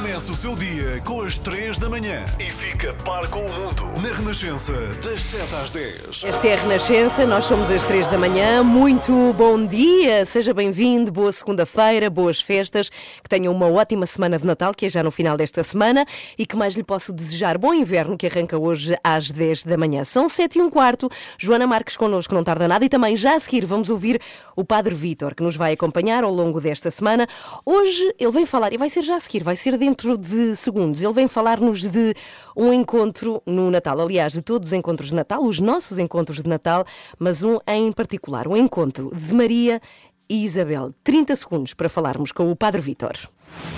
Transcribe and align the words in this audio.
Começa 0.00 0.32
o 0.32 0.34
seu 0.34 0.56
dia 0.56 0.98
com 1.04 1.20
as 1.20 1.36
3 1.36 1.76
da 1.76 1.86
manhã 1.86 2.24
e 2.38 2.44
fica 2.44 2.94
par 3.04 3.28
com 3.28 3.38
o 3.38 3.52
mundo 3.52 3.84
na 4.00 4.16
Renascença, 4.16 4.72
das 5.02 5.20
7 5.20 5.54
às 5.54 5.70
10. 5.70 6.24
Esta 6.24 6.48
é 6.48 6.54
a 6.54 6.56
Renascença, 6.56 7.26
nós 7.26 7.44
somos 7.44 7.70
às 7.70 7.84
três 7.84 8.08
da 8.08 8.16
manhã. 8.16 8.64
Muito 8.64 9.34
bom 9.34 9.66
dia, 9.66 10.24
seja 10.24 10.54
bem-vindo, 10.54 11.12
boa 11.12 11.30
segunda-feira, 11.30 12.08
boas 12.08 12.40
festas, 12.40 12.88
que 12.88 13.28
tenham 13.28 13.52
uma 13.52 13.66
ótima 13.66 14.06
semana 14.06 14.38
de 14.38 14.46
Natal, 14.46 14.72
que 14.72 14.86
é 14.86 14.88
já 14.88 15.02
no 15.02 15.10
final 15.10 15.36
desta 15.36 15.62
semana, 15.62 16.06
e 16.38 16.46
que 16.46 16.56
mais 16.56 16.74
lhe 16.74 16.82
posso 16.82 17.12
desejar 17.12 17.58
bom 17.58 17.74
inverno, 17.74 18.16
que 18.16 18.26
arranca 18.26 18.56
hoje 18.56 18.96
às 19.04 19.30
10 19.30 19.64
da 19.64 19.76
manhã. 19.76 20.02
São 20.02 20.30
7 20.30 20.60
e 20.60 20.62
um 20.62 20.70
quarto, 20.70 21.10
Joana 21.36 21.66
Marques 21.66 21.98
connosco, 21.98 22.34
não 22.34 22.42
tarda 22.42 22.66
nada, 22.66 22.86
e 22.86 22.88
também 22.88 23.18
já 23.18 23.34
a 23.34 23.38
seguir 23.38 23.66
vamos 23.66 23.90
ouvir 23.90 24.18
o 24.56 24.64
Padre 24.64 24.94
Vítor, 24.94 25.34
que 25.34 25.42
nos 25.42 25.56
vai 25.56 25.74
acompanhar 25.74 26.24
ao 26.24 26.32
longo 26.32 26.58
desta 26.58 26.90
semana. 26.90 27.28
Hoje 27.66 28.14
ele 28.18 28.32
vem 28.32 28.46
falar, 28.46 28.72
e 28.72 28.78
vai 28.78 28.88
ser 28.88 29.02
já 29.02 29.16
a 29.16 29.20
seguir, 29.20 29.44
vai 29.44 29.56
ser 29.56 29.76
dentro 29.76 29.89
de 30.18 30.56
segundos, 30.56 31.02
ele 31.02 31.12
vem 31.12 31.28
falar-nos 31.28 31.82
de 31.82 32.14
um 32.56 32.72
encontro 32.72 33.42
no 33.46 33.70
Natal, 33.70 34.00
aliás, 34.00 34.32
de 34.32 34.42
todos 34.42 34.68
os 34.68 34.72
encontros 34.72 35.10
de 35.10 35.14
Natal, 35.14 35.42
os 35.42 35.60
nossos 35.60 35.98
encontros 35.98 36.42
de 36.42 36.48
Natal, 36.48 36.84
mas 37.18 37.42
um 37.42 37.58
em 37.66 37.92
particular, 37.92 38.46
o 38.46 38.56
encontro 38.56 39.10
de 39.14 39.34
Maria 39.34 39.80
e 40.28 40.44
Isabel. 40.44 40.94
30 41.02 41.34
segundos 41.36 41.74
para 41.74 41.88
falarmos 41.88 42.30
com 42.30 42.50
o 42.50 42.56
Padre 42.56 42.80
Vítor. 42.80 43.14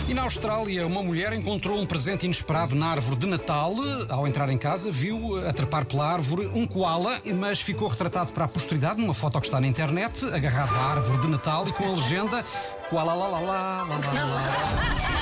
E 0.09 0.15
na 0.15 0.23
Austrália, 0.23 0.87
uma 0.87 1.03
mulher 1.03 1.33
encontrou 1.33 1.81
um 1.81 1.87
presente 1.87 2.25
inesperado 2.25 2.75
na 2.75 2.89
árvore 2.89 3.17
de 3.17 3.27
Natal. 3.27 3.75
Ao 4.09 4.27
entrar 4.27 4.49
em 4.51 4.59
casa, 4.59 4.91
viu 4.91 5.37
a 5.49 5.53
trepar 5.53 5.85
pela 5.85 6.07
árvore 6.07 6.47
um 6.49 6.67
koala, 6.67 7.21
mas 7.37 7.61
ficou 7.61 7.89
retratado 7.89 8.33
para 8.33 8.45
a 8.45 8.49
posteridade 8.49 9.01
numa 9.01 9.15
foto 9.15 9.41
que 9.41 9.47
está 9.47 9.61
na 9.61 9.67
internet, 9.67 10.25
agarrado 10.27 10.75
à 10.75 10.93
árvore 10.93 11.21
de 11.21 11.29
Natal 11.29 11.67
e 11.69 11.73
com 11.73 11.85
a 11.85 11.91
legenda 11.91 12.45
koala 12.91 13.15
lá 13.15 13.29
lá 13.29 13.41
lá 13.41 13.83
lá 13.85 13.97
lá 13.97 14.13
lá. 14.13 15.13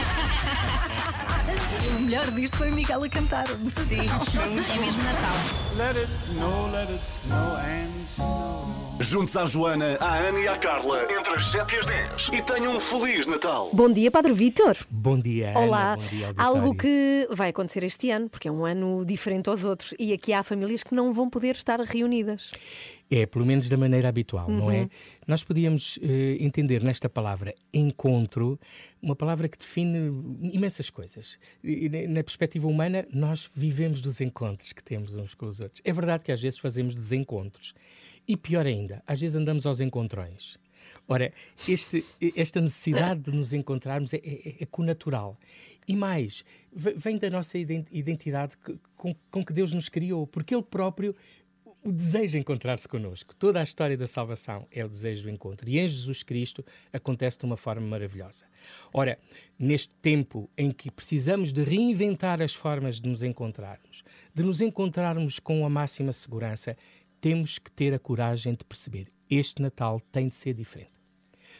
O 1.96 2.00
melhor 2.00 2.30
disto 2.30 2.56
foi 2.56 2.70
o 2.70 2.74
Miguel 2.74 3.04
a 3.04 3.08
cantar. 3.08 3.46
Sim, 3.72 4.08
é 4.08 4.46
mesmo 4.48 5.02
Natal. 5.02 5.59
Let 5.76 5.96
it 5.96 6.08
snow, 6.08 6.68
let 6.72 6.90
it 6.90 7.00
snow 7.00 7.56
and 7.56 8.08
snow. 8.08 8.66
Juntos 8.98 9.36
à 9.36 9.46
Joana, 9.46 9.96
à 10.00 10.18
Ana 10.18 10.40
e 10.40 10.48
à 10.48 10.58
Carla, 10.58 11.04
entre 11.04 11.34
as 11.34 11.46
7 11.46 11.74
e 11.74 11.78
as 11.78 11.86
10. 11.86 12.28
E 12.32 12.42
tenham 12.42 12.76
um 12.76 12.80
Feliz 12.80 13.26
Natal. 13.26 13.70
Bom 13.72 13.90
dia, 13.90 14.10
Padre 14.10 14.32
Vítor. 14.32 14.76
Bom 14.90 15.18
dia, 15.18 15.50
Ana. 15.50 15.60
Olá. 15.60 15.96
Bom 15.96 16.08
dia, 16.08 16.34
Algo 16.36 16.74
que 16.74 17.26
vai 17.30 17.50
acontecer 17.50 17.84
este 17.84 18.10
ano, 18.10 18.28
porque 18.28 18.48
é 18.48 18.52
um 18.52 18.64
ano 18.66 19.04
diferente 19.06 19.48
aos 19.48 19.64
outros, 19.64 19.94
e 19.98 20.12
aqui 20.12 20.32
há 20.32 20.42
famílias 20.42 20.82
que 20.82 20.94
não 20.94 21.12
vão 21.12 21.30
poder 21.30 21.54
estar 21.54 21.80
reunidas. 21.80 22.50
É, 23.12 23.26
pelo 23.26 23.44
menos 23.44 23.68
da 23.68 23.76
maneira 23.76 24.08
habitual, 24.08 24.48
não 24.48 24.66
Uhum. 24.66 24.70
é? 24.70 24.88
Nós 25.26 25.42
podíamos 25.42 25.98
eh, 26.00 26.36
entender 26.38 26.80
nesta 26.82 27.08
palavra 27.08 27.52
encontro 27.74 28.58
uma 29.02 29.16
palavra 29.16 29.48
que 29.48 29.58
define 29.58 29.96
imensas 30.52 30.90
coisas. 30.90 31.36
E, 31.64 31.88
na 32.06 32.22
perspectiva 32.22 32.68
humana, 32.68 33.04
nós 33.12 33.50
vivemos 33.52 34.00
dos 34.00 34.20
encontros 34.20 34.72
que 34.72 34.82
temos 34.84 35.16
uns 35.16 35.34
com 35.34 35.46
os 35.46 35.60
outros. 35.60 35.82
É 35.84 35.92
verdade 35.92 36.22
que 36.22 36.30
às 36.30 36.40
vezes 36.40 36.58
fazemos 36.60 36.94
desencontros. 36.94 37.74
E 38.28 38.36
pior 38.36 38.64
ainda, 38.64 39.02
às 39.06 39.20
vezes 39.20 39.34
andamos 39.34 39.66
aos 39.66 39.80
encontrões. 39.80 40.56
Ora, 41.08 41.32
este- 41.68 42.04
esta 42.36 42.60
necessidade 42.60 43.20
de 43.22 43.32
nos 43.32 43.52
encontrarmos 43.52 44.14
é, 44.14 44.18
é, 44.18 44.54
é 44.60 44.66
conatural. 44.66 45.36
E 45.88 45.96
mais, 45.96 46.44
ve- 46.72 46.94
vem 46.94 47.18
da 47.18 47.28
nossa 47.28 47.58
iden- 47.58 47.84
identidade 47.90 48.54
com, 48.96 49.12
com 49.30 49.44
que 49.44 49.52
Deus 49.52 49.72
nos 49.72 49.88
criou, 49.88 50.26
porque 50.28 50.54
Ele 50.54 50.62
próprio 50.62 51.16
o 51.82 51.90
desejo 51.90 52.32
de 52.32 52.38
encontrar-se 52.38 52.86
connosco. 52.86 53.34
Toda 53.34 53.60
a 53.60 53.62
história 53.62 53.96
da 53.96 54.06
salvação 54.06 54.66
é 54.70 54.84
o 54.84 54.88
desejo 54.88 55.22
do 55.24 55.30
encontro. 55.30 55.68
E 55.68 55.78
em 55.78 55.88
Jesus 55.88 56.22
Cristo 56.22 56.64
acontece 56.92 57.38
de 57.38 57.46
uma 57.46 57.56
forma 57.56 57.86
maravilhosa. 57.86 58.44
Ora, 58.92 59.18
neste 59.58 59.94
tempo 59.96 60.50
em 60.56 60.70
que 60.70 60.90
precisamos 60.90 61.52
de 61.52 61.62
reinventar 61.62 62.42
as 62.42 62.54
formas 62.54 63.00
de 63.00 63.08
nos 63.08 63.22
encontrarmos, 63.22 64.02
de 64.34 64.42
nos 64.42 64.60
encontrarmos 64.60 65.38
com 65.38 65.64
a 65.64 65.70
máxima 65.70 66.12
segurança, 66.12 66.76
temos 67.20 67.58
que 67.58 67.70
ter 67.70 67.94
a 67.94 67.98
coragem 67.98 68.54
de 68.54 68.64
perceber 68.64 69.08
este 69.30 69.62
Natal 69.62 70.00
tem 70.12 70.28
de 70.28 70.34
ser 70.34 70.54
diferente 70.54 71.00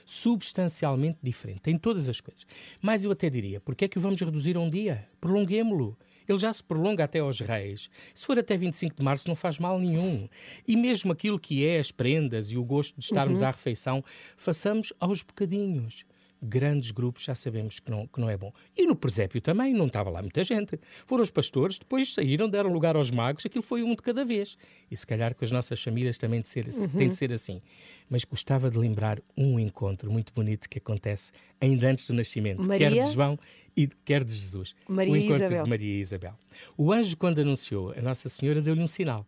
substancialmente 0.04 1.18
diferente 1.22 1.70
em 1.70 1.78
todas 1.78 2.08
as 2.08 2.20
coisas. 2.20 2.44
Mas 2.82 3.04
eu 3.04 3.12
até 3.12 3.30
diria, 3.30 3.60
porque 3.60 3.84
é 3.84 3.88
que 3.88 3.96
o 3.96 4.00
vamos 4.00 4.20
reduzir 4.20 4.56
a 4.56 4.60
um 4.60 4.68
dia? 4.68 5.06
Prolonguemo-lo. 5.20 5.96
Ele 6.30 6.38
já 6.38 6.52
se 6.52 6.62
prolonga 6.62 7.04
até 7.04 7.18
aos 7.18 7.40
reis. 7.40 7.90
Se 8.14 8.24
for 8.24 8.38
até 8.38 8.56
25 8.56 8.96
de 8.96 9.02
março, 9.02 9.28
não 9.28 9.36
faz 9.36 9.58
mal 9.58 9.78
nenhum. 9.78 10.28
E 10.66 10.76
mesmo 10.76 11.12
aquilo 11.12 11.38
que 11.38 11.66
é 11.66 11.78
as 11.78 11.90
prendas 11.90 12.50
e 12.50 12.56
o 12.56 12.64
gosto 12.64 12.98
de 12.98 13.04
estarmos 13.04 13.42
à 13.42 13.50
refeição, 13.50 14.04
façamos 14.36 14.92
aos 15.00 15.22
bocadinhos. 15.22 16.04
Grandes 16.42 16.90
grupos 16.90 17.24
já 17.24 17.34
sabemos 17.34 17.78
que 17.80 17.90
não, 17.90 18.06
que 18.06 18.20
não 18.20 18.30
é 18.30 18.36
bom. 18.36 18.52
E 18.76 18.86
no 18.86 18.96
presépio 18.96 19.40
também, 19.40 19.74
não 19.74 19.86
estava 19.86 20.10
lá 20.10 20.22
muita 20.22 20.42
gente. 20.42 20.78
Foram 21.06 21.22
os 21.22 21.30
pastores, 21.30 21.78
depois 21.78 22.14
saíram, 22.14 22.48
deram 22.48 22.72
lugar 22.72 22.96
aos 22.96 23.10
magos, 23.10 23.44
aquilo 23.44 23.62
foi 23.62 23.82
um 23.82 23.90
de 23.90 24.02
cada 24.02 24.24
vez. 24.24 24.56
E 24.90 24.96
se 24.96 25.06
calhar 25.06 25.34
com 25.34 25.44
as 25.44 25.50
nossas 25.50 25.82
famílias 25.82 26.16
também 26.16 26.40
de 26.40 26.48
ser, 26.48 26.66
tem 26.96 27.08
de 27.08 27.14
ser 27.14 27.32
assim. 27.32 27.60
Mas 28.08 28.24
gostava 28.24 28.70
de 28.70 28.78
lembrar 28.78 29.20
um 29.36 29.58
encontro 29.58 30.10
muito 30.10 30.32
bonito 30.32 30.68
que 30.68 30.78
acontece 30.78 31.32
ainda 31.60 31.88
antes 31.88 32.06
do 32.06 32.14
nascimento, 32.14 32.62
quer 32.68 32.90
Maria? 32.90 33.02
de 33.02 33.12
João 33.12 33.38
e 33.76 33.86
quer 34.04 34.24
de 34.24 34.34
Jesus. 34.34 34.74
Maria 34.88 35.12
o 35.12 35.16
encontro 35.16 35.44
Isabel. 35.44 35.64
de 35.64 35.70
Maria 35.70 35.96
e 35.96 36.00
Isabel. 36.00 36.34
O 36.76 36.92
anjo, 36.92 37.16
quando 37.16 37.40
anunciou, 37.40 37.92
a 37.96 38.02
Nossa 38.02 38.28
Senhora 38.28 38.60
deu-lhe 38.60 38.82
um 38.82 38.88
sinal. 38.88 39.26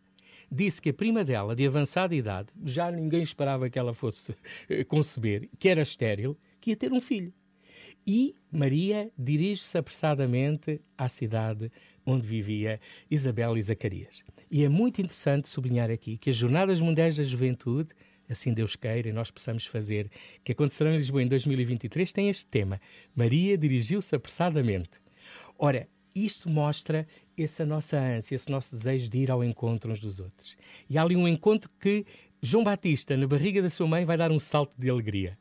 Disse 0.51 0.83
que 0.83 0.91
a 0.91 0.95
prima 0.95 1.25
dela, 1.25 1.57
de 1.57 1.67
avançada 1.67 2.15
idade, 2.15 2.49
já 2.65 2.91
ninguém 2.91 3.23
esperava 3.23 3.71
que 3.71 3.79
ela 3.79 3.95
fosse 3.95 4.35
eh, 4.69 4.85
conceber, 4.85 5.49
que 5.59 5.67
era 5.67 5.81
estéril, 5.81 6.37
que 6.63 6.71
ia 6.71 6.77
ter 6.77 6.93
um 6.93 7.01
filho. 7.01 7.35
E 8.07 8.35
Maria 8.51 9.11
dirige-se 9.19 9.77
apressadamente 9.77 10.81
à 10.97 11.09
cidade 11.09 11.71
onde 12.07 12.27
vivia 12.27 12.81
Isabel 13.11 13.57
e 13.57 13.63
Zacarias. 13.63 14.23
E 14.51 14.65
é 14.65 14.69
muito 14.69 15.01
interessante 15.01 15.49
sublinhar 15.49 15.91
aqui 15.91 16.17
que 16.17 16.31
as 16.31 16.37
Jornadas 16.37 16.81
Mundiais 16.81 17.17
da 17.17 17.23
Juventude, 17.23 17.93
assim 18.29 18.53
Deus 18.53 18.77
queira 18.77 19.09
e 19.09 19.13
nós 19.13 19.31
possamos 19.31 19.67
fazer, 19.67 20.11
que 20.43 20.53
acontecerão 20.53 20.93
em 20.93 20.97
Lisboa 20.97 21.23
em 21.23 21.29
2023, 21.29 22.13
têm 22.13 22.29
este 22.29 22.47
tema. 22.47 22.81
Maria 23.15 23.57
dirigiu-se 23.59 24.15
apressadamente. 24.15 25.01
Ora, 25.59 25.89
isto 26.15 26.51
mostra 26.51 27.07
essa 27.39 27.65
nossa 27.65 27.99
ânsia, 27.99 28.35
esse 28.35 28.51
nosso 28.51 28.75
desejo 28.75 29.09
de 29.09 29.19
ir 29.19 29.31
ao 29.31 29.43
encontro 29.43 29.91
uns 29.91 30.01
dos 30.01 30.21
outros. 30.21 30.57
E 30.89 30.99
há 30.99 31.03
ali 31.03 31.17
um 31.17 31.27
encontro 31.27 31.71
que 31.81 32.05
João 32.43 32.65
Batista, 32.65 33.17
na 33.17 33.27
barriga 33.27 33.63
da 33.63 33.71
sua 33.71 33.87
mãe, 33.87 34.05
vai 34.05 34.17
dar 34.17 34.33
um 34.33 34.41
salto 34.41 34.75
de 34.77 34.91
alegria. 34.91 35.39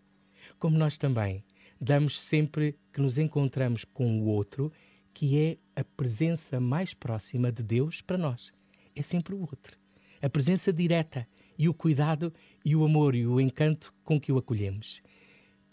Como 0.62 0.78
nós 0.78 0.96
também 0.96 1.44
damos 1.82 2.22
sempre 2.22 2.78
que 2.94 3.02
nos 3.02 3.18
encontramos 3.18 3.84
com 3.84 4.22
o 4.22 4.26
outro, 4.26 4.72
que 5.12 5.36
é 5.36 5.58
a 5.76 5.84
presença 5.84 6.60
mais 6.60 6.94
próxima 6.94 7.52
de 7.52 7.64
Deus 7.64 8.00
para 8.00 8.16
nós. 8.16 8.54
É 8.96 9.02
sempre 9.02 9.34
o 9.34 9.40
outro. 9.40 9.76
A 10.22 10.30
presença 10.30 10.72
direta 10.72 11.28
e 11.58 11.68
o 11.68 11.74
cuidado 11.74 12.32
e 12.64 12.76
o 12.76 12.86
amor 12.86 13.16
e 13.16 13.26
o 13.26 13.42
encanto 13.42 13.92
com 14.04 14.22
que 14.22 14.32
o 14.32 14.38
acolhemos. 14.38 15.02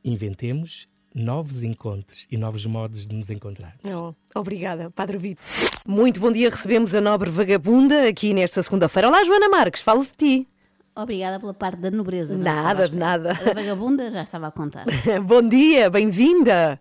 Inventemos 0.03 0.89
novos 1.15 1.63
encontros 1.63 2.27
e 2.31 2.39
novos 2.39 2.65
modos 2.65 3.07
de 3.07 3.15
nos 3.15 3.29
encontrar. 3.29 3.77
Oh, 3.85 4.15
obrigada, 4.35 4.91
Padre 4.91 5.19
Vítor. 5.19 5.45
Muito 5.87 6.19
bom 6.19 6.33
dia, 6.33 6.49
recebemos 6.49 6.95
a 6.95 7.01
nobre 7.03 7.29
vagabunda 7.29 8.09
aqui 8.09 8.33
nesta 8.33 8.63
segunda-feira. 8.63 9.09
Olá, 9.09 9.23
Joana 9.23 9.51
Marques, 9.51 9.83
falo 9.83 10.03
de 10.03 10.13
ti. 10.13 10.49
Obrigada 10.95 11.39
pela 11.39 11.55
parte 11.55 11.79
da 11.79 11.91
nobreza. 11.91 12.37
Nada, 12.37 12.89
de 12.89 12.97
nada. 12.97 13.31
A 13.33 13.55
vagabunda 13.55 14.11
já 14.11 14.23
estava 14.23 14.49
a 14.49 14.51
contar. 14.51 14.85
Bom 15.25 15.43
dia, 15.43 15.89
bem-vinda. 15.89 16.81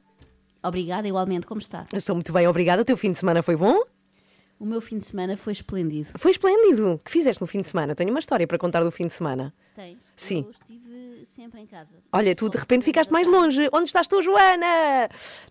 Obrigada, 0.63 1.07
igualmente, 1.07 1.45
como 1.45 1.59
está? 1.59 1.85
Eu 1.91 1.97
Estou 1.99 2.16
muito 2.16 2.34
bem, 2.34 2.47
obrigada. 2.47 2.81
O 2.81 2.85
teu 2.85 2.97
fim 2.97 3.11
de 3.11 3.17
semana 3.17 3.41
foi 3.43 3.55
bom? 3.55 3.79
O 4.59 4.66
meu 4.66 4.81
fim 4.81 4.97
de 4.97 5.05
semana 5.05 5.37
foi 5.37 5.53
esplêndido. 5.53 6.09
Foi 6.17 6.31
esplêndido. 6.31 6.93
O 6.93 6.97
que 6.97 7.11
fizeste 7.11 7.40
no 7.40 7.46
fim 7.46 7.61
de 7.61 7.67
semana? 7.67 7.93
Tenho 7.93 8.09
uma 8.09 8.20
história 8.20 8.47
para 8.47 8.58
contar 8.58 8.84
do 8.84 8.90
fim 8.91 9.05
de 9.05 9.14
semana. 9.14 9.53
Tens? 9.76 9.99
Sim. 10.16 10.46
Eu 10.46 10.49
estive 10.52 11.26
sempre 11.28 11.61
em 11.61 11.67
casa. 11.67 11.91
Olha, 12.11 12.35
tu 12.35 12.49
de 12.49 12.58
repente 12.58 12.84
ficaste 12.84 13.11
mais 13.11 13.28
longe. 13.28 13.70
Onde 13.72 13.85
estás 13.85 14.08
tu, 14.08 14.20
Joana? 14.23 15.08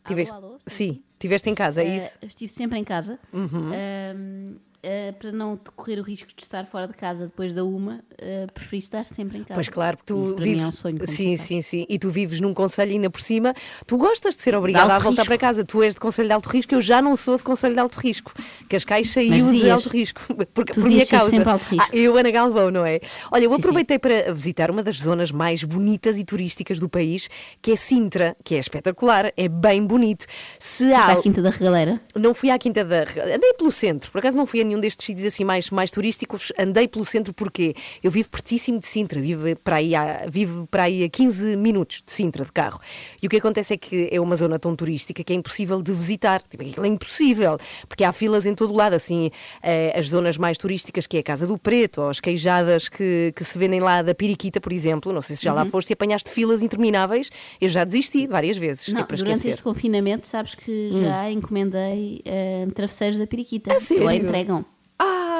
Tiveste... 0.08 0.34
alô, 0.34 0.58
Sim, 0.66 1.04
estiveste 1.12 1.48
em 1.48 1.54
casa, 1.54 1.82
é 1.82 1.84
tarde. 1.84 1.98
isso? 1.98 2.14
Uhum. 2.14 2.18
Eh, 2.22 2.26
estive 2.26 2.52
sempre 2.52 2.78
em 2.80 2.84
casa. 2.84 3.18
Ahm, 3.32 4.56
eh, 4.88 5.10
para 5.18 5.32
não 5.32 5.58
correr 5.74 5.98
o 5.98 6.02
risco 6.02 6.28
de 6.32 6.40
estar 6.40 6.64
fora 6.64 6.86
de 6.86 6.94
casa 6.94 7.26
depois 7.26 7.52
da 7.52 7.64
uma, 7.64 7.94
uh, 7.94 8.52
preferi 8.54 8.78
estar 8.78 9.04
sempre 9.04 9.38
em 9.38 9.42
casa. 9.42 9.54
Pois 9.54 9.68
claro, 9.68 9.96
porque 9.96 10.12
tu 10.12 10.36
vives. 10.36 10.62
é 10.62 10.66
um 10.68 10.70
sonho. 10.70 10.98
sim, 11.04 11.36
sim, 11.36 11.60
sim. 11.60 11.84
E 11.88 11.98
tu 11.98 12.08
vives 12.08 12.40
num 12.40 12.54
conselho 12.54 12.92
ainda 12.92 13.10
por 13.10 13.20
cima. 13.20 13.52
Tu 13.84 13.98
gostas 13.98 14.36
de 14.36 14.42
ser 14.42 14.54
obrigada 14.54 14.94
a 14.94 15.00
voltar 15.00 15.22
risco. 15.22 15.26
para 15.26 15.38
casa. 15.38 15.64
Tu 15.64 15.82
és 15.82 15.94
de 15.94 16.00
conselho 16.00 16.28
de 16.28 16.34
alto 16.34 16.48
risco, 16.48 16.72
eu 16.72 16.80
já 16.80 17.02
não 17.02 17.16
sou 17.16 17.36
de 17.36 17.42
conselho 17.42 17.74
de 17.74 17.80
alto 17.80 17.96
risco. 17.98 18.32
Cascais 18.68 19.10
saiu 19.10 19.46
Mas 19.46 19.60
de 19.60 19.70
alto 19.70 19.88
risco. 19.88 20.20
Tu 20.54 20.64
por 20.80 20.88
minha 20.88 21.04
causa. 21.04 21.30
sempre 21.30 21.50
alto 21.50 21.64
risco. 21.64 21.90
Ah, 21.92 21.96
eu, 21.96 22.16
Ana 22.16 22.30
Galvão, 22.30 22.70
não 22.70 22.86
é? 22.86 23.00
Olha, 23.32 23.42
eu 23.44 23.50
Sim, 23.50 23.56
aproveitei 23.56 23.98
para 23.98 24.32
visitar 24.32 24.70
uma 24.70 24.84
das 24.84 25.00
zonas 25.00 25.32
mais 25.32 25.64
bonitas 25.64 26.16
e 26.16 26.24
turísticas 26.24 26.78
do 26.78 26.88
país, 26.88 27.28
que 27.60 27.72
é 27.72 27.76
Sintra, 27.76 28.36
que 28.44 28.54
é 28.54 28.58
espetacular, 28.58 29.32
é 29.36 29.48
bem 29.48 29.84
bonito. 29.84 30.26
Se 30.60 30.94
há. 30.94 31.12
a 31.12 31.16
Quinta 31.16 31.42
da 31.42 31.50
Regaleira. 31.50 32.00
Não 32.14 32.32
fui 32.32 32.50
à 32.50 32.58
Quinta 32.58 32.84
da. 32.84 33.02
Andei 33.34 33.52
pelo 33.54 33.72
centro, 33.72 34.12
por 34.12 34.18
acaso 34.18 34.36
não 34.36 34.46
fui 34.46 34.60
a 34.60 34.64
nenhum 34.64 34.75
destes 34.80 35.06
sítios 35.06 35.26
assim 35.26 35.44
mais, 35.44 35.70
mais 35.70 35.90
turísticos. 35.90 36.52
Andei 36.58 36.88
pelo 36.88 37.04
centro 37.04 37.32
porque 37.34 37.74
eu 38.02 38.10
vivo 38.10 38.30
pertíssimo 38.30 38.78
de 38.78 38.86
Sintra, 38.86 39.20
vivo 39.20 39.44
para, 39.62 39.76
aí 39.76 39.94
a, 39.94 40.26
vivo 40.28 40.66
para 40.70 40.84
aí 40.84 41.04
a 41.04 41.08
15 41.08 41.56
minutos 41.56 42.02
de 42.04 42.12
Sintra 42.12 42.44
de 42.44 42.52
carro. 42.52 42.80
E 43.22 43.26
o 43.26 43.30
que 43.30 43.36
acontece 43.36 43.74
é 43.74 43.76
que 43.76 44.08
é 44.10 44.20
uma 44.20 44.36
zona 44.36 44.58
tão 44.58 44.74
turística 44.74 45.22
que 45.22 45.32
é 45.32 45.36
impossível 45.36 45.82
de 45.82 45.92
visitar. 45.92 46.42
Tipo, 46.42 46.62
aquilo 46.62 46.86
é 46.86 46.88
impossível, 46.88 47.56
porque 47.88 48.04
há 48.04 48.12
filas 48.12 48.46
em 48.46 48.54
todo 48.54 48.72
o 48.72 48.76
lado. 48.76 48.94
Assim, 48.94 49.30
eh, 49.62 49.92
as 49.96 50.08
zonas 50.08 50.36
mais 50.36 50.58
turísticas, 50.58 51.06
que 51.06 51.16
é 51.16 51.20
a 51.20 51.22
Casa 51.22 51.46
do 51.46 51.58
Preto, 51.58 52.02
ou 52.02 52.08
as 52.08 52.20
queijadas 52.20 52.88
que, 52.88 53.32
que 53.34 53.44
se 53.44 53.58
vendem 53.58 53.80
lá 53.80 54.02
da 54.02 54.14
Periquita, 54.14 54.60
por 54.60 54.72
exemplo. 54.72 55.12
Não 55.12 55.22
sei 55.22 55.36
se 55.36 55.44
já 55.44 55.52
lá 55.52 55.64
foste 55.64 55.90
e 55.90 55.94
apanhaste 55.94 56.30
filas 56.30 56.62
intermináveis. 56.62 57.30
Eu 57.60 57.68
já 57.68 57.84
desisti 57.84 58.26
várias 58.26 58.56
vezes. 58.56 58.88
Não, 58.88 59.00
é 59.00 59.04
para 59.04 59.16
durante 59.16 59.36
esquecer. 59.36 59.48
Hum. 59.48 59.50
este 59.50 59.62
confinamento, 59.62 60.26
sabes 60.26 60.54
que 60.54 60.90
já 60.92 61.30
encomendei 61.30 62.20
eh, 62.24 62.66
travesseiros 62.74 63.18
da 63.18 63.26
Periquita. 63.26 63.72
A 63.72 63.80
sério? 63.80 64.02
Agora 64.02 64.16
entregam. 64.16 64.64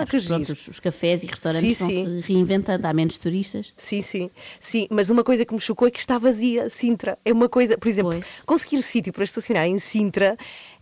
Ah, 0.02 0.06
que. 0.06 0.20
Pronto, 0.20 0.52
os, 0.52 0.69
os 0.69 0.81
cafés 0.81 1.22
e 1.22 1.26
restaurantes 1.26 1.78
sim. 1.78 2.22
se 2.22 2.32
reinventando, 2.32 2.87
há 2.87 2.93
menos 2.93 3.19
turistas. 3.19 3.72
Sim, 3.76 4.02
sim, 4.02 4.31
sim, 4.58 4.87
mas 4.90 5.10
uma 5.10 5.25
coisa 5.25 5.44
que 5.44 5.54
me 5.54 5.60
chocou 5.60 5.88
é 5.88 5.90
que 5.90 5.98
está 5.98 6.19
vazia 6.19 6.69
Sintra. 6.70 7.19
É 7.25 7.32
uma 7.32 7.48
coisa, 7.48 7.76
por 7.78 7.88
exemplo, 7.88 8.12
Pois. 8.12 8.25
conseguir 8.44 8.82
sítio 8.82 9.12
para 9.12 9.25
estacionar 9.25 9.66
em 9.66 9.78
Sintra 9.78 10.37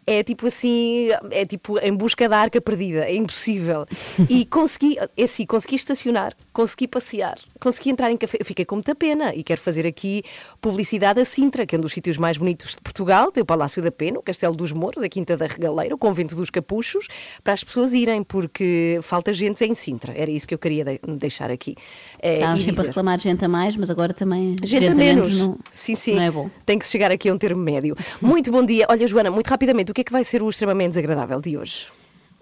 é 0.07 0.23
tipo 0.23 0.47
assim, 0.47 1.09
é 1.31 1.47
tipo 1.47 1.79
em 1.79 1.95
busca 1.95 2.29
da 2.29 2.39
arca 2.39 2.61
perdida, 2.61 3.05
é 3.05 3.15
impossível. 3.15 3.87
E 4.29 4.45
consegui, 4.47 4.99
é 5.17 5.23
assim, 5.23 5.47
consegui 5.47 5.77
estacionar, 5.77 6.35
consegui 6.55 6.89
passear, 6.89 7.37
consegui 7.61 7.91
entrar 7.91 8.11
em 8.11 8.17
café. 8.17 8.39
Eu 8.41 8.47
fiquei 8.47 8.65
com 8.65 8.77
muita 8.77 8.95
pena 8.95 9.35
e 9.35 9.43
quero 9.43 9.61
fazer 9.61 9.87
aqui 9.87 10.23
publicidade 10.61 11.21
a 11.21 11.25
Sintra, 11.25 11.67
que 11.67 11.75
é 11.75 11.79
um 11.79 11.83
dos 11.83 11.93
sítios 11.93 12.17
mais 12.17 12.39
bonitos 12.39 12.71
de 12.71 12.77
Portugal. 12.81 13.31
Tem 13.31 13.43
o 13.43 13.45
Palácio 13.45 13.83
da 13.83 13.91
Pena, 13.91 14.19
o 14.19 14.23
Castelo 14.23 14.55
dos 14.57 14.73
Mouros, 14.73 15.03
a 15.03 15.09
Quinta 15.09 15.37
da 15.37 15.47
Regaleira, 15.47 15.95
o 15.95 15.99
Convento 15.99 16.35
dos 16.37 16.49
Capuchos, 16.49 17.09
para 17.43 17.53
as 17.53 17.63
pessoas 17.65 17.93
irem, 17.93 18.23
porque 18.23 18.99
falta 19.03 19.33
gente 19.33 19.65
em 19.65 19.75
Sintra. 19.75 20.15
Era 20.17 20.31
isso 20.31 20.47
que 20.47 20.55
eu 20.55 20.59
queria 20.59 20.85
de- 20.85 21.01
deixar 21.19 21.51
aqui. 21.51 21.75
Eh, 22.23 22.35
Estávamos 22.37 22.65
sempre 22.65 22.81
a 22.81 22.85
reclamar 22.85 23.17
de 23.19 23.25
gente 23.25 23.45
a 23.45 23.49
mais, 23.49 23.77
mas 23.77 23.91
agora 23.91 24.15
também 24.15 24.55
Gente, 24.63 24.87
a 24.87 24.95
menos. 24.95 25.37
não, 25.37 25.59
sim, 25.73 25.97
sim. 25.97 26.15
não 26.15 26.23
é 26.23 26.31
bom. 26.31 26.49
Tem 26.65 26.79
que 26.79 26.87
chegar 26.87 27.11
aqui 27.11 27.29
a 27.29 27.35
um 27.35 27.39
termo 27.39 27.61
médio. 27.61 27.97
Muito 28.23 28.53
bom 28.53 28.65
dia. 28.65 28.87
Olha, 28.89 29.07
Joana, 29.09 29.31
muito 29.31 29.49
rapidamente, 29.49 29.91
o 29.91 29.95
que 29.95 30.03
é 30.03 30.05
que 30.05 30.13
vai 30.13 30.23
ser 30.23 30.41
o 30.43 30.49
extremamente 30.49 30.91
desagradável 30.91 31.41
de 31.41 31.59
hoje? 31.59 31.87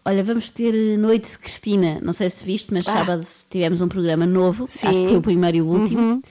Olha, 0.04 0.22
vamos 0.24 0.50
ter 0.50 0.74
eh, 0.74 0.96
Noite 0.96 1.30
de 1.30 1.38
Cristina. 1.38 1.98
Não 2.02 2.12
sei 2.12 2.28
se 2.28 2.44
viste, 2.44 2.72
mas 2.72 2.86
Ah. 2.88 2.92
sábado 2.92 3.26
tivemos 3.48 3.80
um 3.80 3.88
programa 3.88 4.26
novo. 4.26 4.64
Sim. 4.66 4.88
Acho 4.88 4.98
que 4.98 5.06
foi 5.08 5.16
o 5.18 5.22
primeiro 5.22 5.56
e 5.58 5.62
o 5.62 5.66
último. 5.66 6.22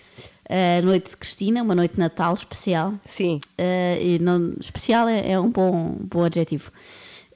Eh, 0.49 0.81
noite 0.81 1.11
de 1.11 1.17
Cristina, 1.17 1.61
uma 1.63 1.73
noite 1.73 1.93
de 1.93 1.99
Natal 1.99 2.33
especial. 2.33 2.93
Sim. 3.05 3.39
E 3.57 4.19
não- 4.19 4.53
especial 4.59 5.07
é, 5.07 5.31
é 5.31 5.39
um 5.39 5.49
bom, 5.49 5.95
bom 6.01 6.23
adjetivo. 6.25 6.69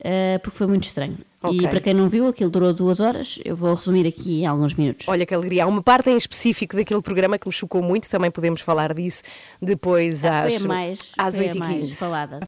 Eh, 0.08 0.38
porque 0.44 0.58
foi 0.58 0.68
muito 0.68 0.84
estranho. 0.84 1.18
Ok. 1.42 1.58
E 1.58 1.68
para 1.70 1.80
quem 1.80 1.94
não 1.94 2.10
viu, 2.10 2.28
aquilo 2.28 2.50
durou 2.50 2.74
duas 2.74 3.00
horas. 3.00 3.40
Eu 3.46 3.56
vou 3.56 3.74
resumir 3.74 4.06
aqui 4.06 4.42
em 4.42 4.46
alguns 4.46 4.74
minutos. 4.76 5.08
Olha 5.08 5.26
que 5.26 5.34
alegria. 5.34 5.64
Há 5.64 5.68
uma 5.68 5.82
parte 5.82 6.10
em 6.10 6.18
específico 6.18 6.76
daquele 6.76 7.02
programa 7.02 7.40
que 7.40 7.48
me 7.48 7.54
chocou 7.54 7.82
muito, 7.82 8.10
também 8.10 8.30
podemos 8.30 8.60
falar 8.62 8.94
disso 8.94 9.24
depois 9.62 10.26
Ah, 10.26 10.44
às, 10.44 10.62
mais, 10.64 11.00
às 11.18 11.36
foi 11.38 11.46
a 11.48 11.52
8h15. 11.54 11.60
mais 11.80 11.98
falada. 12.00 12.40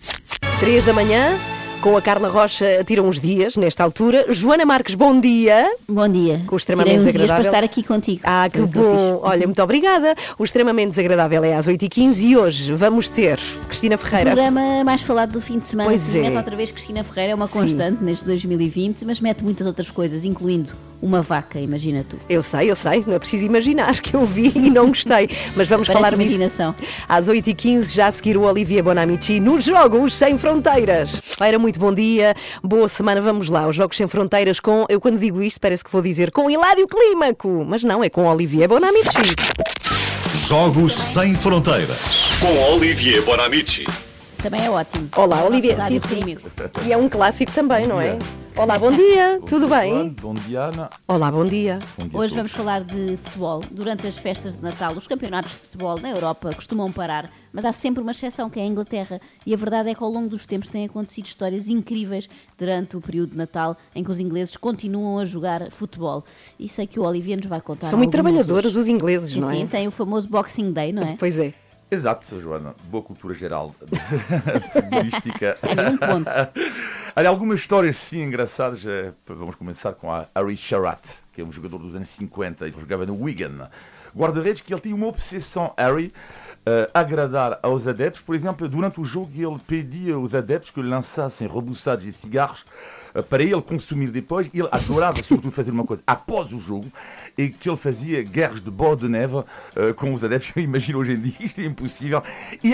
3 0.59 0.83
da 0.85 0.93
manhã, 0.93 1.39
com 1.81 1.95
a 1.95 2.01
Carla 2.01 2.27
Rocha, 2.27 2.83
tiram 2.83 3.07
uns 3.07 3.19
dias 3.19 3.55
nesta 3.55 3.83
altura. 3.83 4.25
Joana 4.29 4.65
Marques, 4.65 4.95
bom 4.95 5.19
dia. 5.19 5.69
Bom 5.87 6.07
dia. 6.07 6.41
Com 6.47 6.55
o 6.55 6.57
extremamente 6.57 6.97
Tirei 6.97 7.07
uns 7.07 7.13
dias 7.13 7.31
para 7.31 7.41
estar 7.41 7.63
aqui 7.63 7.83
contigo. 7.83 8.21
Ah, 8.23 8.49
que 8.49 8.59
bom! 8.61 9.19
Olha, 9.21 9.45
muito 9.45 9.61
obrigada. 9.61 10.15
O 10.37 10.43
extremamente 10.43 10.89
desagradável 10.89 11.43
é 11.43 11.55
às 11.55 11.67
8h15 11.67 12.21
e 12.21 12.37
hoje 12.37 12.73
vamos 12.73 13.09
ter 13.09 13.39
Cristina 13.67 13.97
fiz. 13.97 14.07
O 14.07 14.09
Ferreira. 14.09 14.31
programa 14.31 14.83
mais 14.83 15.01
falado 15.01 15.31
do 15.33 15.41
fim 15.41 15.59
de 15.59 15.67
semana. 15.67 15.89
Pois 15.89 16.01
Sim, 16.01 16.19
é. 16.19 16.21
Mete 16.23 16.37
outra 16.37 16.55
vez 16.55 16.71
Cristina 16.71 17.03
Ferreira, 17.03 17.33
é 17.33 17.35
uma 17.35 17.47
Sim. 17.47 17.61
constante 17.61 18.03
neste 18.03 18.25
2020, 18.25 19.05
mas 19.05 19.21
mete 19.21 19.43
muitas 19.43 19.67
outras 19.67 19.89
coisas, 19.89 20.25
incluindo 20.25 20.71
uma 21.01 21.21
vaca, 21.21 21.59
imagina 21.59 22.05
tu. 22.07 22.17
Eu 22.27 22.41
sei, 22.41 22.69
eu 22.71 22.75
sei, 22.75 23.03
não 23.05 23.13
é 23.15 23.19
preciso 23.19 23.45
imaginar 23.45 23.99
que 23.99 24.15
eu 24.15 24.25
vi 24.25 24.51
e 24.55 24.69
não 24.69 24.87
gostei, 24.87 25.29
mas 25.55 25.67
vamos 25.67 25.87
Parece 25.87 25.91
falar 26.03 26.09
disso. 26.15 26.35
imaginação. 26.35 26.75
Às 27.07 27.29
8h15, 27.29 27.93
já 27.93 28.07
a 28.07 28.11
seguir 28.11 28.37
o 28.37 28.41
Olivier 28.43 28.83
Bonamici 28.83 29.39
nos 29.39 29.63
Jogos 29.63 30.13
Sem 30.13 30.37
Fronteiras. 30.37 31.21
Era 31.39 31.59
muito 31.59 31.79
bom 31.79 31.93
dia, 31.93 32.35
boa 32.63 32.89
semana, 32.89 33.21
vamos 33.21 33.47
lá. 33.49 33.67
Os 33.67 33.75
Jogos 33.75 33.97
Sem 33.97 34.07
Fronteiras 34.07 34.59
com, 34.59 34.85
eu 34.89 34.99
quando 34.99 35.19
digo 35.19 35.41
isto 35.41 35.59
parece 35.61 35.83
que 35.83 35.91
vou 35.91 36.01
dizer 36.01 36.31
com 36.31 36.49
Hilário 36.49 36.87
Clímaco, 36.87 37.65
mas 37.67 37.83
não, 37.83 38.03
é 38.03 38.09
com 38.09 38.25
Olivier 38.27 38.67
Bonamici. 38.67 39.17
Jogos 40.47 40.93
Sem 40.93 41.33
Fronteiras. 41.35 41.97
Com 42.39 42.73
Olivier 42.73 43.23
Bonamici. 43.23 43.85
Também 44.49 44.65
é 44.65 44.69
ótimo. 44.69 45.09
Olá, 45.17 45.43
Olivier. 45.43 45.77
Rádio 45.77 45.99
Sim, 45.99 46.23
sim. 46.23 46.37
E 46.85 46.93
é 46.93 46.97
um 46.97 47.09
clássico 47.09 47.51
também, 47.51 47.85
não 47.85 47.99
é? 47.99 48.17
Olá, 48.55 48.79
bom 48.79 48.91
dia, 48.91 49.41
tudo 49.45 49.67
bem? 49.67 50.07
Bom 50.21 50.33
dia, 50.33 50.61
Ana. 50.61 50.89
Olá, 51.05 51.29
bom 51.29 51.43
dia. 51.43 51.79
Bom 51.97 52.07
dia 52.07 52.17
a 52.17 52.21
Hoje 52.21 52.33
vamos 52.33 52.53
falar 52.53 52.81
de 52.81 53.17
futebol. 53.17 53.61
Durante 53.69 54.07
as 54.07 54.17
festas 54.17 54.55
de 54.55 54.63
Natal, 54.63 54.93
os 54.93 55.05
campeonatos 55.05 55.51
de 55.51 55.57
futebol 55.57 55.99
na 55.99 56.11
Europa 56.11 56.51
costumam 56.55 56.89
parar, 56.89 57.29
mas 57.51 57.65
há 57.65 57.73
sempre 57.73 58.01
uma 58.01 58.11
exceção, 58.11 58.49
que 58.49 58.57
é 58.57 58.63
a 58.63 58.65
Inglaterra. 58.65 59.19
E 59.45 59.53
a 59.53 59.57
verdade 59.57 59.89
é 59.89 59.93
que 59.93 60.01
ao 60.01 60.09
longo 60.09 60.29
dos 60.29 60.45
tempos 60.45 60.69
têm 60.69 60.85
acontecido 60.85 61.25
histórias 61.25 61.67
incríveis 61.67 62.29
durante 62.57 62.95
o 62.95 63.01
período 63.01 63.31
de 63.31 63.37
Natal, 63.37 63.75
em 63.93 64.01
que 64.01 64.11
os 64.11 64.19
ingleses 64.21 64.55
continuam 64.55 65.19
a 65.19 65.25
jogar 65.25 65.69
futebol. 65.71 66.23
E 66.57 66.69
sei 66.69 66.87
que 66.87 67.01
o 67.01 67.03
Olivier 67.03 67.37
nos 67.37 67.47
vai 67.47 67.59
contar. 67.59 67.87
São 67.87 67.97
muito 67.97 68.11
trabalhadores 68.11 68.67
hoje. 68.71 68.79
os 68.79 68.87
ingleses, 68.87 69.33
Sim, 69.33 69.41
não 69.41 69.51
é? 69.51 69.55
sim, 69.55 69.67
tem 69.67 69.87
o 69.89 69.91
famoso 69.91 70.29
Boxing 70.29 70.71
Day, 70.71 70.93
não 70.93 71.03
é? 71.03 71.17
Pois 71.19 71.37
é. 71.37 71.53
Exato, 71.89 72.39
Joana. 72.41 72.75
Boa 72.85 73.01
cultura 73.03 73.33
geral 73.33 73.73
futebolística. 74.73 75.57
Olha, 75.63 75.97
ponto. 75.97 76.29
Olha, 77.15 77.29
algumas 77.29 77.59
histórias 77.61 77.95
sim 77.95 78.23
engraçadas. 78.23 78.85
eh, 78.85 79.13
Vamos 79.25 79.55
começar 79.55 79.93
com 79.93 80.11
a 80.11 80.27
Harry 80.35 80.57
Sherratt, 80.57 81.07
que 81.31 81.41
é 81.41 81.43
um 81.45 81.51
jogador 81.51 81.77
dos 81.77 81.95
anos 81.95 82.09
50 82.09 82.67
e 82.67 82.71
jogava 82.71 83.05
no 83.05 83.21
Wigan. 83.23 83.69
Guarda-redes 84.15 84.61
que 84.61 84.73
ele 84.73 84.81
tinha 84.81 84.95
uma 84.95 85.07
obsessão, 85.07 85.73
Harry, 85.77 86.13
eh, 86.65 86.89
agradar 86.93 87.57
aos 87.63 87.87
adeptos. 87.87 88.21
Por 88.21 88.35
exemplo, 88.35 88.67
durante 88.67 88.99
o 88.99 89.05
jogo 89.05 89.31
ele 89.33 89.57
pedia 89.65 90.15
aos 90.15 90.35
adeptos 90.35 90.71
que 90.71 90.81
lançassem 90.81 91.47
rebuçados 91.47 92.03
e 92.05 92.11
cigarros 92.11 92.65
eh, 93.15 93.21
para 93.21 93.43
ele 93.43 93.61
consumir 93.61 94.11
depois. 94.11 94.49
Ele 94.53 94.67
adorava 94.71 95.23
sobretudo 95.23 95.51
fazer 95.53 95.71
uma 95.71 95.85
coisa 95.85 96.03
após 96.05 96.51
o 96.51 96.59
jogo 96.59 96.91
e 97.37 97.49
que 97.49 97.69
ele 97.69 97.77
fazia 97.77 98.23
de 98.59 98.71
bola 98.71 98.95
de 98.97 99.07
neve 99.07 99.43
eh, 99.75 99.93
com 99.93 100.13
os 100.13 100.23
adeptos. 100.23 100.51
Eu 100.55 100.63
imagino 100.63 100.99
hoje 100.99 101.13
em 101.13 101.19
dia 101.19 101.33
isto 101.39 101.61
é 101.61 101.65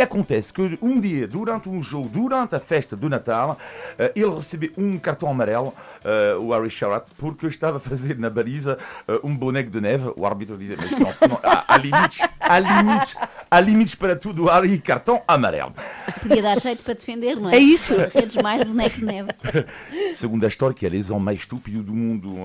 acontece 0.02 0.54
que 0.54 0.78
um 0.82 1.00
dia, 1.00 1.28
durante 1.28 1.70
um 1.70 1.82
jogo, 1.82 2.10
durante 2.10 2.56
a 2.56 2.60
festa 2.60 2.96
do 2.96 3.10
Natal, 3.10 3.58
eh, 3.98 4.12
ele 4.16 4.34
recebeu 4.34 4.72
um 4.78 4.98
cartão 4.98 5.30
amarelo, 5.30 5.74
eh, 6.04 6.36
o 6.36 6.52
Harry 6.52 6.70
Sherratt, 6.70 7.12
porque 7.18 7.48
estava 7.48 7.78
a 7.78 7.80
fazer 7.80 8.18
na 8.18 8.30
baliza 8.30 8.78
eh, 9.08 9.20
um 9.24 9.36
de 9.70 9.82
neve. 9.82 10.12
O 10.16 10.26
árbitro 10.26 10.58
dizia, 10.58 10.78
mas 10.78 10.92
não, 10.92 11.30
não, 11.30 11.40
há, 11.44 11.66
há 11.68 11.78
limites, 11.78 12.28
há 12.40 12.60
limites, 12.60 13.16
há 13.54 13.60
limites 13.60 13.94
para 13.96 14.16
tudo, 14.16 14.46
Harry, 14.46 14.80
cartão 14.80 15.22
amarelo. 15.28 15.74
Podia 16.22 16.42
dar 16.42 16.60
jeito 16.60 16.82
para 16.84 16.94
defender, 16.96 17.36
não 17.36 17.50
é? 17.50 17.56
É 17.56 17.60
isso. 17.60 17.96
Redes 18.14 18.36
mais 18.42 18.64
boneco 18.64 18.96
de 18.98 19.06
neve. 19.06 19.30
Segundo 20.16 20.44
a 20.44 20.48
história, 20.48 20.76
que 20.76 20.86
é 20.86 20.90
a 20.90 20.92
lesão 20.92 21.20
mais 21.20 21.40
estúpida 21.40 21.82
do 21.84 21.94
mundo 21.94 22.36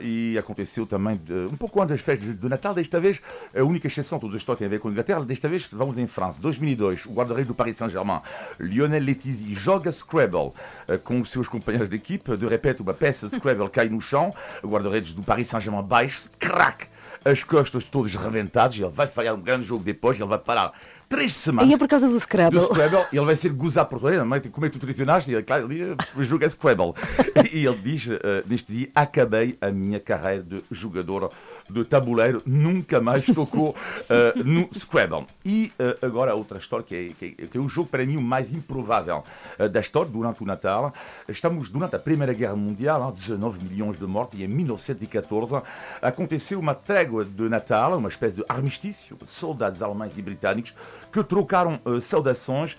e 0.02 0.38
aconteceu 0.38 0.86
também 0.86 1.16
de- 1.16 1.32
um 1.52 1.56
pouco 1.56 1.80
antes 1.80 1.90
das 1.96 2.00
festas 2.00 2.38
de 2.38 2.48
Natal. 2.48 2.72
Desta 2.74 2.98
vez, 2.98 3.20
a 3.54 3.62
única 3.62 3.86
exceção, 3.86 4.18
todas 4.18 4.34
as 4.36 4.40
histórias 4.40 4.58
têm 4.60 4.66
a 4.66 4.70
ver 4.70 4.78
com 4.80 4.88
a 4.88 4.90
Inglaterra. 4.90 5.24
Desta 5.24 5.48
vez, 5.48 5.68
vamos 5.70 5.98
em 5.98 6.06
França. 6.06 6.40
2002, 6.40 7.04
o 7.06 7.12
guarda-redes 7.12 7.48
do 7.48 7.54
Paris 7.54 7.76
Saint-Germain, 7.76 8.20
Lionel 8.58 9.02
Letizy, 9.02 9.54
joga 9.54 9.92
Scrabble 9.92 10.52
eh, 10.88 10.96
com 10.96 11.20
os 11.20 11.30
seus 11.30 11.48
companheiros 11.48 11.88
de 11.90 11.96
equipe. 11.96 12.36
De 12.36 12.46
repente, 12.46 12.80
uma 12.82 12.94
peça 12.94 13.28
de 13.28 13.36
Scrabble 13.36 13.68
cai 13.70 13.88
no 13.88 14.00
chão. 14.00 14.32
O 14.62 14.68
guarda-redes 14.68 15.12
do 15.12 15.22
Paris 15.22 15.48
Saint-Germain 15.48 15.82
baixa-se, 15.82 16.30
crack! 16.38 16.86
As 17.28 17.42
costas 17.42 17.84
todas 17.84 18.14
rebentadas. 18.14 18.76
Ele 18.76 18.88
vai 18.88 19.06
falhar 19.06 19.34
um 19.34 19.40
grande 19.40 19.66
jogo 19.66 19.82
depois. 19.82 20.18
Ele 20.18 20.28
vai 20.28 20.38
parar 20.38 20.72
três 21.08 21.32
semanas 21.34 21.70
E 21.70 21.74
é 21.74 21.78
por 21.78 21.88
causa 21.88 22.08
do 22.08 22.18
Scrabble. 22.18 22.58
do 22.60 22.66
Scrabble, 22.66 23.04
ele 23.12 23.24
vai 23.24 23.36
ser 23.36 23.50
gozado 23.50 23.88
por 23.88 24.00
toda 24.00 24.12
gente. 24.16 24.48
Como 24.48 24.66
é 24.66 24.68
que 24.68 24.78
tu 24.78 24.80
tradicionaste? 24.80 25.30
E 25.30 25.34
ele, 25.34 25.42
claro, 25.42 25.70
ele 25.70 25.92
eh, 25.92 26.24
joga 26.24 26.48
Scrabble. 26.48 26.94
E 27.52 27.66
ele 27.66 27.78
diz, 27.78 28.08
eh, 28.08 28.42
neste 28.46 28.72
dia, 28.72 28.88
acabei 28.94 29.56
a 29.60 29.70
minha 29.70 30.00
carreira 30.00 30.42
de 30.42 30.62
jogador 30.70 31.30
de 31.68 31.84
tabuleiro 31.84 32.42
nunca 32.46 33.00
mais 33.00 33.24
tocou 33.24 33.70
uh, 33.70 34.42
no 34.44 34.68
Scrabble. 34.72 35.26
E 35.44 35.72
uh, 35.78 36.04
agora 36.04 36.34
outra 36.34 36.58
história 36.58 36.84
que 36.84 36.94
é, 36.94 37.08
que, 37.08 37.42
é, 37.42 37.46
que 37.46 37.58
é, 37.58 37.60
o 37.60 37.68
jogo 37.68 37.88
para 37.88 38.04
mim 38.04 38.16
o 38.16 38.22
mais 38.22 38.52
improvável 38.52 39.24
uh, 39.58 39.68
da 39.68 39.80
história 39.80 40.10
durante 40.10 40.42
o 40.42 40.46
Natal. 40.46 40.92
Estamos 41.28 41.68
durante 41.68 41.96
a 41.96 41.98
Primeira 41.98 42.32
Guerra 42.32 42.56
Mundial, 42.56 43.12
19 43.12 43.64
milhões 43.64 43.98
de 43.98 44.06
mortes, 44.06 44.38
e 44.38 44.44
em 44.44 44.48
1914 44.48 45.62
aconteceu 46.00 46.58
uma 46.58 46.74
trégua 46.74 47.24
de 47.24 47.48
Natal, 47.48 47.96
uma 47.96 48.08
espécie 48.08 48.36
de 48.36 48.44
armistício, 48.48 49.16
soldados 49.24 49.82
alemães 49.82 50.16
e 50.16 50.22
britânicos 50.22 50.74
que 51.12 51.22
trocaram 51.24 51.80
saudações, 52.00 52.76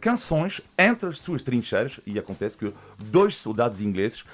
canções 0.00 0.60
entre 0.78 1.08
as 1.08 1.18
suas 1.18 1.42
trincheiras, 1.42 1.98
e 2.06 2.18
acontece 2.18 2.56
que 2.58 2.72
dois 2.98 3.36
soldados 3.36 3.80
ingleses 3.80 4.24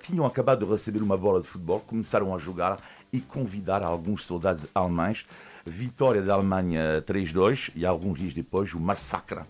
tinham 0.00 0.24
acabado 0.24 0.64
de 0.64 0.70
receber 0.70 1.02
uma 1.02 1.16
bola 1.16 1.40
de 1.40 1.46
futebol, 1.46 1.80
começaram 1.80 2.34
a 2.34 2.38
jogar 2.38 2.78
e 3.14 3.20
convidar 3.20 3.80
alguns 3.84 4.24
soldados 4.24 4.66
alemães. 4.74 5.24
Vitória 5.64 6.20
da 6.20 6.34
Alemanha 6.34 7.00
3-2 7.06 7.70
e 7.76 7.86
alguns 7.86 8.18
dias 8.18 8.34
depois 8.34 8.74
o 8.74 8.80
massacre 8.80 9.42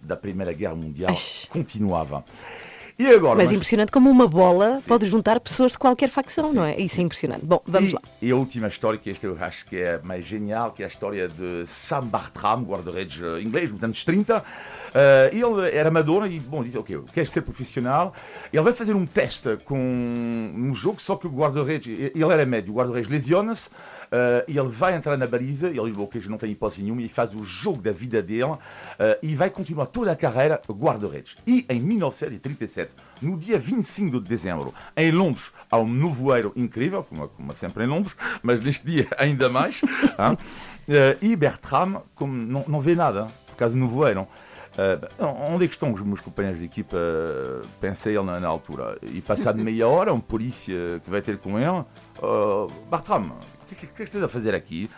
da 0.00 0.16
Primeira 0.16 0.52
Guerra 0.52 0.74
Mundial 0.74 1.12
Ai. 1.12 1.48
continuava. 1.48 2.24
E 3.02 3.14
agora, 3.14 3.36
Mas 3.36 3.50
impressionante 3.50 3.90
como 3.90 4.08
uma 4.08 4.28
bola 4.28 4.80
pode 4.86 5.06
juntar 5.06 5.40
pessoas 5.40 5.72
de 5.72 5.78
qualquer 5.78 6.08
facção, 6.08 6.52
não 6.52 6.64
é? 6.64 6.76
Isso 6.80 7.00
é 7.00 7.02
impressionante. 7.02 7.44
Bom, 7.44 7.60
vamos 7.66 7.90
e, 7.90 7.94
lá. 7.94 8.00
E 8.22 8.30
a 8.30 8.36
última 8.36 8.68
história, 8.68 8.96
que 8.96 9.10
esta 9.10 9.26
eu 9.26 9.36
acho 9.40 9.66
que 9.66 9.76
é 9.76 10.00
mais 10.04 10.24
genial, 10.24 10.70
que 10.70 10.82
é 10.82 10.86
a 10.86 10.88
história 10.88 11.26
de 11.26 11.66
Sam 11.66 12.04
Bartram, 12.06 12.62
guarda-redes 12.62 13.20
eh, 13.20 13.42
inglês, 13.42 13.72
nos 13.72 13.82
anos 13.82 14.04
30. 14.04 14.38
Uh, 14.38 14.44
ele 15.32 15.76
era 15.76 15.88
amador 15.88 16.30
e, 16.30 16.38
bom, 16.38 16.62
disse, 16.62 16.78
ok, 16.78 17.00
quer 17.12 17.26
ser 17.26 17.42
profissional. 17.42 18.14
Ele 18.52 18.62
vai 18.62 18.72
fazer 18.72 18.94
um 18.94 19.04
teste 19.04 19.56
com 19.64 19.76
um 19.76 20.72
jogo, 20.72 21.00
só 21.00 21.16
que 21.16 21.26
o 21.26 21.30
guarda-redes, 21.30 22.12
ele 22.14 22.32
era 22.32 22.46
médio, 22.46 22.72
o 22.72 22.76
guarda-redes 22.76 23.10
lesiona-se. 23.10 23.68
Uh, 24.12 24.44
ele 24.46 24.68
vai 24.68 24.94
entrar 24.94 25.16
na 25.16 25.26
baliza, 25.26 25.68
ele 25.68 25.94
ok, 25.96 26.20
não 26.28 26.36
tem 26.36 26.50
hipótese 26.50 26.82
nenhuma, 26.82 27.00
e 27.00 27.08
faz 27.08 27.34
o 27.34 27.42
jogo 27.44 27.80
da 27.80 27.92
vida 27.92 28.22
dele 28.22 28.44
uh, 28.44 28.58
e 29.22 29.34
vai 29.34 29.48
continuar 29.48 29.86
toda 29.86 30.12
a 30.12 30.16
carreira 30.16 30.60
guarda-redes. 30.68 31.34
E 31.46 31.64
em 31.66 31.80
1937, 31.80 32.94
no 33.22 33.38
dia 33.38 33.58
25 33.58 34.20
de 34.20 34.28
dezembro, 34.28 34.74
em 34.94 35.10
Londres, 35.10 35.50
há 35.70 35.78
um 35.78 35.88
nevoeiro 35.88 36.52
incrível, 36.54 37.02
como, 37.02 37.26
como 37.28 37.54
sempre 37.54 37.84
em 37.84 37.86
Londres, 37.86 38.14
mas 38.42 38.62
neste 38.62 38.86
dia 38.86 39.08
ainda 39.16 39.48
mais. 39.48 39.80
hein? 39.82 40.36
Uh, 40.82 41.16
e 41.22 41.34
Bertram, 41.34 42.02
como 42.14 42.34
não, 42.34 42.64
não 42.68 42.80
vê 42.82 42.94
nada, 42.94 43.28
por 43.46 43.56
causa 43.56 43.74
do 43.74 43.80
nevoeiro. 43.80 44.28
Uh, 44.72 45.52
onde 45.54 45.64
é 45.64 45.68
que 45.68 45.74
estão 45.74 45.92
os 45.92 46.00
meus 46.00 46.20
companheiros 46.20 46.58
de 46.58 46.66
equipa? 46.66 46.98
Pensei 47.80 48.16
ele 48.16 48.24
na, 48.24 48.40
na, 48.40 48.48
altura. 48.48 48.98
E 49.02 49.20
passado 49.20 49.58
meia 49.58 49.86
hora, 49.86 50.12
um 50.12 50.20
polícia 50.20 51.00
que 51.04 51.10
vai 51.10 51.22
ter 51.22 51.38
com 51.38 51.58
ele, 51.58 51.68
uh, 51.68 52.66
Bertram, 52.90 53.32
o 53.61 53.61
que, 53.74 53.86
que, 53.86 53.94
que 53.94 54.02
estás 54.02 54.24
a 54.24 54.28
fazer 54.28 54.54
aqui? 54.54 54.90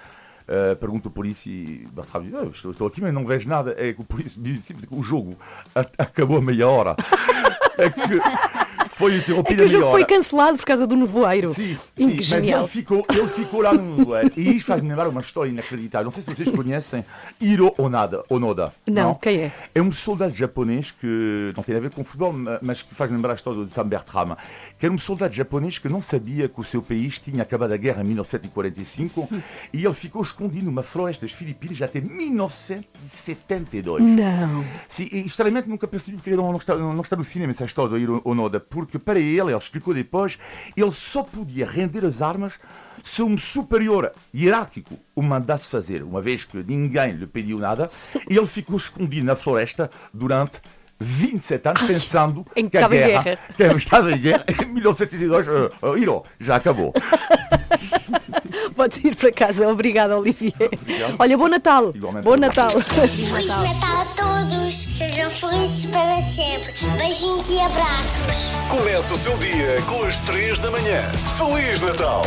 Uh, 0.46 0.76
pergunta 0.76 1.08
o 1.08 1.10
polícia 1.10 1.50
e 1.50 1.86
Bertrand 1.90 2.22
diz: 2.22 2.34
oh, 2.34 2.48
estou, 2.48 2.70
estou, 2.72 2.86
aqui, 2.86 3.00
mas 3.00 3.14
não 3.14 3.24
vejo 3.24 3.48
nada. 3.48 3.74
É 3.78 3.94
que 3.94 4.00
o 4.00 4.04
polícia 4.04 4.40
diz 4.42 4.70
o 4.90 5.02
jogo 5.02 5.36
acabou 5.74 6.36
a 6.36 6.42
meia 6.42 6.68
hora. 6.68 6.94
é 7.78 7.88
que 7.88 8.88
foi 8.88 9.16
interrompido 9.16 9.62
é 9.62 9.66
que 9.66 9.74
o 9.74 9.80
jogo 9.80 9.90
foi 9.90 10.04
cancelado 10.04 10.58
por 10.58 10.66
causa 10.66 10.86
do 10.86 10.96
nevoeiro. 10.96 11.52
Sim, 11.54 11.76
Sim, 11.96 12.16
mas 12.16 12.32
ele 12.32 12.66
ficou, 12.66 13.04
ele 13.10 13.26
ficou 13.26 13.60
lá 13.62 13.72
no 13.72 13.96
nevoeiro. 13.96 14.32
E 14.36 14.56
isto 14.56 14.66
faz-me 14.66 14.88
lembrar 14.88 15.08
uma 15.08 15.20
história 15.20 15.50
inacreditável. 15.50 16.04
Não 16.04 16.10
sei 16.10 16.22
se 16.22 16.34
vocês 16.34 16.50
conhecem 16.50 17.04
Hiro 17.40 17.74
Onada. 17.78 18.22
Onoda. 18.28 18.72
Não, 18.86 19.14
quem 19.14 19.44
é? 19.44 19.52
É 19.74 19.82
um 19.82 19.90
soldado 19.90 20.34
japonês 20.34 20.90
que 20.90 21.52
não 21.56 21.62
tem 21.62 21.76
a 21.76 21.80
ver 21.80 21.90
com 21.90 22.04
futebol, 22.04 22.34
mas 22.62 22.82
que 22.82 22.94
faz 22.94 23.10
lembrar 23.10 23.32
a 23.32 23.36
história 23.36 23.64
de 23.64 23.74
Sam 23.74 23.86
Bertram. 23.86 24.36
Que 24.84 24.86
era 24.86 24.94
um 24.94 24.98
soldado 24.98 25.32
japonês 25.32 25.78
que 25.78 25.88
não 25.88 26.02
sabia 26.02 26.46
que 26.46 26.60
o 26.60 26.62
seu 26.62 26.82
país 26.82 27.18
tinha 27.18 27.42
acabado 27.42 27.72
a 27.72 27.76
guerra 27.78 28.02
em 28.02 28.08
1945 28.08 29.30
e 29.72 29.82
ele 29.82 29.94
ficou 29.94 30.20
escondido 30.20 30.66
numa 30.66 30.82
floresta 30.82 31.24
das 31.24 31.34
Filipinas 31.34 31.80
até 31.80 32.02
1972. 32.02 34.02
Não. 34.02 34.62
Sim, 34.86 35.08
e 35.10 35.20
estranhamente 35.20 35.70
nunca 35.70 35.88
percebi 35.88 36.18
porque 36.18 36.28
ele 36.28 36.36
não 36.36 36.54
está, 36.58 36.76
não 36.76 37.00
está 37.00 37.16
no 37.16 37.24
cinema 37.24 37.52
essa 37.52 37.64
história 37.64 37.98
do 37.98 38.20
Onoda, 38.28 38.60
porque 38.60 38.98
para 38.98 39.18
ele, 39.18 39.40
ele 39.40 39.56
explicou 39.56 39.94
depois, 39.94 40.38
ele 40.76 40.90
só 40.90 41.22
podia 41.22 41.64
render 41.64 42.04
as 42.04 42.20
armas 42.20 42.58
se 43.02 43.22
um 43.22 43.38
superior 43.38 44.12
hierárquico 44.34 44.98
o 45.14 45.22
mandasse 45.22 45.68
fazer, 45.68 46.02
uma 46.02 46.20
vez 46.20 46.44
que 46.44 46.62
ninguém 46.62 47.12
lhe 47.12 47.26
pediu 47.26 47.58
nada, 47.58 47.90
e 48.28 48.36
ele 48.36 48.46
ficou 48.46 48.76
escondido 48.76 49.24
na 49.26 49.36
floresta 49.36 49.90
durante 50.12 50.60
27 51.00 51.68
anos, 51.68 51.82
pensando 51.82 52.46
em 52.54 52.64
que 52.64 52.70
que 52.70 52.76
a 52.78 52.80
estava 52.80 52.96
em 52.96 52.98
guerra, 52.98 53.22
guerra. 53.22 53.38
que 53.56 53.62
estava 53.76 54.12
em 54.12 54.18
guerra, 54.18 54.44
em 54.48 54.66
1972, 54.66 55.46
uh, 55.48 55.70
uh, 55.82 55.98
Hiro, 55.98 56.22
já 56.40 56.56
acabou. 56.56 56.92
Podes 58.74 59.04
ir 59.04 59.14
para 59.14 59.32
casa. 59.32 59.68
Obrigada, 59.68 60.18
Olivier. 60.18 60.54
Obrigado. 60.80 61.16
Olha, 61.18 61.38
bom 61.38 61.48
Natal. 61.48 61.92
Igualmente. 61.94 62.24
Bom 62.24 62.36
Natal. 62.36 62.70
Feliz 62.70 63.30
Natal 63.30 64.00
a 64.00 64.04
todos! 64.16 64.74
Sejam 64.74 65.30
felizes 65.30 65.90
para 65.90 66.20
sempre! 66.20 66.72
Beijinhos 66.98 67.50
e 67.50 67.60
abraços! 67.60 68.50
Começa 68.68 69.14
o 69.14 69.18
seu 69.18 69.36
dia 69.38 69.80
com 69.88 70.04
as 70.04 70.18
3 70.20 70.58
da 70.58 70.70
manhã. 70.70 71.02
Feliz 71.38 71.80
Natal! 71.80 72.22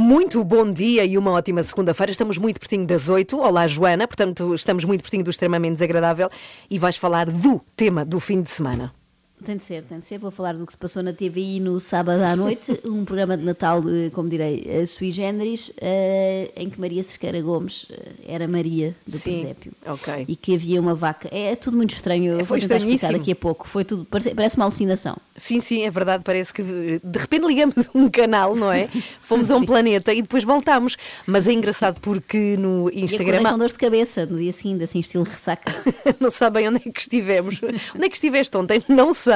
Muito 0.00 0.44
bom 0.44 0.72
dia 0.72 1.04
e 1.04 1.18
uma 1.18 1.32
ótima 1.32 1.60
segunda-feira. 1.60 2.12
Estamos 2.12 2.38
muito 2.38 2.60
pertinho 2.60 2.86
das 2.86 3.08
8. 3.08 3.36
Olá, 3.36 3.66
Joana. 3.66 4.06
Portanto, 4.06 4.54
estamos 4.54 4.84
muito 4.84 5.02
pertinho 5.02 5.24
do 5.24 5.30
extremamente 5.30 5.72
desagradável 5.72 6.30
e 6.70 6.78
vais 6.78 6.96
falar 6.96 7.26
do 7.28 7.60
tema 7.74 8.04
do 8.04 8.20
fim 8.20 8.40
de 8.40 8.48
semana. 8.48 8.94
Tem 9.44 9.56
de 9.56 9.64
ser, 9.64 9.82
tem 9.84 9.98
de 9.98 10.04
ser. 10.04 10.18
Vou 10.18 10.30
falar 10.30 10.54
do 10.54 10.66
que 10.66 10.72
se 10.72 10.76
passou 10.76 11.02
na 11.02 11.12
TVI 11.12 11.60
no 11.60 11.78
sábado 11.78 12.22
à 12.22 12.34
noite, 12.34 12.80
um 12.86 13.04
programa 13.04 13.36
de 13.36 13.44
Natal, 13.44 13.82
como 14.12 14.28
direi, 14.28 14.64
eh, 14.68 14.84
sui 14.84 15.12
generis, 15.12 15.70
eh, 15.80 16.50
em 16.56 16.68
que 16.68 16.80
Maria 16.80 17.02
Cerqueira 17.02 17.40
Gomes 17.40 17.86
eh, 17.90 17.98
era 18.26 18.48
Maria 18.48 18.94
do 19.06 19.12
Sim, 19.16 19.40
presépio. 19.40 19.72
ok. 19.86 20.24
E 20.26 20.34
que 20.36 20.54
havia 20.54 20.80
uma 20.80 20.94
vaca. 20.94 21.28
É, 21.30 21.52
é 21.52 21.56
tudo 21.56 21.76
muito 21.76 21.94
estranho. 21.94 22.32
Eu 22.32 22.40
É, 22.40 22.44
foi 22.44 22.58
vou 22.58 22.68
tentar 22.68 22.84
explicar 22.84 23.12
daqui 23.12 23.32
a 23.32 23.36
pouco. 23.36 23.66
Foi 23.68 23.84
tudo, 23.84 24.04
parece, 24.04 24.34
parece 24.34 24.56
uma 24.56 24.64
alucinação. 24.64 25.16
Sim, 25.36 25.60
sim, 25.60 25.82
é 25.82 25.90
verdade. 25.90 26.24
Parece 26.24 26.52
que 26.52 26.62
de 26.62 27.18
repente 27.18 27.46
ligamos 27.46 27.88
um 27.94 28.08
canal, 28.10 28.56
não 28.56 28.72
é? 28.72 28.88
Fomos 29.20 29.50
a 29.50 29.56
um 29.56 29.64
planeta 29.64 30.12
e 30.12 30.20
depois 30.20 30.42
voltámos. 30.44 30.96
Mas 31.26 31.46
é 31.46 31.52
engraçado 31.52 32.00
porque 32.00 32.56
no 32.56 32.90
E 32.92 33.02
Instagram 33.02 33.36
acordei 33.38 33.52
com 33.52 33.58
dor 33.58 33.68
de 33.68 33.74
cabeça 33.74 34.26
no 34.26 34.36
dia 34.38 34.52
seguinte, 34.52 34.82
assim, 34.84 34.98
estilo 35.00 35.24
ressaca. 35.24 35.72
não 36.18 36.28
sabem 36.30 36.68
onde 36.68 36.78
é 36.88 36.90
que 36.90 37.00
estivemos. 37.00 37.60
onde 37.94 38.04
é 38.04 38.08
que 38.08 38.16
estiveste 38.16 38.56
ontem? 38.56 38.82
Não 38.88 39.14
sei. 39.14 39.27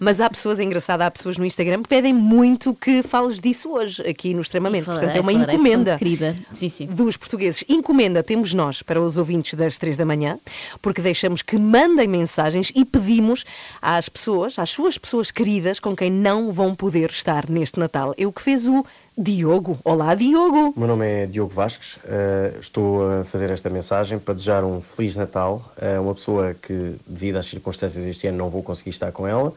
Mas 0.00 0.20
há 0.20 0.28
pessoas, 0.28 0.60
é 0.60 0.64
engraçado, 0.64 1.02
há 1.02 1.10
pessoas 1.10 1.38
no 1.38 1.44
Instagram 1.44 1.82
que 1.82 1.88
pedem 1.88 2.12
muito 2.12 2.74
que 2.74 3.02
fales 3.02 3.40
disso 3.40 3.70
hoje, 3.72 4.02
aqui 4.02 4.34
no 4.34 4.42
Extremamente. 4.48 4.86
Portanto, 4.86 5.14
é 5.14 5.20
uma 5.20 5.32
Falarei, 5.32 5.54
encomenda. 5.54 5.90
portanto, 5.92 5.98
querida. 5.98 6.36
Sim, 6.52 6.68
sim. 6.68 6.86
dos 6.86 7.16
portugueses. 7.16 7.64
Encomenda 7.68 8.22
temos 8.22 8.54
nós 8.54 8.82
para 8.82 9.00
os 9.00 9.16
ouvintes 9.16 9.54
das 9.54 9.78
três 9.78 9.96
da 9.96 10.04
manhã, 10.04 10.38
porque 10.80 11.02
deixamos 11.02 11.42
que 11.42 11.58
mandem 11.58 12.08
mensagens 12.08 12.72
e 12.74 12.84
pedimos 12.84 13.44
às 13.80 14.08
pessoas, 14.08 14.58
às 14.58 14.70
suas 14.70 14.98
pessoas 14.98 15.30
queridas, 15.30 15.78
com 15.78 15.94
quem 15.94 16.10
não 16.10 16.52
vão 16.52 16.74
poder 16.74 17.10
estar 17.10 17.48
neste 17.48 17.78
Natal. 17.78 18.14
É 18.16 18.26
o 18.26 18.32
que 18.32 18.42
fez 18.42 18.66
o 18.66 18.84
Diogo. 19.20 19.76
Olá, 19.82 20.14
Diogo. 20.14 20.72
O 20.76 20.78
meu 20.78 20.86
nome 20.86 21.04
é 21.04 21.26
Diogo 21.26 21.52
Vasques, 21.52 21.98
eh, 22.04 22.54
estou 22.60 23.20
a 23.20 23.24
fazer 23.24 23.50
esta 23.50 23.68
mensagem 23.68 24.16
para 24.16 24.32
desejar 24.32 24.62
um 24.62 24.80
Feliz 24.80 25.16
Natal 25.16 25.72
a 25.76 26.00
uma 26.00 26.14
pessoa 26.14 26.54
que, 26.54 26.94
devido 27.04 27.34
às 27.34 27.46
circunstâncias 27.46 28.06
este 28.06 28.28
ano, 28.28 28.38
não 28.38 28.48
vou 28.48 28.62
conseguir 28.62 28.90
estar 28.90 29.10
com 29.10 29.26
ela, 29.26 29.52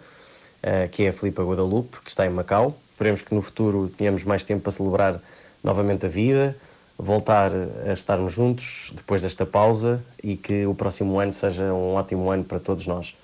eh, 0.63 0.88
que 0.88 1.03
é 1.03 1.10
a 1.10 1.13
Filipa 1.13 1.44
Guadalupe, 1.44 2.00
que 2.03 2.10
está 2.10 2.25
em 2.25 2.32
Macau. 2.32 2.75
Esperemos 2.94 3.22
que 3.22 3.36
no 3.36 3.41
futuro 3.44 3.88
tenhamos 3.96 4.24
mais 4.24 4.44
tempo 4.44 4.63
para 4.63 4.72
celebrar 4.72 5.22
novamente 5.63 6.08
a 6.08 6.10
vida, 6.10 6.58
voltar 6.98 7.51
a 7.88 7.94
estarmos 7.94 8.34
juntos 8.34 8.91
depois 8.96 9.22
desta 9.22 9.46
pausa 9.46 10.01
e 10.24 10.38
que 10.38 10.65
o 10.65 10.74
próximo 10.74 11.20
ano 11.20 11.34
seja 11.34 11.72
um 11.72 11.94
ótimo 11.94 12.32
ano 12.32 12.44
para 12.44 12.60
todos 12.60 12.88
nós. 12.88 13.15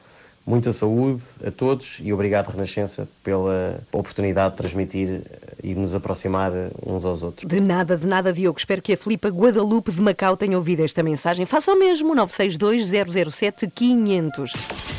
Muita 0.47 0.71
saúde 0.71 1.21
a 1.45 1.51
todos 1.51 1.99
e 2.01 2.11
obrigado, 2.13 2.47
Renascença, 2.47 3.05
pela 3.21 3.81
oportunidade 3.91 4.51
de 4.51 4.57
transmitir 4.57 5.09
eh, 5.09 5.21
e 5.61 5.73
de 5.73 5.79
nos 5.79 5.93
aproximar 5.93 6.53
uns 6.85 7.03
aos 7.03 7.21
outros. 7.21 7.49
De 7.49 7.59
nada, 7.59 7.97
de 7.97 8.07
nada, 8.07 8.31
Diogo. 8.31 8.57
Espero 8.57 8.81
que 8.81 8.93
a 8.93 8.97
Filipa 8.97 9.27
Guadalupe 9.27 9.91
de 9.91 10.01
Macau 10.01 10.37
tenha 10.37 10.57
ouvido 10.57 10.85
esta 10.85 11.03
mensagem. 11.03 11.45
Faça 11.45 11.73
o 11.73 11.75
mesmo, 11.77 12.15
962-007-500. 12.15 14.96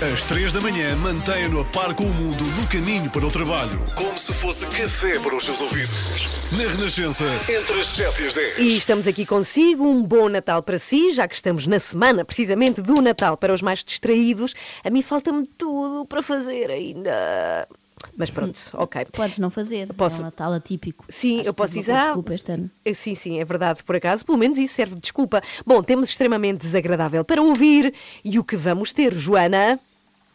Às 0.00 0.22
3 0.24 0.52
da 0.52 0.60
manhã, 0.62 0.96
mantenha-no 0.96 1.60
a 1.60 1.64
par 1.66 1.94
com 1.94 2.04
o 2.04 2.12
mundo 2.14 2.42
no 2.44 2.66
caminho 2.68 3.10
para 3.10 3.26
o 3.26 3.30
trabalho. 3.30 3.78
Como 3.94 4.18
se 4.18 4.32
fosse 4.32 4.66
café 4.66 5.18
para 5.20 5.36
os 5.36 5.44
seus 5.44 5.60
ouvidos. 5.60 6.50
Na 6.52 6.64
Renascença, 6.72 7.24
entre 7.48 7.78
as 7.80 7.86
7 7.86 8.22
e 8.22 8.26
as 8.26 8.34
10. 8.34 8.58
E 8.58 8.76
estamos 8.78 9.06
aqui 9.06 9.26
consigo. 9.26 9.84
Um 9.86 10.02
bom 10.02 10.28
Natal 10.30 10.62
para 10.62 10.78
si, 10.78 11.12
já 11.12 11.28
que 11.28 11.34
estamos 11.34 11.66
na 11.66 11.78
semana 11.78 12.24
precisamente 12.24 12.80
do 12.80 13.00
Natal 13.02 13.36
para 13.36 13.52
os 13.52 13.60
mais 13.60 13.84
distraídos. 13.84 14.54
A 14.82 14.88
mim 14.88 15.02
falta-me 15.02 15.46
tudo 15.58 16.06
para 16.06 16.22
fazer 16.22 16.70
ainda. 16.70 17.68
Mas 18.16 18.30
pronto, 18.30 18.58
ok. 18.74 19.04
Podes 19.12 19.38
não 19.38 19.50
fazer. 19.50 19.92
Posso- 19.92 20.18
É 20.18 20.20
um 20.22 20.24
Natal 20.24 20.52
atípico. 20.54 21.04
Sim, 21.10 21.40
Acho 21.40 21.48
eu 21.48 21.54
posso 21.54 21.74
dizer. 21.74 21.92
ah, 21.92 22.04
Desculpa 22.06 22.34
este 22.34 22.52
ano. 22.52 22.70
eh, 22.86 22.94
Sim, 22.94 23.14
sim, 23.14 23.38
é 23.38 23.44
verdade, 23.44 23.84
por 23.84 23.94
acaso. 23.94 24.24
Pelo 24.24 24.38
menos 24.38 24.56
isso 24.56 24.72
serve 24.74 24.94
de 24.94 25.02
desculpa. 25.02 25.42
Bom, 25.66 25.82
temos 25.82 26.08
extremamente 26.08 26.60
desagradável 26.62 27.22
para 27.22 27.42
ouvir. 27.42 27.92
E 28.24 28.38
o 28.38 28.44
que 28.44 28.56
vamos 28.56 28.94
ter, 28.94 29.12
Joana? 29.14 29.78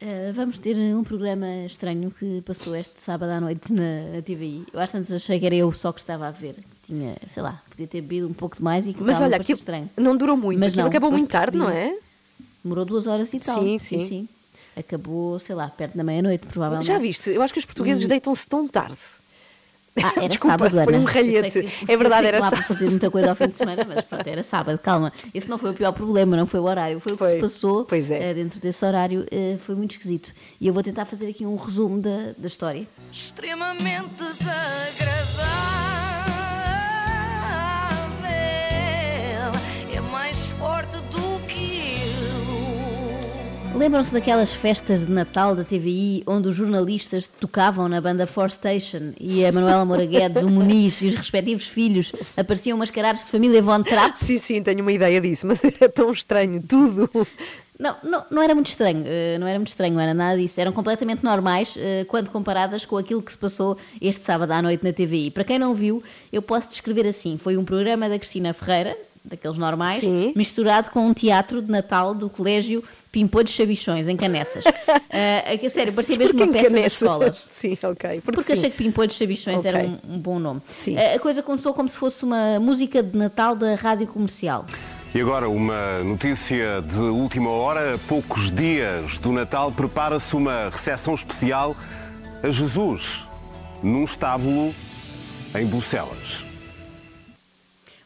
Uh, 0.01 0.33
vamos 0.33 0.59
ter 0.59 0.75
um 0.75 1.03
programa 1.03 1.47
estranho 1.65 2.11
que 2.11 2.41
passou 2.41 2.75
este 2.75 2.99
sábado 2.99 3.29
à 3.31 3.39
noite 3.39 3.71
na 3.71 4.21
TVI. 4.21 4.65
Eu 4.73 4.79
às 4.79 4.91
tantas 4.91 5.11
achei 5.13 5.39
que 5.39 5.45
era 5.45 5.55
eu 5.55 5.71
só 5.71 5.91
que 5.93 5.99
estava 6.01 6.27
a 6.27 6.31
ver. 6.31 6.55
Tinha, 6.85 7.15
sei 7.27 7.41
lá, 7.41 7.61
podia 7.69 7.87
ter 7.87 8.01
bebido 8.01 8.27
um 8.27 8.33
pouco 8.33 8.57
demais 8.57 8.85
e 8.85 8.93
que 8.93 9.01
Mas 9.01 9.21
olha, 9.21 9.37
aquilo 9.37 9.57
estranho. 9.57 9.89
não 9.97 10.15
durou 10.17 10.35
muito, 10.35 10.59
Mas 10.59 10.67
aquilo 10.69 10.81
não, 10.83 10.89
acabou 10.89 11.11
muito 11.11 11.29
tarde, 11.29 11.57
não 11.57 11.69
é? 11.69 11.97
Demorou 12.63 12.83
duas 12.85 13.07
horas 13.07 13.33
e 13.33 13.39
tal. 13.39 13.61
Sim, 13.63 13.79
sim. 13.79 14.27
Acabou, 14.75 15.39
sei 15.39 15.55
lá, 15.55 15.69
perto 15.69 15.95
da 15.97 16.03
meia-noite, 16.03 16.45
provavelmente. 16.45 16.87
Já 16.87 16.99
viste? 16.99 17.29
Eu 17.29 17.41
acho 17.41 17.53
que 17.53 17.59
os 17.59 17.65
portugueses 17.65 18.05
Hum. 18.05 18.09
deitam-se 18.09 18.45
tão 18.47 18.67
tarde. 18.67 18.97
Ah, 20.03 20.11
era 20.17 20.27
Desculpa, 20.27 20.57
sábado, 20.69 20.83
foi 20.83 20.93
Ana. 20.93 21.03
um 21.03 21.05
ralhete. 21.05 21.61
Que 21.63 21.91
É 21.91 21.95
verdade, 21.97 22.27
era 22.27 22.41
sábado. 22.41 22.63
fazer 22.63 22.89
muita 22.89 23.09
coisa 23.09 23.29
ao 23.29 23.35
fim 23.35 23.47
de 23.47 23.57
semana, 23.57 23.85
mas 23.87 24.03
pronto, 24.03 24.27
era 24.27 24.43
sábado, 24.43 24.77
calma. 24.77 25.11
Esse 25.33 25.47
não 25.49 25.57
foi 25.57 25.71
o 25.71 25.73
pior 25.73 25.93
problema, 25.93 26.35
não 26.35 26.45
foi 26.45 26.59
o 26.59 26.63
horário, 26.63 26.99
foi, 26.99 27.13
o 27.13 27.17
que 27.17 27.23
Foi. 27.23 27.35
se 27.35 27.39
passou 27.39 27.85
Pois 27.85 28.11
é. 28.11 28.31
eh, 28.31 28.33
dentro 28.33 28.59
desse 28.59 28.83
horário, 28.85 29.25
eh, 29.31 29.57
foi 29.65 29.73
muito 29.73 29.91
esquisito. 29.91 30.33
E 30.59 30.67
eu 30.67 30.73
vou 30.73 30.83
tentar 30.83 31.05
fazer 31.05 31.27
aqui 31.29 31.45
um 31.45 31.55
resumo 31.55 32.01
da, 32.01 32.33
da 32.37 32.47
história. 32.47 32.85
extremamente 33.11 34.15
desagradável. 34.17 35.04
Lembram-se 43.85 44.11
daquelas 44.11 44.51
festas 44.51 45.05
de 45.05 45.11
Natal 45.11 45.55
da 45.55 45.63
TVI 45.63 46.23
onde 46.25 46.47
os 46.47 46.55
jornalistas 46.55 47.27
tocavam 47.27 47.87
na 47.87 48.01
banda 48.01 48.25
Four 48.25 48.49
Station 48.49 49.13
e 49.19 49.45
a 49.45 49.51
Manuela 49.51 49.85
Moura 49.85 50.07
Guedes, 50.07 50.41
o 50.41 50.49
Muniz 50.49 51.03
e 51.03 51.09
os 51.09 51.13
respectivos 51.13 51.67
filhos 51.67 52.11
apareciam 52.35 52.79
mascarados 52.79 53.23
de 53.23 53.29
família 53.29 53.61
Von 53.61 53.83
Trapp? 53.83 54.17
Sim, 54.17 54.39
sim, 54.39 54.63
tenho 54.63 54.81
uma 54.81 54.91
ideia 54.91 55.21
disso, 55.21 55.45
mas 55.45 55.63
era 55.63 55.87
tão 55.87 56.11
estranho, 56.11 56.63
tudo. 56.67 57.07
Não, 57.77 57.95
não, 58.01 58.25
não 58.31 58.41
era 58.41 58.55
muito 58.55 58.69
estranho, 58.69 59.03
eh, 59.05 59.37
não 59.37 59.45
era 59.45 59.59
muito 59.59 59.67
estranho, 59.67 59.93
não 59.93 60.01
era 60.01 60.15
nada 60.15 60.35
disso. 60.35 60.59
Eram 60.59 60.71
completamente 60.71 61.23
normais 61.23 61.75
eh, 61.77 62.05
quando 62.07 62.31
comparadas 62.31 62.85
com 62.85 62.97
aquilo 62.97 63.21
que 63.21 63.33
se 63.33 63.37
passou 63.37 63.77
este 64.01 64.25
sábado 64.25 64.49
à 64.51 64.63
noite 64.63 64.83
na 64.83 64.93
TVI. 64.93 65.29
Para 65.29 65.43
quem 65.43 65.59
não 65.59 65.75
viu, 65.75 66.01
eu 66.33 66.41
posso 66.41 66.69
descrever 66.69 67.05
assim: 67.05 67.37
foi 67.37 67.55
um 67.55 67.63
programa 67.63 68.09
da 68.09 68.17
Cristina 68.17 68.51
Ferreira, 68.51 68.97
daqueles 69.25 69.57
normais, 69.57 69.99
Sim. 69.99 70.33
misturado 70.35 70.89
com 70.91 71.07
um 71.07 71.13
teatro 71.13 71.61
de 71.61 71.71
Natal 71.71 72.13
do 72.13 72.29
Colégio 72.29 72.83
Pimpô 73.11 73.41
de 73.43 73.49
Chabichões, 73.51 74.07
em 74.07 74.15
Canessas. 74.17 74.63
Que, 75.59 75.67
a 75.67 75.69
sério, 75.69 75.93
parecia 75.93 76.17
mesmo 76.17 76.37
uma 76.43 76.51
peça 76.51 76.63
da 76.63 76.69
Canessas? 76.69 77.01
escola. 77.01 77.31
Sim, 77.33 77.77
ok. 77.83 78.21
Porque, 78.21 78.41
sim. 78.43 78.53
achei 78.53 78.69
que 78.69 78.77
Pimpolho 78.77 79.07
de 79.07 79.13
Chabichões 79.13 79.59
Ok. 79.59 79.69
era 79.71 79.87
um, 79.87 79.97
um 80.15 80.19
bom 80.19 80.37
nome. 80.37 80.61
Sim. 80.69 80.97
Eh, 80.97 81.15
A 81.15 81.19
coisa 81.19 81.41
começou 81.41 81.73
como 81.73 81.87
se 81.87 81.95
fosse 81.95 82.23
uma 82.25 82.59
música 82.59 83.01
de 83.01 83.17
Natal 83.17 83.55
da 83.55 83.75
rádio 83.75 84.05
comercial. 84.07 84.65
E 85.13 85.21
agora 85.21 85.47
uma 85.47 86.03
notícia 86.03 86.81
de 86.81 86.97
última 86.99 87.49
hora. 87.49 87.95
A 87.95 87.97
poucos 87.97 88.51
dias 88.51 89.17
do 89.19 89.31
Natal 89.31 89.71
prepara-se 89.71 90.35
uma 90.35 90.69
recepção 90.69 91.13
especial 91.15 91.75
a 92.43 92.49
Jesus 92.49 93.23
num 93.81 94.03
estábulo 94.03 94.75
em 95.57 95.65
Bucelas. 95.65 96.43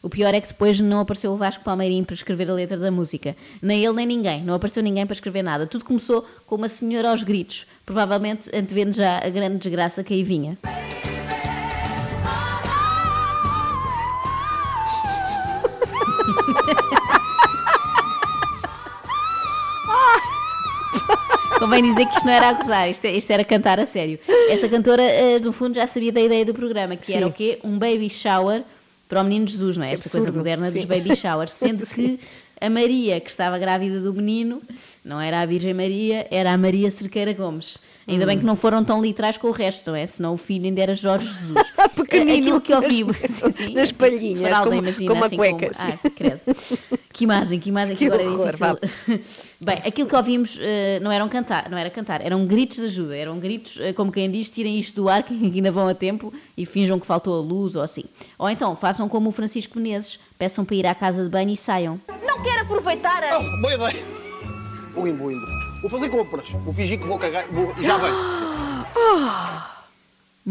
O 0.02 0.08
pior 0.08 0.32
é 0.34 0.40
que 0.40 0.48
depois 0.48 0.80
não 0.80 1.00
apareceu 1.00 1.30
o 1.30 1.36
Vasco 1.36 1.62
Palmeirim 1.62 2.04
para 2.04 2.14
escrever 2.14 2.48
a 2.48 2.54
letra 2.54 2.78
da 2.78 2.90
música. 2.90 3.36
Nem 3.60 3.84
ele 3.84 3.94
nem 3.94 4.06
ninguém. 4.06 4.42
Não 4.42 4.54
apareceu 4.54 4.82
ninguém 4.82 5.04
para 5.04 5.12
escrever 5.12 5.42
nada. 5.42 5.66
Tudo 5.66 5.84
começou 5.84 6.26
com 6.46 6.54
uma 6.54 6.70
senhora 6.70 7.10
aos 7.10 7.22
gritos, 7.22 7.66
provavelmente 7.84 8.48
antevendo 8.56 8.94
já 8.94 9.18
a 9.18 9.28
grande 9.28 9.58
desgraça 9.58 10.02
que 10.02 10.14
aí 10.14 10.24
vinha. 10.24 10.56
Convém 21.58 21.82
dizer 21.82 22.06
que 22.06 22.14
isto 22.14 22.24
não 22.24 22.32
era 22.32 22.48
a 22.48 22.52
gozar, 22.54 22.88
isto, 22.88 23.06
isto 23.06 23.30
era 23.30 23.44
cantar 23.44 23.78
a 23.78 23.84
sério. 23.84 24.18
Esta 24.48 24.66
cantora, 24.66 25.02
eh, 25.02 25.38
no 25.40 25.52
fundo, 25.52 25.74
já 25.74 25.86
sabia 25.86 26.10
da 26.10 26.22
ideia 26.22 26.42
do 26.42 26.54
programa, 26.54 26.96
que 26.96 27.12
era 27.12 27.26
Sim. 27.26 27.30
o 27.30 27.34
quê? 27.34 27.58
Um 27.62 27.78
baby 27.78 28.08
shower 28.08 28.62
para 29.10 29.20
o 29.20 29.24
menino 29.24 29.46
Jesus, 29.46 29.76
não 29.76 29.84
é? 29.84 29.92
Esta 29.92 30.08
coisa 30.08 30.28
absurdo, 30.28 30.38
moderna 30.38 30.70
dos 30.70 30.80
sim. 30.82 30.88
baby 30.88 31.14
showers. 31.16 31.50
Sendo 31.58 31.84
que 31.84 32.18
a 32.60 32.70
Maria, 32.70 33.20
que 33.20 33.28
estava 33.28 33.58
grávida 33.58 34.00
do 34.00 34.14
menino, 34.14 34.62
não 35.04 35.20
era 35.20 35.40
a 35.42 35.46
Virgem 35.46 35.74
Maria, 35.74 36.26
era 36.30 36.52
a 36.52 36.56
Maria 36.56 36.90
Cerqueira 36.90 37.32
Gomes. 37.34 37.76
Ainda 38.08 38.24
Hum. 38.24 38.26
bem 38.28 38.38
que 38.38 38.44
não 38.44 38.56
foram 38.56 38.82
tão 38.84 39.00
literais 39.02 39.36
com 39.36 39.48
o 39.48 39.50
resto, 39.50 39.90
não 39.90 39.96
é? 39.96 40.06
Senão 40.06 40.34
o 40.34 40.36
filho 40.36 40.64
ainda 40.64 40.80
era 40.80 40.94
Jorge 40.94 41.26
Jesus. 41.40 41.66
Pequenino, 41.96 42.56
Aquilo 42.56 42.60
que 42.60 42.72
eu 42.72 42.80
vi. 42.88 43.04
nas- 43.04 43.72
nas 43.74 43.92
palhinhas, 43.92 44.58
como- 44.58 44.74
imagina, 44.74 45.10
como 45.10 45.22
a 45.22 45.26
assim, 45.26 45.36
cueca, 45.36 45.70
Como... 45.70 45.90
Ah, 46.04 46.10
credo. 46.16 46.40
Que 47.12 47.24
imagem, 47.24 47.60
que 47.60 47.68
imagem 47.68 47.96
que, 47.96 48.06
Que 48.08 48.12
agora 48.12 48.30
horror, 48.30 48.48
é 48.48 48.86
difícil. 48.86 49.20
Bem, 49.62 49.76
aquilo 49.86 50.08
que 50.08 50.16
ouvimos 50.16 50.58
eh, 50.58 50.98
não 51.02 51.12
eram 51.12 51.28
cantar, 51.28 51.68
não 51.68 51.76
era 51.76 51.90
cantar, 51.90 52.24
eram 52.24 52.46
gritos 52.46 52.78
de 52.78 52.86
ajuda, 52.86 53.14
eram 53.14 53.38
gritos, 53.38 53.78
eh, 53.78 53.92
como 53.92 54.10
quem 54.10 54.30
diz, 54.30 54.48
tirem 54.48 54.78
isto 54.78 54.94
do 55.02 55.06
ar 55.06 55.20
que 55.24 55.34
ainda 55.34 55.70
vão 55.70 55.86
a 55.86 55.94
tempo 55.94 56.32
e 56.56 56.64
finjam 56.64 56.98
que 56.98 57.06
faltou 57.06 57.38
a 57.38 57.42
luz 57.42 57.76
ou 57.76 57.82
assim. 57.82 58.04
Ou 58.38 58.48
então 58.48 58.74
façam 58.74 59.06
como 59.06 59.28
o 59.28 59.32
Francisco 59.32 59.78
Menezes, 59.78 60.18
peçam 60.38 60.64
para 60.64 60.76
ir 60.76 60.86
à 60.86 60.94
casa 60.94 61.22
de 61.22 61.28
banho 61.28 61.50
e 61.50 61.58
saiam. 61.58 62.00
Não 62.26 62.42
quero 62.42 62.62
aproveitar 62.62 63.22
a... 63.22 63.38
Oh, 63.38 63.60
boa 63.60 63.74
ideia. 63.74 64.02
Vou 64.94 65.06
indo, 65.06 65.18
vou 65.18 65.30
indo. 65.30 65.46
Vou 65.82 65.90
fazer 65.90 66.08
compras. 66.08 66.48
Vou 66.64 66.72
fingir 66.72 66.98
que 66.98 67.06
vou 67.06 67.18
cagar 67.18 67.46
vou... 67.48 67.74
e 67.78 67.84
já 67.84 67.98
venho. 68.00 69.79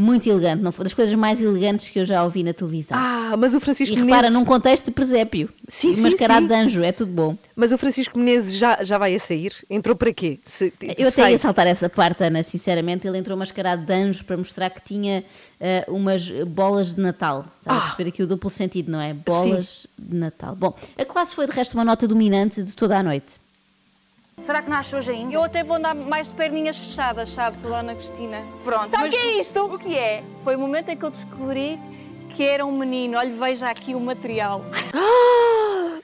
Muito 0.01 0.29
elegante, 0.29 0.63
não 0.63 0.71
foi 0.71 0.85
das 0.85 0.93
coisas 0.93 1.13
mais 1.15 1.41
elegantes 1.41 1.89
que 1.89 1.99
eu 1.99 2.05
já 2.05 2.23
ouvi 2.23 2.41
na 2.41 2.53
televisão. 2.53 2.97
Ah, 2.97 3.35
mas 3.37 3.53
o 3.53 3.59
Francisco 3.59 3.93
e 3.93 3.99
repara, 3.99 4.21
Menezes- 4.23 4.33
num 4.33 4.45
contexto 4.45 4.85
de 4.85 4.91
presépio. 4.91 5.49
Sim, 5.67 5.91
sim, 5.91 6.01
mascarado 6.03 6.41
sim. 6.43 6.47
de 6.47 6.53
anjo, 6.53 6.81
é 6.83 6.91
tudo 6.93 7.11
bom. 7.11 7.35
Mas 7.53 7.73
o 7.73 7.77
Francisco 7.77 8.17
Menezes 8.17 8.57
já, 8.57 8.81
já 8.81 8.97
vai 8.97 9.13
a 9.13 9.19
sair? 9.19 9.51
Entrou 9.69 9.97
para 9.97 10.13
quê? 10.13 10.39
Se- 10.45 10.71
Eu 10.97 11.09
até 11.09 11.31
ia 11.31 11.37
saltar 11.37 11.67
essa 11.67 11.89
parte, 11.89 12.23
Ana, 12.23 12.41
sinceramente. 12.43 13.05
Ele 13.07 13.17
entrou 13.17 13.37
mascarado 13.37 13.85
de 13.85 13.91
anjo 13.93 14.23
para 14.23 14.37
mostrar 14.37 14.69
que 14.69 14.81
tinha 14.81 15.23
eh, 15.59 15.83
umas 15.89 16.29
bolas 16.47 16.93
de 16.93 17.01
Natal. 17.01 17.45
Estava 17.59 17.77
a 17.77 17.81
perceber 17.81 18.09
aqui 18.09 18.23
o 18.23 18.27
duplo 18.27 18.49
sentido, 18.49 18.89
não 18.89 19.01
é? 19.01 19.13
Bolas 19.13 19.85
de 19.97 20.15
Natal. 20.15 20.55
Bom, 20.55 20.73
a 20.97 21.03
classe 21.03 21.35
foi 21.35 21.45
de 21.45 21.51
resto 21.51 21.73
uma 21.73 21.83
nota 21.83 22.07
dominante 22.07 22.63
de 22.63 22.73
toda 22.73 22.97
a 22.97 23.03
noite. 23.03 23.37
Será 24.45 24.61
que 24.61 24.69
nasce 24.69 24.95
hoje 24.95 25.11
ainda? 25.11 25.33
Eu 25.33 25.43
até 25.43 25.63
vou 25.63 25.77
andar 25.77 25.93
mais 25.93 26.27
de 26.27 26.33
perninhas 26.33 26.77
fechadas, 26.77 27.29
sabes, 27.29 27.63
Ana 27.65 27.93
Cristina? 27.93 28.43
Pronto. 28.63 28.89
Sabe 28.89 29.07
o 29.07 29.11
que 29.11 29.17
é 29.17 29.39
isto? 29.39 29.59
O 29.65 29.77
que 29.77 29.95
é? 29.97 30.23
Foi 30.43 30.55
o 30.55 30.59
momento 30.59 30.89
em 30.89 30.97
que 30.97 31.05
eu 31.05 31.09
descobri 31.09 31.79
que 32.29 32.43
era 32.43 32.65
um 32.65 32.77
menino. 32.77 33.17
Olha, 33.17 33.31
veja 33.31 33.69
aqui 33.69 33.93
o 33.93 33.99
material. 33.99 34.63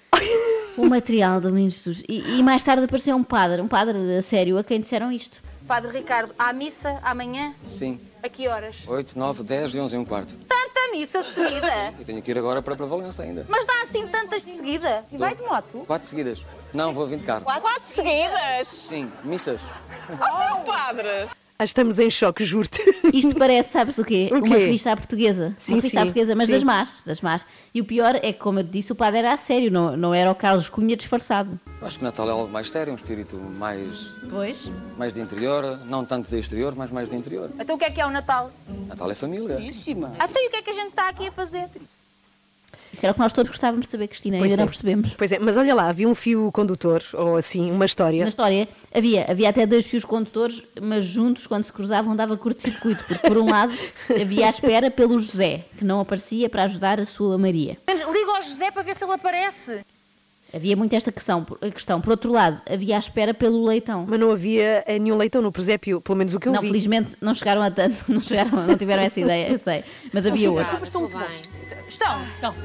O 0.78 0.88
material 0.88 1.40
do 1.40 1.52
Menino 1.52 1.72
Jesus. 1.72 2.04
E, 2.08 2.38
e 2.38 2.44
mais 2.44 2.62
tarde 2.62 2.84
apareceu 2.84 3.16
um 3.16 3.24
padre, 3.24 3.62
um 3.62 3.68
padre 3.68 3.98
a 4.18 4.22
sério, 4.22 4.58
a 4.58 4.64
quem 4.64 4.82
disseram 4.82 5.10
isto. 5.10 5.42
Padre 5.66 5.98
Ricardo, 5.98 6.34
há 6.38 6.52
missa 6.52 7.00
amanhã? 7.02 7.54
Sim, 7.66 8.00
A 8.26 8.30
que 8.30 8.48
horas? 8.48 8.88
8, 8.88 9.20
9, 9.20 9.44
10 9.44 9.76
e 9.76 9.80
11 9.80 9.96
e 9.96 10.00
um 10.00 10.04
quarto. 10.04 10.34
Tanta 10.48 10.92
missa 10.92 11.22
seguida! 11.22 11.94
E 12.02 12.04
tenho 12.04 12.20
que 12.24 12.32
ir 12.32 12.38
agora 12.40 12.60
para, 12.60 12.76
para 12.76 12.88
Valença 12.88 13.22
ainda. 13.22 13.46
Mas 13.48 13.68
dá 13.68 13.84
assim 13.84 14.08
tantas 14.08 14.44
de 14.44 14.56
seguida? 14.56 15.06
E 15.12 15.18
vai 15.18 15.36
de 15.36 15.44
moto? 15.44 15.84
Quatro 15.86 16.08
seguidas. 16.08 16.44
Não, 16.74 16.92
vou 16.92 17.06
vir 17.06 17.20
de 17.20 17.24
carro. 17.24 17.46
Quatro, 17.46 17.84
seguidas? 17.84 18.68
Sim, 18.68 19.12
missas. 19.24 19.62
Oh, 20.10 20.38
seu 20.40 20.58
padre! 20.74 21.30
Ah, 21.58 21.64
estamos 21.64 22.00
em 22.00 22.10
choque, 22.10 22.44
juro-te. 22.44 22.82
Isto 23.16 23.34
parece, 23.38 23.72
sabes 23.72 23.98
o 23.98 24.04
quê? 24.04 24.28
O 24.30 24.40
Uma 24.40 24.42
quê? 24.42 24.66
revista 24.66 24.92
à 24.92 24.98
portuguesa. 24.98 25.56
Sim, 25.58 25.74
uma 25.74 25.78
revista 25.78 26.00
à 26.00 26.02
sim, 26.02 26.08
portuguesa, 26.08 26.36
mas 26.36 26.48
sim. 26.48 26.52
das 26.52 26.64
más, 26.64 27.04
das 27.06 27.22
más. 27.22 27.46
E 27.74 27.80
o 27.80 27.86
pior 27.86 28.16
é 28.16 28.34
que, 28.34 28.40
como 28.40 28.60
eu 28.60 28.64
te 28.66 28.72
disse, 28.72 28.92
o 28.92 28.96
padre 28.96 29.20
era 29.20 29.32
a 29.34 29.38
sério, 29.38 29.72
não, 29.72 29.96
não 29.96 30.14
era 30.14 30.30
o 30.30 30.36
Carlos 30.36 30.68
Cunha 30.68 30.98
disfarçado. 30.98 31.58
Acho 31.82 31.98
que 31.98 32.04
Natal 32.04 32.28
é 32.28 32.32
algo 32.34 32.52
mais 32.52 32.70
sério, 32.70 32.92
um 32.92 32.98
espírito 32.98 33.38
mais, 33.38 34.14
Pois? 34.30 34.70
mais 34.98 35.14
de 35.14 35.22
interior. 35.22 35.80
Não 35.86 36.04
tanto 36.04 36.30
de 36.30 36.38
exterior, 36.38 36.74
mas 36.76 36.92
mais 36.92 37.10
de 37.10 37.16
interior. 37.16 37.50
Então 37.58 37.78
o 37.78 37.80
que 37.80 37.86
é 37.86 37.90
que 37.92 38.02
é 38.02 38.06
o 38.06 38.12
Natal? 38.12 38.52
Natal 38.90 39.10
é 39.10 39.16
família. 39.16 39.56
Até 40.20 40.44
e 40.44 40.48
o 40.48 40.52
que 40.52 40.58
é 40.58 40.62
que 40.62 40.70
a 40.72 40.74
gente 40.74 40.90
está 40.90 41.08
aqui 41.08 41.28
a 41.28 41.32
fazer? 41.32 41.70
Isso 42.96 43.06
era 43.06 43.12
o 43.12 43.14
que 43.14 43.20
nós 43.20 43.34
todos 43.34 43.52
gostávamos 43.52 43.86
de 43.86 43.92
saber, 43.92 44.08
Cristina, 44.08 44.38
Pois 44.38 44.54
ainda 44.54 44.62
não 44.62 44.64
é. 44.64 44.68
percebemos. 44.68 45.14
Pois 45.18 45.32
é, 45.34 45.38
mas 45.38 45.58
olha 45.58 45.76
lá, 45.76 45.90
havia 45.90 46.08
um 46.08 46.16
fio 46.16 46.50
condutor, 46.54 47.04
ou 47.14 47.36
assim, 47.36 47.70
uma 47.70 47.84
história. 47.84 48.24
Na 48.24 48.30
história 48.30 48.70
havia, 48.94 49.30
havia 49.30 49.50
até 49.50 49.66
dois 49.66 49.86
fios 49.86 50.06
condutores, 50.06 50.64
mas 50.82 51.04
juntos, 51.04 51.46
quando 51.46 51.66
se 51.66 51.74
cruzavam, 51.74 52.16
dava 52.16 52.38
curto-circuito, 52.38 53.04
porque 53.06 53.28
por 53.28 53.38
um 53.38 53.50
lado 53.50 53.74
havia 54.20 54.48
a 54.48 54.50
espera 54.50 54.90
pelo 54.90 55.20
José, 55.20 55.66
que 55.78 55.84
não 55.84 56.00
aparecia 56.00 56.50
para 56.50 56.64
ajudar 56.64 57.02
a 57.02 57.06
sua 57.06 57.38
Maria. 57.38 57.78
Liga 57.90 58.32
ao 58.32 58.42
José 58.42 58.72
para 58.72 58.82
ver 58.82 58.96
se 58.96 59.04
ele 59.04 59.12
aparece. 59.12 59.82
Havia 60.56 60.76
muito 60.76 60.96
esta 60.96 61.12
questão. 61.12 61.46
a 61.62 61.70
questão. 61.70 62.00
Por 62.00 62.12
outro 62.12 62.32
lado, 62.32 62.62
havia 62.72 62.96
a 62.96 63.00
espera 63.00 63.34
pelo 63.34 63.66
leitão. 63.66 64.06
Mas 64.08 64.20
não 64.20 64.32
havia 64.32 64.84
eh, 64.88 64.98
nenhum 64.98 65.18
leitão 65.18 65.42
no 65.42 65.52
presépio, 65.52 66.00
pelo 66.00 66.18
menos 66.18 66.34
o 66.34 66.40
que 66.40 66.48
eu 66.48 66.54
não, 66.54 66.62
vi. 66.62 66.68
felizmente 66.68 67.16
não 67.20 67.36
chegaram 67.36 67.62
a 67.62 67.70
tanto, 67.70 68.04
não, 68.12 68.22
chegaram, 68.22 68.66
não 68.66 68.78
tiveram 68.78 69.04
essa 69.04 69.20
ideia, 69.20 69.50
eu 69.52 69.58
sei. 69.58 69.84
Mas 70.14 70.26
havia 70.26 70.50
outro. 70.52 70.84
estão 70.84 71.02
muito 71.02 71.18
bons. 71.18 71.42
Estão? 71.90 72.20
Não, 72.42 72.56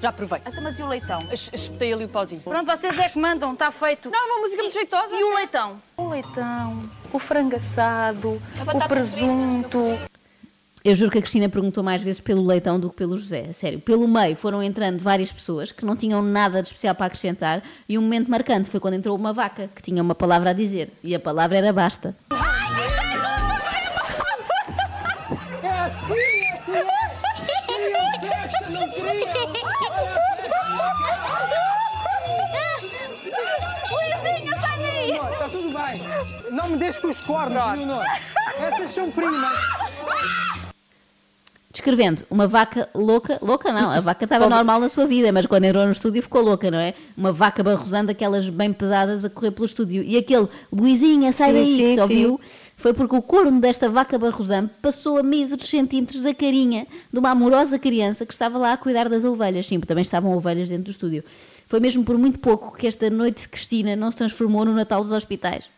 já 0.00 0.12
provei. 0.12 0.40
Até 0.44 0.60
mas 0.60 0.78
e 0.78 0.82
o 0.82 0.86
leitão? 0.88 1.20
Es- 1.32 1.50
Espetei 1.52 1.92
ali 1.92 2.04
o 2.04 2.08
pauzinho. 2.08 2.40
Pronto, 2.42 2.66
vocês 2.66 2.98
é 2.98 3.08
que 3.08 3.18
mandam, 3.18 3.52
está 3.54 3.70
feito. 3.70 4.10
Não, 4.10 4.26
uma 4.26 4.40
música 4.42 4.62
muito 4.62 4.74
jeitosa. 4.74 5.14
E 5.16 5.24
o 5.24 5.34
leitão? 5.34 5.82
O 5.96 6.08
leitão, 6.08 6.88
o 7.12 7.18
frango 7.18 7.56
assado, 7.56 8.40
o 8.74 8.88
presunto. 8.88 9.98
Eu 10.88 10.96
juro 10.96 11.10
que 11.10 11.18
a 11.18 11.20
Cristina 11.20 11.50
perguntou 11.50 11.84
mais 11.84 12.00
vezes 12.00 12.18
pelo 12.18 12.42
leitão 12.42 12.80
do 12.80 12.88
que 12.88 12.96
pelo 12.96 13.14
José. 13.14 13.48
A 13.50 13.52
Sério, 13.52 13.78
pelo 13.78 14.08
meio 14.08 14.34
foram 14.34 14.62
entrando 14.62 14.98
várias 15.00 15.30
pessoas 15.30 15.70
que 15.70 15.84
não 15.84 15.94
tinham 15.94 16.22
nada 16.22 16.62
de 16.62 16.68
especial 16.68 16.94
para 16.94 17.04
acrescentar 17.04 17.62
e 17.86 17.98
um 17.98 18.00
momento 18.00 18.30
marcante 18.30 18.70
foi 18.70 18.80
quando 18.80 18.94
entrou 18.94 19.14
uma 19.14 19.34
vaca 19.34 19.68
que 19.74 19.82
tinha 19.82 20.02
uma 20.02 20.14
palavra 20.14 20.48
a 20.48 20.52
dizer 20.54 20.88
e 21.04 21.14
a 21.14 21.20
palavra 21.20 21.58
era 21.58 21.74
basta. 21.74 22.16
É 25.62 25.80
assim, 25.80 26.14
é 26.14 26.56
que 26.64 26.72
é. 26.72 26.86
Queriam 27.66 28.10
festa, 28.20 28.70
não 28.70 28.88
tudo. 35.50 35.68
Não 36.50 36.68
me 36.70 36.78
deixes 36.78 36.98
com 36.98 37.08
os 37.08 37.20
cornos. 37.20 37.60
Essas 38.58 38.90
são 38.90 39.10
primas. 39.10 39.77
Descrevendo 41.78 42.24
uma 42.28 42.48
vaca 42.48 42.88
louca, 42.92 43.38
louca 43.40 43.72
não, 43.72 43.92
a 43.92 44.00
vaca 44.00 44.24
estava 44.24 44.48
normal 44.50 44.80
na 44.80 44.88
sua 44.88 45.06
vida, 45.06 45.30
mas 45.30 45.46
quando 45.46 45.64
entrou 45.64 45.86
no 45.86 45.92
estúdio 45.92 46.20
ficou 46.20 46.42
louca, 46.42 46.72
não 46.72 46.78
é? 46.78 46.92
Uma 47.16 47.30
vaca 47.30 47.62
barrosando, 47.62 48.10
aquelas 48.10 48.48
bem 48.48 48.72
pesadas 48.72 49.24
a 49.24 49.30
correr 49.30 49.52
pelo 49.52 49.64
estúdio. 49.64 50.02
E 50.02 50.16
aquele 50.16 50.48
Luizinha, 50.72 51.32
sai 51.32 51.50
Sim, 51.50 51.54
daí, 51.54 51.66
sim, 51.66 51.76
que 51.76 51.94
sim. 51.94 52.00
ouviu, 52.00 52.40
foi 52.76 52.92
porque 52.92 53.14
o 53.14 53.22
corno 53.22 53.60
desta 53.60 53.88
vaca 53.88 54.18
barrosando 54.18 54.68
passou 54.82 55.18
a 55.18 55.22
míseros 55.22 55.70
centímetros 55.70 56.20
da 56.20 56.34
carinha 56.34 56.84
de 57.12 57.18
uma 57.20 57.30
amorosa 57.30 57.78
criança 57.78 58.26
que 58.26 58.32
estava 58.32 58.58
lá 58.58 58.72
a 58.72 58.76
cuidar 58.76 59.08
das 59.08 59.22
ovelhas. 59.22 59.64
Sim, 59.64 59.78
porque 59.78 59.86
também 59.86 60.02
estavam 60.02 60.36
ovelhas 60.36 60.68
dentro 60.68 60.86
do 60.86 60.90
estúdio. 60.90 61.22
Foi 61.68 61.78
mesmo 61.78 62.02
por 62.02 62.18
muito 62.18 62.40
pouco 62.40 62.76
que 62.76 62.88
esta 62.88 63.08
noite 63.08 63.42
de 63.42 63.48
Cristina 63.50 63.94
não 63.94 64.10
se 64.10 64.16
transformou 64.16 64.64
no 64.64 64.72
Natal 64.72 65.00
dos 65.00 65.12
hospitais. 65.12 65.70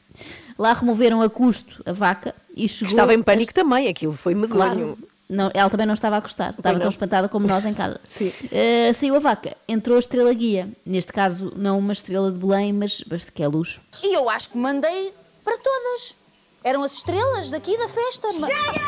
Lá 0.58 0.72
removeram 0.72 1.20
a 1.20 1.28
custo 1.28 1.82
a 1.84 1.92
vaca 1.92 2.34
e 2.56 2.66
chegou... 2.66 2.88
Estava 2.90 3.12
em 3.12 3.22
pânico 3.22 3.52
também, 3.52 3.86
aquilo 3.86 4.14
foi 4.14 4.34
medonho. 4.34 4.56
Claro. 4.56 5.09
Não, 5.30 5.48
ela 5.54 5.70
também 5.70 5.86
não 5.86 5.94
estava 5.94 6.16
a 6.16 6.20
gostar, 6.20 6.50
estava 6.50 6.80
tão 6.80 6.88
espantada 6.88 7.28
como 7.28 7.46
nós 7.46 7.64
em 7.64 7.72
casa. 7.72 8.00
Sim. 8.04 8.32
Eh, 8.50 8.92
saiu 8.92 9.14
a 9.14 9.20
vaca, 9.20 9.56
entrou 9.68 9.94
a 9.96 10.00
estrela 10.00 10.32
guia. 10.34 10.68
Neste 10.84 11.12
caso, 11.12 11.52
não 11.56 11.78
uma 11.78 11.92
estrela 11.92 12.32
de 12.32 12.38
Belém, 12.40 12.72
mas, 12.72 13.04
mas 13.08 13.30
que 13.30 13.40
é 13.42 13.46
luz. 13.46 13.78
E 14.02 14.12
eu 14.12 14.28
acho 14.28 14.50
que 14.50 14.58
mandei 14.58 15.14
para 15.44 15.56
todas. 15.56 16.16
Eram 16.64 16.82
as 16.82 16.94
estrelas 16.94 17.48
daqui 17.48 17.78
da 17.78 17.88
festa. 17.88 18.28
Chega! 18.32 18.80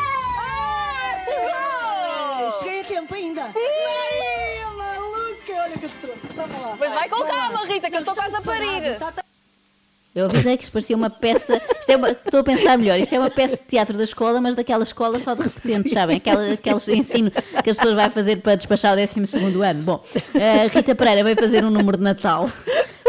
Ah, 1.55 2.49
Cheguei 2.59 2.81
a 2.81 2.83
tempo 2.83 3.13
ainda. 3.15 3.41
Maria, 3.41 4.67
maluca! 4.77 5.53
Olha 5.63 5.75
o 5.75 5.79
que 5.79 5.85
eu 5.85 5.89
te 5.89 5.95
trouxe. 5.95 6.27
Toma 6.27 6.67
lá. 6.67 6.75
Mas 6.77 6.91
vai 6.91 7.09
com 7.09 7.23
calma, 7.23 7.65
Rita, 7.65 7.89
que 7.89 7.95
eu 7.95 7.99
estou 7.99 8.15
quase 8.15 8.35
a 8.35 8.41
parir. 8.41 9.22
Eu 10.15 10.25
avisei 10.25 10.55
que 10.57 10.63
isto 10.63 10.71
parecia 10.73 10.95
uma 10.95 11.09
peça. 11.09 11.59
Isto 11.79 11.89
é 11.89 11.95
uma- 11.97 12.11
estou 12.11 12.39
a 12.41 12.43
pensar 12.43 12.77
melhor. 12.77 12.99
Isto 12.99 13.15
é 13.15 13.19
uma 13.19 13.31
peça 13.31 13.57
de 13.57 13.63
teatro 13.63 13.97
da 13.97 14.03
escola, 14.03 14.39
mas 14.39 14.55
daquela 14.55 14.83
escola 14.83 15.19
só 15.19 15.33
de 15.33 15.41
repetentes, 15.41 15.91
sabem? 15.91 16.17
Aquela, 16.17 16.53
aqueles 16.53 16.87
ensino 16.87 17.31
que 17.31 17.69
as 17.71 17.77
pessoas 17.77 17.95
vão 17.95 18.09
fazer 18.11 18.37
para 18.37 18.55
despachar 18.55 18.93
o 18.93 18.95
12 18.95 19.61
ano. 19.63 19.81
Bom, 19.81 20.03
a 20.35 20.67
Rita 20.67 20.93
Pereira 20.93 21.23
veio 21.23 21.35
fazer 21.35 21.63
um 21.65 21.71
número 21.71 21.97
de 21.97 22.03
Natal, 22.03 22.47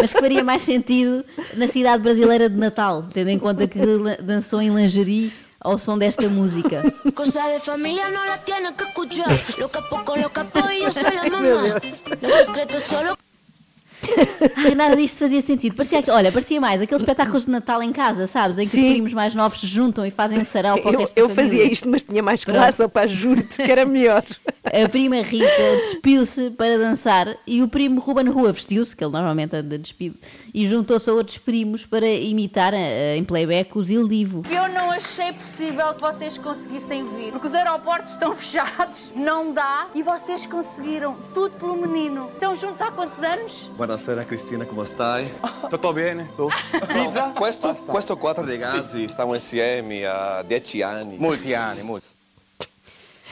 mas 0.01 0.13
que 0.15 0.19
faria 0.21 0.43
mais 0.43 0.63
sentido 0.63 1.23
na 1.57 1.69
cidade 1.69 2.03
brasileira 2.03 2.49
de 2.49 2.57
Natal, 2.57 3.05
tendo 3.13 3.29
em 3.29 3.39
conta 3.39 3.67
que 3.67 3.79
dançou 4.23 4.63
em 4.63 4.75
lingerie 4.75 5.31
ao 5.61 5.79
som 5.79 5.99
desta 5.99 6.29
música. 6.29 6.83
Cosa 7.15 7.43
de 7.53 7.61
familia 7.61 8.09
no 8.09 8.25
la 8.25 8.39
que 8.73 8.85
escuchar. 8.85 9.29
Lo 9.59 9.69
capo 9.69 10.05
con 10.05 10.21
lo 10.21 10.31
soy 10.91 11.03
la 11.03 11.25
mamá. 11.31 11.81
Los 12.21 12.33
secretos 12.33 12.83
solo. 12.83 13.17
Ai, 14.57 14.75
nada 14.75 14.97
disto 14.97 15.19
fazia 15.19 15.41
sentido. 15.43 15.75
Parecia, 15.77 16.03
olha, 16.09 16.31
parecia 16.33 16.61
mais 16.61 16.81
aqueles 16.83 17.03
espetáculos 17.03 17.45
de 17.47 17.51
Natal 17.51 17.83
em 17.83 17.93
casa, 17.93 18.27
sabes? 18.27 18.59
Em 18.59 18.63
que 18.63 18.69
Sim. 18.69 18.87
os 18.87 18.93
primos 18.93 19.13
mais 19.13 19.35
novos 19.35 19.61
se 19.61 19.67
juntam 19.67 20.05
e 20.07 20.11
fazem 20.11 20.39
um 20.39 20.45
sarau 20.45 20.79
para 20.79 20.91
o 20.91 20.95
Eu, 20.95 20.99
resto 21.01 21.19
eu 21.19 21.29
família. 21.29 21.51
fazia 21.59 21.73
isto, 21.73 21.89
mas 21.89 22.05
tinha 22.05 22.23
mais 22.23 22.45
Pronto. 22.45 22.57
classe, 22.57 22.83
opá, 22.83 23.07
juro-te 23.07 23.63
que 23.63 23.71
era 23.71 23.85
melhor. 23.85 24.25
A 24.65 24.89
prima 24.89 25.17
Rita 25.17 25.47
despiu-se 25.83 26.51
para 26.51 26.79
dançar 26.79 27.37
e 27.47 27.63
o 27.63 27.69
primo 27.69 28.01
Ruben 28.01 28.29
Rua 28.29 28.53
vestiu-se, 28.53 28.95
que 28.97 29.05
ele 29.05 29.13
normalmente 29.13 29.55
anda 29.57 29.79
despido, 29.79 30.17
e 30.55 30.69
juntou-se 30.69 31.11
a 31.11 31.13
outros 31.13 31.37
primos 31.37 31.85
para 31.85 32.07
imitar 32.07 32.73
eh, 32.73 33.17
em 33.17 33.25
playback 33.25 33.77
o 33.77 33.83
Zil 33.83 34.07
Divo. 34.07 34.45
Eu 34.49 34.69
não 34.69 34.93
achei 34.93 35.33
possível 35.33 35.93
que 35.95 36.01
vocês 36.01 36.39
conseguissem 36.39 37.05
vir, 37.17 37.33
porque 37.33 37.49
os 37.49 37.55
aeroportos 37.55 38.13
estão 38.13 38.33
fechados, 38.37 39.13
não 39.17 39.53
dá, 39.53 39.89
e 39.93 40.03
vocês 40.03 40.47
conseguiram, 40.47 41.17
tudo 41.35 41.57
pelo 41.57 41.77
menino. 41.77 42.31
Estão 42.33 42.55
juntos 42.55 42.81
há 42.81 42.93
quantos 42.93 43.23
anos? 43.23 43.71
Buonasera 43.77 44.25
Cristina, 44.25 44.65
come 44.65 44.87
stai? 44.87 45.29
Tutto 45.69 45.93
bene? 45.93 46.29
Tu? 46.37 46.49
Pizza? 46.71 47.33
Questo, 47.35 47.75
questo 47.87 48.17
quattro 48.17 48.47
ragazzi 48.47 49.09
stanno 49.09 49.35
insieme 49.35 50.07
a 50.07 50.43
10 50.43 50.83
anni. 50.83 51.17
Molti 51.19 51.53
anni, 51.53 51.83
molti. 51.83 52.07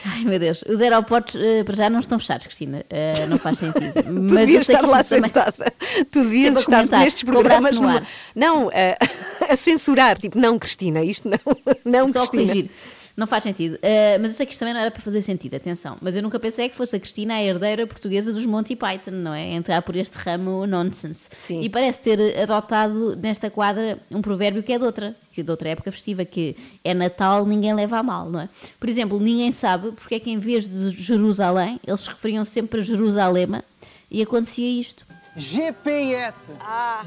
Ai 0.05 0.25
meu 0.25 0.39
Deus, 0.39 0.65
os 0.69 0.81
aeroportos 0.81 1.35
eh, 1.37 1.63
para 1.65 1.75
já 1.77 1.89
não 1.91 2.01
estão 2.01 2.19
fechados, 2.19 2.47
Cristina, 2.47 2.85
Eh, 2.91 3.27
não 3.29 3.39
faz 3.39 3.59
sentido. 3.59 3.93
Tu 4.03 4.13
Mas 4.13 4.33
devias 4.33 4.69
estar 4.69 4.83
lá 4.87 5.01
isto 5.01 5.11
também- 5.11 5.31
sentada. 5.31 5.73
Tu 6.11 6.23
devias 6.25 6.57
estar 6.59 6.87
nestes 6.87 7.23
programas. 7.23 7.79
no. 7.79 7.89
Não, 8.35 8.69
a, 8.71 8.97
a 9.53 9.57
censurar. 9.57 10.19
Tipo, 10.19 10.39
não, 10.39 10.59
Cristina, 10.59 11.03
isto 11.05 11.29
não. 11.29 11.39
Não, 11.85 12.13
Só 12.13 12.27
Cristina. 12.27 12.53
corrigir. 12.53 12.71
Não 13.17 13.27
faz 13.27 13.45
sentido. 13.45 13.79
Eh, 13.83 14.17
mas 14.19 14.31
eu 14.31 14.37
sei 14.37 14.47
que 14.47 14.53
isto 14.53 14.61
também 14.61 14.75
não 14.75 14.81
era 14.81 14.91
para 14.91 15.03
fazer 15.03 15.21
sentido, 15.23 15.55
atenção. 15.55 15.99
Mas 16.01 16.17
eu 16.17 16.23
nunca 16.23 16.39
pensei 16.41 16.69
que 16.69 16.77
fosse 16.77 16.97
a 16.97 17.01
Cristina 17.01 17.35
a 17.35 17.43
herdeira 17.43 17.87
portuguesa 17.87 18.33
dos 18.33 18.47
Monty 18.47 18.75
Python, 18.75 19.11
não 19.11 19.35
é? 19.35 19.53
Entrar 19.53 19.83
por 19.83 19.97
este 19.97 20.17
ramo 20.17 20.67
nonsense. 20.67 21.29
Sim. 21.37 21.61
E 21.61 21.69
parece 21.69 22.01
ter 22.01 22.41
adotado 22.41 23.15
nesta 23.17 23.51
quadra 23.51 23.99
um 24.11 24.23
provérbio 24.23 24.63
que 24.63 24.73
é 24.73 24.79
de 24.79 24.85
outra, 24.85 25.15
que 25.33 25.43
é 25.43 25.45
de 25.45 25.51
outra 25.51 25.69
época 25.69 25.93
festiva, 25.93 26.25
que 26.25 26.57
é 26.83 26.95
Natal, 26.95 27.45
ninguém 27.45 27.75
leva 27.75 27.99
a 27.99 28.03
mal, 28.03 28.31
não 28.31 28.41
é? 28.41 28.49
Por 28.81 28.89
exemplo, 28.89 29.21
ninguém 29.21 29.53
sabe 29.53 29.93
porque 29.93 30.15
é 30.15 30.21
que 30.21 30.31
em 30.31 30.39
vez 30.39 30.67
de 30.67 30.91
Jerusalém, 30.91 31.79
eles 31.87 32.01
se 32.01 32.09
referiam 32.09 32.45
sempre 32.45 32.81
a 32.81 32.85
Jerusalema 32.85 33.63
e 34.11 34.23
acontecia 34.23 34.81
isto. 34.81 35.12
GPS 35.35 36.53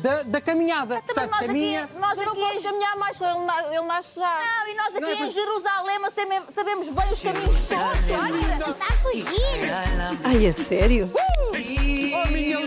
da, 0.02 0.24
da 0.24 0.42
caminhada. 0.42 1.02
Portanto, 1.02 1.30
nós 1.32 1.40
caminha. 1.42 1.84
aqui, 1.84 1.98
nós 2.00 2.18
Eu 2.18 2.26
não 2.26 2.32
aqui 2.34 2.42
posso 2.42 2.58
em... 2.58 2.62
caminhar 2.64 2.96
mais, 2.98 3.22
ele, 3.22 3.40
na- 3.46 3.64
ele 3.74 3.82
nasce 3.86 4.20
já. 4.20 4.40
Não, 4.42 4.68
e 4.68 4.76
nós 4.76 4.88
aqui 4.88 5.00
Não, 5.02 5.12
em 5.12 5.18
pois- 5.18 5.34
Jerusalém 5.34 6.00
sabe- 6.16 6.52
sabemos 6.54 6.90
bem 6.90 7.12
os 7.12 7.22
caminhos 7.22 7.64
todos. 7.64 7.78
Olha, 7.84 8.72
está 8.72 8.86
a 8.86 8.92
fugir. 8.98 9.26
Ai, 10.24 10.46
é 10.46 10.52
sério? 10.52 11.12
Oh, 11.14 12.28
minha! 12.32 12.58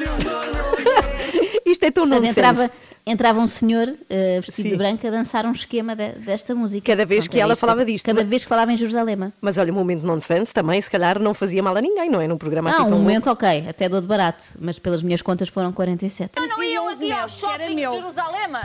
Isto 1.67 1.85
é 1.85 1.91
tão 1.91 2.07
nonsense. 2.07 2.73
Entrava, 3.11 3.41
um 3.41 3.47
senhor 3.47 3.93
eh, 4.11 4.41
vestido 4.41 4.63
Sim. 4.65 4.71
de 4.71 4.77
branco 4.77 5.07
a 5.07 5.11
dançar 5.11 5.45
um 5.47 5.53
esquema 5.53 5.95
de- 5.97 6.13
desta 6.13 6.55
música. 6.55 6.93
Cada 6.93 7.05
vez 7.05 7.25
Pronto, 7.25 7.33
que 7.33 7.39
é 7.39 7.43
ela 7.43 7.53
isto. 7.55 7.61
falava 7.61 7.85
disto. 7.85 8.05
Cada 8.07 8.21
Mas- 8.21 8.29
vez 8.29 8.43
que 8.45 8.49
falava 8.49 8.73
em 8.73 8.77
Jerusalema. 8.77 9.33
Mas 9.41 9.59
olha, 9.59 9.73
o 9.73 9.77
momento 9.77 10.03
nonsense 10.05 10.53
também, 10.53 10.81
se 10.81 10.91
calhar, 10.91 11.19
não 11.19 11.35
fazia 11.35 11.63
mal 11.63 11.77
a 11.77 11.81
ninguém, 11.81 12.09
não 12.11 12.21
é? 12.21 12.29
Num 12.29 12.39
programa 12.39 12.71
assim 12.71 12.79
Não, 12.81 12.87
tão 12.89 12.97
um 12.97 13.01
louco. 13.01 13.11
momento 13.11 13.31
ok, 13.31 13.67
até 13.69 13.89
dou 13.89 14.01
de 14.01 14.07
barato, 14.07 14.49
mas 14.59 14.79
pelas 14.79 15.03
minhas 15.03 15.23
contas 15.23 15.49
foram 15.49 15.73
47. 15.73 16.33
Não, 16.37 16.47
não 16.49 16.63
iam 16.63 16.89
aqui 16.89 17.13
ao 17.13 17.29
shopping 17.29 17.67
de 17.69 17.75
meu. 17.75 17.93
Jerusalema? 17.93 18.61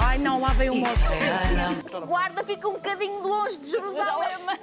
Ai, 0.00 0.18
não, 0.18 0.40
lá 0.40 0.48
veio 0.50 0.72
o 0.72 0.76
moço. 0.76 1.12
Guarda 2.06 2.44
fica 2.44 2.68
um 2.68 2.74
bocadinho 2.74 3.20
longe 3.22 3.58
de 3.58 3.70
Jerusalema. 3.70 4.58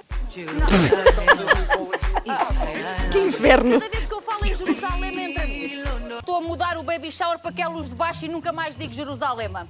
Que 3.10 3.18
inferno! 3.18 3.80
Cada 3.80 3.90
vez 3.90 4.06
que 4.06 4.12
eu 4.14 4.20
falo 4.20 4.44
em 4.44 4.54
Jerusalema, 4.54 5.20
entra. 5.20 5.99
Estou 6.18 6.36
a 6.36 6.40
mudar 6.40 6.76
o 6.78 6.82
baby 6.82 7.10
shower 7.12 7.38
para 7.38 7.50
aquela 7.50 7.72
luz 7.74 7.88
de 7.88 7.94
baixo 7.94 8.24
e 8.24 8.28
nunca 8.28 8.52
mais 8.52 8.76
digo 8.76 8.92
Jerusalema. 8.92 9.66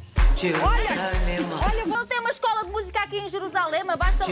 Olha, 0.64 1.70
olha, 1.70 1.87
não 1.87 2.07
tem 2.07 2.18
uma 2.18 2.31
escola 2.31 2.64
de 2.64 2.70
música 2.70 3.00
aqui 3.03 3.18
em 3.18 3.29
Jerusalema, 3.29 3.94
basta... 3.96 4.24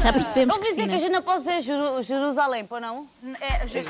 Já 0.00 0.12
percebemos, 0.12 0.56
Não 0.56 0.62
dizer 0.62 0.88
que 0.88 0.94
a 0.94 0.98
gente 0.98 1.10
não 1.12 1.22
pode 1.22 1.40
dizer 1.40 1.60
Jeru- 1.60 2.02
Jerusalém, 2.02 2.64
pô 2.64 2.80
não? 2.80 3.06
É, 3.40 3.66
Je- 3.66 3.82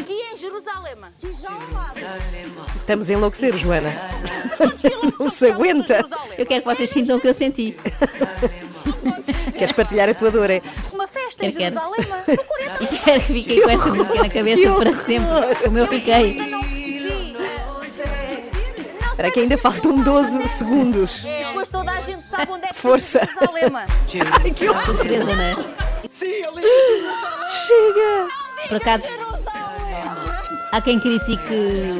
Aqui 0.00 0.12
em 0.12 0.36
Jerusalema. 0.36 1.12
Estamos 2.76 3.10
a 3.10 3.12
enlouquecer, 3.12 3.54
Joana. 3.56 3.92
Não 5.18 5.28
se 5.28 5.50
aguenta. 5.50 6.06
Eu 6.38 6.46
quero 6.46 6.62
que 6.62 6.74
vocês 6.74 6.88
sintam 6.90 7.18
o 7.18 7.20
que 7.20 7.28
eu 7.28 7.34
senti. 7.34 7.76
Queres 9.52 9.72
partilhar 9.72 10.08
a 10.08 10.14
tua 10.14 10.30
dor, 10.30 10.48
é? 10.50 10.62
Festa 11.38 11.62
em 11.62 11.70
Quero, 11.72 11.80
quero. 12.24 12.36
E 12.80 12.98
quero 12.98 13.20
que 13.20 13.32
fiquem 13.32 13.62
com 13.62 13.70
esta 13.70 13.88
música 13.90 14.14
na 14.22 14.28
cabeça 14.28 14.72
para 14.74 14.92
sempre, 14.96 15.64
como 15.64 15.78
eu 15.78 15.86
fiquei. 15.86 16.38
Espera 19.10 19.30
que 19.30 19.40
ainda 19.40 19.56
faltam 19.56 20.02
12 20.02 20.46
segundos. 20.48 21.20
Depois 21.22 21.68
toda 21.68 21.92
a 21.92 22.00
gente 22.00 22.22
sabe 22.22 22.52
onde 22.52 22.66
é 22.66 22.68
que 22.68 22.74
Força. 22.74 23.20
fica 23.20 23.32
Jerusalema. 23.40 23.86
Ai, 24.42 24.50
que 24.50 24.68
horror. 24.68 24.84
Surpresa, 24.84 25.24
não 25.24 25.42
é? 25.42 25.54
Chega! 27.48 28.28
Por 28.68 28.76
acaso, 28.76 29.04
Há 30.72 30.80
quem 30.80 30.98
critique. 31.00 31.42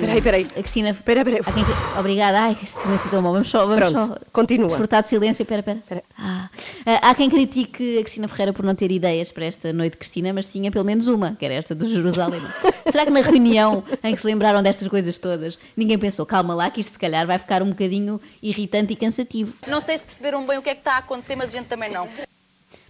Peraí, 0.00 0.20
peraí. 0.20 0.46
A 0.56 0.60
Cristina. 0.60 0.94
Peraí, 0.94 1.24
peraí. 1.24 1.40
Há 1.44 1.52
quem... 1.52 1.64
Obrigada. 1.98 2.40
Ai, 2.40 2.54
que 2.54 2.66
silêncio 2.66 3.10
tão 3.10 3.22
bom. 3.22 3.32
Vamos 3.32 3.48
só. 3.48 3.66
Vamos 3.66 3.76
Pronto, 3.76 4.14
só 4.14 4.18
continua. 4.32 4.68
Desfrutar 4.68 5.02
de 5.02 5.08
silêncio. 5.08 5.42
Espera, 5.42 5.60
espera. 5.60 6.02
Ah. 6.18 6.48
Ah, 6.84 7.10
Há 7.10 7.14
quem 7.14 7.30
critique 7.30 7.98
a 7.98 8.02
Cristina 8.02 8.28
Ferreira 8.28 8.52
por 8.52 8.64
não 8.64 8.74
ter 8.74 8.90
ideias 8.90 9.30
para 9.30 9.44
esta 9.44 9.72
noite 9.72 9.92
de 9.92 9.98
Cristina, 9.98 10.32
mas 10.32 10.50
tinha 10.50 10.70
pelo 10.70 10.84
menos 10.84 11.08
uma, 11.08 11.34
que 11.34 11.44
era 11.44 11.54
esta 11.54 11.74
do 11.74 11.88
Jerusalém. 11.88 12.40
Será 12.90 13.04
que 13.04 13.10
na 13.10 13.20
reunião 13.20 13.82
em 14.02 14.14
que 14.14 14.20
se 14.20 14.26
lembraram 14.26 14.62
destas 14.62 14.88
coisas 14.88 15.18
todas, 15.18 15.58
ninguém 15.76 15.98
pensou, 15.98 16.24
calma 16.24 16.54
lá, 16.54 16.70
que 16.70 16.80
isto 16.80 16.92
se 16.92 16.98
calhar 16.98 17.26
vai 17.26 17.38
ficar 17.38 17.62
um 17.62 17.70
bocadinho 17.70 18.20
irritante 18.42 18.92
e 18.92 18.96
cansativo? 18.96 19.54
Não 19.66 19.80
sei 19.80 19.98
se 19.98 20.04
perceberam 20.04 20.46
bem 20.46 20.58
o 20.58 20.62
que 20.62 20.70
é 20.70 20.74
que 20.74 20.80
está 20.80 20.94
a 20.94 20.98
acontecer, 20.98 21.36
mas 21.36 21.48
a 21.54 21.58
gente 21.58 21.66
também 21.66 21.90
não. 21.90 22.08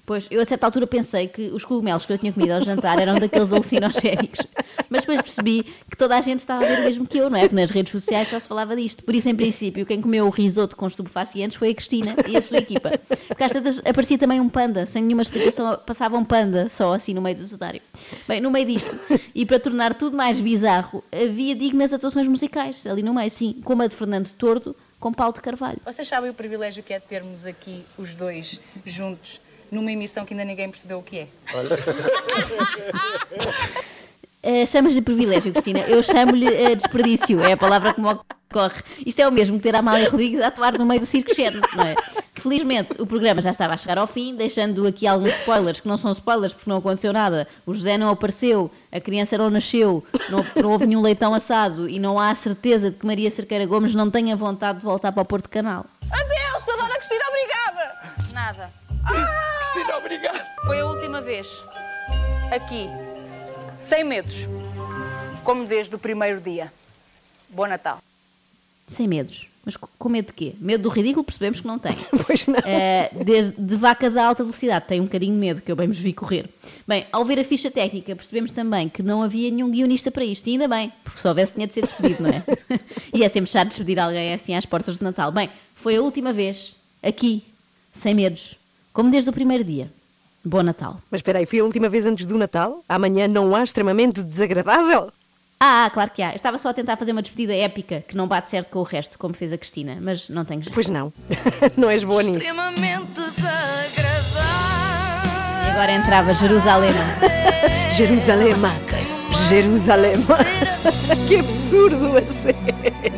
Pois, 0.06 0.28
eu 0.30 0.40
a 0.40 0.44
certa 0.44 0.64
altura 0.64 0.86
pensei 0.86 1.26
que 1.26 1.48
os 1.48 1.64
cogumelos 1.64 2.06
que 2.06 2.12
eu 2.12 2.18
tinha 2.18 2.32
comido 2.32 2.52
ao 2.52 2.62
jantar 2.62 3.00
eram 3.00 3.18
daqueles 3.18 3.52
alucinogénicos. 3.52 4.46
Mas 4.88 5.00
depois 5.00 5.20
percebi 5.20 5.64
que 5.90 5.96
toda 5.96 6.16
a 6.16 6.20
gente 6.20 6.38
estava 6.38 6.64
a 6.64 6.68
ver 6.68 6.78
o 6.78 6.84
mesmo 6.84 7.06
que 7.08 7.18
eu, 7.18 7.28
não 7.28 7.36
é? 7.36 7.40
Porque 7.40 7.56
nas 7.56 7.70
redes 7.72 7.90
sociais 7.90 8.28
só 8.28 8.38
se 8.38 8.46
falava 8.46 8.76
disto. 8.76 9.02
Por 9.02 9.12
isso, 9.16 9.28
em 9.28 9.34
princípio, 9.34 9.84
quem 9.84 10.00
comeu 10.00 10.24
o 10.26 10.30
risoto 10.30 10.76
com 10.76 10.86
estupefacientes 10.86 11.56
foi 11.56 11.70
a 11.70 11.74
Cristina 11.74 12.14
e 12.28 12.36
a 12.36 12.42
sua 12.42 12.58
equipa. 12.58 12.92
Porque 13.26 13.42
às 13.42 13.50
tantas 13.50 13.80
aparecia 13.80 14.16
também 14.16 14.40
um 14.40 14.48
panda, 14.48 14.86
sem 14.86 15.02
nenhuma 15.02 15.22
explicação, 15.22 15.76
passava 15.84 16.16
um 16.16 16.24
panda 16.24 16.68
só 16.68 16.94
assim 16.94 17.12
no 17.12 17.20
meio 17.20 17.36
do 17.36 17.46
cenário. 17.46 17.82
Bem, 18.28 18.40
no 18.40 18.48
meio 18.48 18.66
disto, 18.66 18.94
e 19.34 19.44
para 19.44 19.58
tornar 19.58 19.92
tudo 19.94 20.16
mais 20.16 20.38
bizarro, 20.38 21.02
havia 21.12 21.56
dignas 21.56 21.92
atuações 21.92 22.28
musicais, 22.28 22.86
ali 22.86 23.02
no 23.02 23.12
meio, 23.12 23.30
sim, 23.30 23.60
como 23.64 23.82
a 23.82 23.88
de 23.88 23.96
Fernando 23.96 24.28
Tordo 24.38 24.76
com 25.00 25.12
Paulo 25.12 25.34
de 25.34 25.40
Carvalho. 25.40 25.78
Vocês 25.84 26.06
sabem 26.06 26.30
o 26.30 26.34
privilégio 26.34 26.82
que 26.82 26.94
é 26.94 27.00
termos 27.00 27.44
aqui 27.44 27.84
os 27.98 28.14
dois 28.14 28.60
juntos 28.84 29.40
numa 29.70 29.90
emissão 29.92 30.24
que 30.24 30.34
ainda 30.34 30.44
ninguém 30.44 30.70
percebeu 30.70 30.98
o 30.98 31.02
que 31.02 31.20
é? 31.20 31.28
Uh, 34.42 34.66
Chamas-lhe 34.66 35.02
privilégio, 35.02 35.52
Cristina. 35.52 35.80
Eu 35.80 36.02
chamo-lhe 36.02 36.48
uh, 36.48 36.76
desperdício. 36.76 37.40
É 37.40 37.52
a 37.52 37.56
palavra 37.56 37.94
que 37.94 38.00
me 38.00 38.08
ocorre. 38.08 38.82
Isto 39.04 39.20
é 39.20 39.28
o 39.28 39.32
mesmo 39.32 39.56
que 39.56 39.62
ter 39.64 39.74
a 39.74 39.80
Amália 39.80 40.08
Rodrigues 40.08 40.40
a 40.40 40.48
atuar 40.48 40.78
no 40.78 40.86
meio 40.86 41.00
do 41.00 41.06
circo 41.06 41.34
Xerno, 41.34 41.60
não 41.74 41.84
é? 41.84 41.94
Felizmente 42.34 43.00
o 43.00 43.06
programa 43.06 43.42
já 43.42 43.50
estava 43.50 43.74
a 43.74 43.76
chegar 43.76 43.98
ao 43.98 44.06
fim, 44.06 44.34
deixando 44.36 44.86
aqui 44.86 45.06
alguns 45.06 45.32
spoilers, 45.32 45.80
que 45.80 45.88
não 45.88 45.96
são 45.96 46.12
spoilers 46.12 46.52
porque 46.52 46.70
não 46.70 46.76
aconteceu 46.78 47.12
nada. 47.12 47.48
O 47.66 47.74
José 47.74 47.98
não 47.98 48.08
apareceu, 48.08 48.70
a 48.92 49.00
criança 49.00 49.36
não 49.36 49.50
nasceu, 49.50 50.04
não, 50.30 50.44
não 50.62 50.70
houve 50.70 50.86
nenhum 50.86 51.02
leitão 51.02 51.34
assado 51.34 51.88
e 51.88 51.98
não 51.98 52.20
há 52.20 52.30
a 52.30 52.34
certeza 52.36 52.90
de 52.90 52.96
que 52.98 53.06
Maria 53.06 53.30
Cerqueira 53.30 53.66
Gomes 53.66 53.94
não 53.94 54.10
tenha 54.10 54.36
vontade 54.36 54.78
de 54.78 54.84
voltar 54.84 55.10
para 55.10 55.22
o 55.22 55.24
Porto 55.24 55.48
Canal. 55.48 55.84
Adeus, 56.10 56.64
dona 56.64 56.94
Cristina, 56.94 57.24
obrigada! 57.28 58.16
Nada. 58.32 58.70
Obrigado. 59.98 60.40
Foi 60.64 60.80
a 60.80 60.86
última 60.86 61.20
vez. 61.20 61.62
Aqui. 62.54 62.86
Sem 63.76 64.04
medos. 64.04 64.46
Como 65.44 65.66
desde 65.66 65.94
o 65.94 65.98
primeiro 65.98 66.40
dia. 66.40 66.72
Bom 67.50 67.66
Natal. 67.66 67.98
Sem 68.86 69.06
medos. 69.06 69.48
Mas 69.64 69.76
co- 69.76 69.90
com 69.98 70.08
medo 70.08 70.28
de 70.28 70.32
quê? 70.32 70.54
Medo 70.60 70.84
do 70.84 70.88
ridículo, 70.88 71.24
percebemos 71.24 71.60
que 71.60 71.66
não 71.66 71.78
tem. 71.78 71.92
pois 72.26 72.46
não. 72.46 72.54
desde, 73.24 73.52
de 73.60 73.76
vacas 73.76 74.16
a 74.16 74.24
alta 74.24 74.44
velocidade, 74.44 74.86
tem 74.86 75.00
um 75.00 75.04
bocadinho 75.04 75.32
de 75.34 75.38
medo, 75.40 75.60
que 75.60 75.70
eu 75.70 75.76
bem 75.76 75.88
vos 75.88 75.98
vi 75.98 76.12
correr. 76.12 76.48
Bem, 76.86 77.04
ao 77.12 77.24
ver 77.24 77.40
a 77.40 77.44
ficha 77.44 77.70
técnica, 77.70 78.14
percebemos 78.14 78.52
também 78.52 78.88
que 78.88 79.02
não 79.02 79.22
havia 79.22 79.50
nenhum 79.50 79.70
guionista 79.70 80.10
para 80.10 80.24
isto. 80.24 80.46
E 80.48 80.52
ainda 80.52 80.68
bem, 80.68 80.92
porque 81.02 81.20
se 81.20 81.26
houvesse, 81.28 81.52
tinha 81.52 81.66
de 81.66 81.74
ser 81.74 81.82
despedido, 81.82 82.22
não 82.22 82.30
é? 82.30 82.42
e 83.12 83.24
é 83.24 83.28
sempre 83.28 83.50
chato 83.50 83.68
despedir 83.68 83.98
alguém 83.98 84.32
assim 84.32 84.54
às 84.54 84.64
portas 84.64 84.98
de 84.98 85.02
Natal. 85.04 85.30
Bem, 85.32 85.50
foi 85.74 85.96
a 85.96 86.00
última 86.00 86.32
vez, 86.32 86.76
aqui, 87.02 87.42
sem 88.00 88.14
medos, 88.14 88.56
como 88.96 89.10
desde 89.10 89.28
o 89.28 89.32
primeiro 89.32 89.62
dia. 89.62 89.92
Bom 90.42 90.62
Natal. 90.62 90.98
Mas 91.10 91.18
espera 91.18 91.38
aí, 91.38 91.44
foi 91.44 91.58
a 91.58 91.64
última 91.64 91.86
vez 91.86 92.06
antes 92.06 92.24
do 92.24 92.38
Natal? 92.38 92.82
Amanhã 92.88 93.28
não 93.28 93.54
há 93.54 93.62
extremamente 93.62 94.22
desagradável? 94.22 95.12
Ah, 95.60 95.90
claro 95.92 96.10
que 96.10 96.22
há. 96.22 96.30
Eu 96.30 96.36
estava 96.36 96.56
só 96.56 96.70
a 96.70 96.72
tentar 96.72 96.96
fazer 96.96 97.12
uma 97.12 97.20
despedida 97.20 97.54
épica 97.54 98.02
que 98.08 98.16
não 98.16 98.26
bate 98.26 98.48
certo 98.48 98.70
com 98.70 98.78
o 98.78 98.82
resto, 98.82 99.18
como 99.18 99.34
fez 99.34 99.52
a 99.52 99.58
Cristina, 99.58 99.98
mas 100.00 100.30
não 100.30 100.46
tenho 100.46 100.62
jeito. 100.62 100.72
Pois 100.72 100.88
não. 100.88 101.12
não 101.76 101.90
és 101.90 102.02
boa 102.02 102.22
nisso. 102.22 102.38
Extremamente 102.38 103.12
desagradável. 103.12 104.42
E 105.66 105.70
agora 105.72 105.92
entrava 105.92 106.32
Jerusalém. 106.32 106.94
Jerusalema. 107.94 108.70
Jerusalema. 109.50 110.38
que 111.28 111.36
absurdo, 111.36 112.16
a 112.16 112.22
sério. 112.32 113.15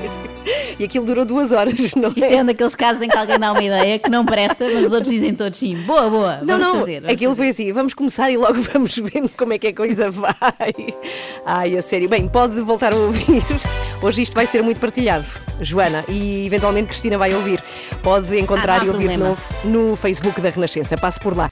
E 0.79 0.85
aquilo 0.85 1.05
durou 1.05 1.25
duas 1.25 1.51
horas, 1.51 1.75
não 1.97 2.11
Isto 2.11 2.25
é 2.25 2.41
um 2.41 2.47
daqueles 2.47 2.75
casos 2.75 3.03
em 3.03 3.09
que 3.09 3.17
alguém 3.17 3.39
dá 3.39 3.51
uma 3.51 3.63
ideia 3.63 3.99
que 3.99 4.09
não 4.09 4.25
presta, 4.25 4.65
mas 4.73 4.87
os 4.87 4.93
outros 4.93 5.13
dizem 5.13 5.35
todos 5.35 5.59
sim. 5.59 5.77
Boa, 5.79 6.09
boa. 6.09 6.37
Não, 6.43 6.59
vamos 6.59 6.61
não, 6.61 6.79
fazer. 6.81 6.97
aquilo 7.11 7.33
fazer. 7.33 7.37
foi 7.37 7.49
assim, 7.49 7.73
vamos 7.73 7.95
começar 7.95 8.31
e 8.31 8.37
logo 8.37 8.63
vamos 8.73 8.97
vendo 8.97 9.29
como 9.37 9.53
é 9.53 9.59
que 9.59 9.69
a 9.69 9.75
coisa 9.75 10.11
vai. 10.11 10.33
Ai, 11.45 11.77
a 11.77 11.83
sério. 11.83 12.09
Bem, 12.09 12.29
pode 12.29 12.61
voltar 12.61 12.93
a 12.93 12.97
ouvir. 12.97 13.43
Hoje 14.01 14.23
isto 14.23 14.35
vai 14.35 14.47
ser 14.47 14.63
muito 14.63 14.79
partilhado, 14.79 15.27
Joana, 15.61 16.05
e 16.09 16.47
eventualmente 16.47 16.89
Cristina 16.89 17.19
vai 17.19 17.35
ouvir. 17.35 17.61
Pode 18.03 18.39
encontrar 18.39 18.83
Ah, 18.83 18.85
e 18.85 18.89
ouvir 18.89 19.09
de 19.09 19.17
novo 19.17 19.43
no 19.65 19.97
Facebook 19.97 20.41
da 20.41 20.51
Renascença. 20.51 20.97
Passe 20.97 21.19
por 21.19 21.37
lá. 21.37 21.51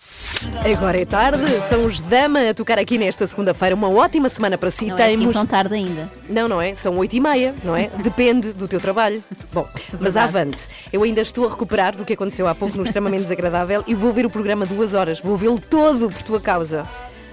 Agora 0.64 1.01
é 1.01 1.05
tarde, 1.05 1.44
são 1.62 1.87
os 1.87 2.01
Dama 2.01 2.51
a 2.51 2.55
tocar 2.55 2.79
aqui 2.79 2.99
nesta 2.99 3.27
segunda-feira. 3.27 3.75
Uma 3.75 3.88
ótima 3.88 4.29
semana 4.29 4.59
para 4.59 4.70
si. 4.70 4.87
Não 4.87 4.99
é 4.99 5.07
assim 5.07 5.18
Temos... 5.18 5.37
tão 5.37 5.46
tarde 5.46 5.75
ainda. 5.75 6.11
Não, 6.29 6.49
não 6.49 6.61
é? 6.61 6.75
São 6.75 6.96
oito 6.99 7.14
e 7.14 7.20
meia, 7.20 7.55
não 7.64 7.77
é? 7.77 7.88
Depende 8.03 8.53
do 8.53 8.68
teu 8.68 8.81
trabalho. 8.81 9.22
Bom, 9.53 9.66
mas 10.01 10.14
Verdade. 10.14 10.18
avante. 10.18 10.68
Eu 10.92 11.03
ainda 11.03 11.20
estou 11.20 11.46
a 11.46 11.51
recuperar 11.51 11.96
do 11.96 12.05
que 12.05 12.12
aconteceu 12.12 12.46
há 12.46 12.55
pouco 12.55 12.77
no 12.77 12.83
extremamente 12.83 13.22
desagradável 13.22 13.83
e 13.87 13.94
vou 13.94 14.12
ver 14.12 14.27
o 14.27 14.31
programa 14.31 14.66
duas 14.66 14.94
horas. 14.94 15.20
Vou 15.20 15.37
vê-lo 15.37 15.61
todo 15.61 16.11
por 16.11 16.22
tua 16.22 16.40
causa. 16.40 16.87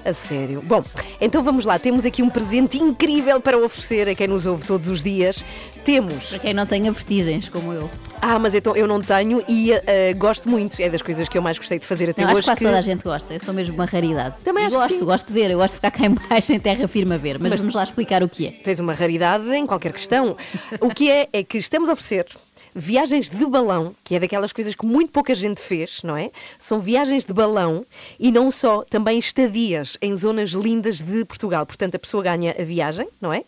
A 0.05 0.11
sério. 0.11 0.61
Bom, 0.61 0.83
então 1.21 1.41
vamos 1.41 1.65
lá. 1.65 1.79
Temos 1.79 2.05
aqui 2.05 2.21
um 2.21 2.29
presente 2.29 2.77
incrível 2.77 3.39
para 3.39 3.57
oferecer 3.57 4.09
a 4.09 4.13
quem 4.15 4.27
nos 4.27 4.45
ouve 4.45 4.65
todos 4.65 4.89
os 4.89 5.01
dias. 5.01 5.45
Temos. 5.85 6.29
Para 6.31 6.39
quem 6.39 6.53
não 6.53 6.65
tenha 6.65 6.91
vertigens, 6.91 7.47
como 7.47 7.71
eu. 7.71 7.89
Ah, 8.21 8.37
mas 8.37 8.53
então 8.53 8.75
eu 8.75 8.85
não 8.87 9.01
tenho 9.01 9.43
e 9.47 9.71
eh, 9.71 10.13
gosto 10.13 10.49
muito. 10.49 10.81
É 10.81 10.89
das 10.89 11.01
coisas 11.01 11.27
que 11.29 11.37
eu 11.37 11.41
mais 11.41 11.57
gostei 11.57 11.79
de 11.79 11.85
fazer 11.85 12.09
até 12.09 12.21
Não, 12.23 12.29
acho 12.29 12.37
hoje. 12.39 12.41
que 12.43 12.49
quase 12.51 12.59
que- 12.59 12.65
toda 12.65 12.79
a 12.79 12.81
gente 12.81 13.03
gosta. 13.03 13.33
Eu 13.33 13.39
sou 13.39 13.53
mesmo 13.53 13.75
uma 13.75 13.85
raridade. 13.85 14.35
Também 14.43 14.65
acho 14.65 14.75
que 14.75 14.81
gosto, 14.81 14.99
sim. 14.99 15.05
gosto 15.05 15.27
de 15.27 15.33
ver. 15.33 15.51
Eu 15.51 15.57
gosto 15.57 15.73
de 15.73 15.77
ficar 15.77 15.91
cá 15.91 16.05
em 16.05 16.09
baixo 16.29 16.51
em 16.53 16.59
terra 16.59 16.87
firme 16.87 17.15
a 17.15 17.17
ver. 17.17 17.39
Mas, 17.39 17.51
Mas- 17.51 17.59
vamos 17.61 17.75
lá 17.75 17.83
explicar 17.83 18.23
o 18.23 18.27
que 18.29 18.47
é. 18.47 18.51
Tens 18.51 18.79
uma 18.79 18.93
raridade 18.93 19.49
em 19.53 19.65
qualquer 19.65 19.93
questão. 19.93 20.35
O 20.81 20.89
que 20.89 21.09
é, 21.09 21.29
é 21.31 21.43
que 21.43 21.57
estamos 21.57 21.87
a 21.89 21.93
oferecer 21.93 22.25
viagens 22.75 23.29
de 23.29 23.45
balão, 23.45 23.95
que 24.03 24.15
é 24.15 24.19
daquelas 24.19 24.51
coisas 24.53 24.75
que 24.75 24.85
muito 24.85 25.11
pouca 25.11 25.33
gente 25.35 25.59
fez, 25.61 26.01
não 26.03 26.15
é? 26.17 26.31
São 26.57 26.79
viagens 26.79 27.25
de 27.25 27.33
balão 27.33 27.85
e 28.19 28.31
não 28.31 28.51
só, 28.51 28.83
também 28.83 29.19
estadias 29.19 29.97
em 30.01 30.15
zonas 30.15 30.51
lindas 30.51 30.99
de 31.01 31.25
Portugal. 31.25 31.65
Portanto, 31.65 31.95
a 31.95 31.99
pessoa 31.99 32.23
ganha 32.23 32.55
a 32.59 32.63
viagem, 32.63 33.07
não 33.21 33.31
é? 33.33 33.43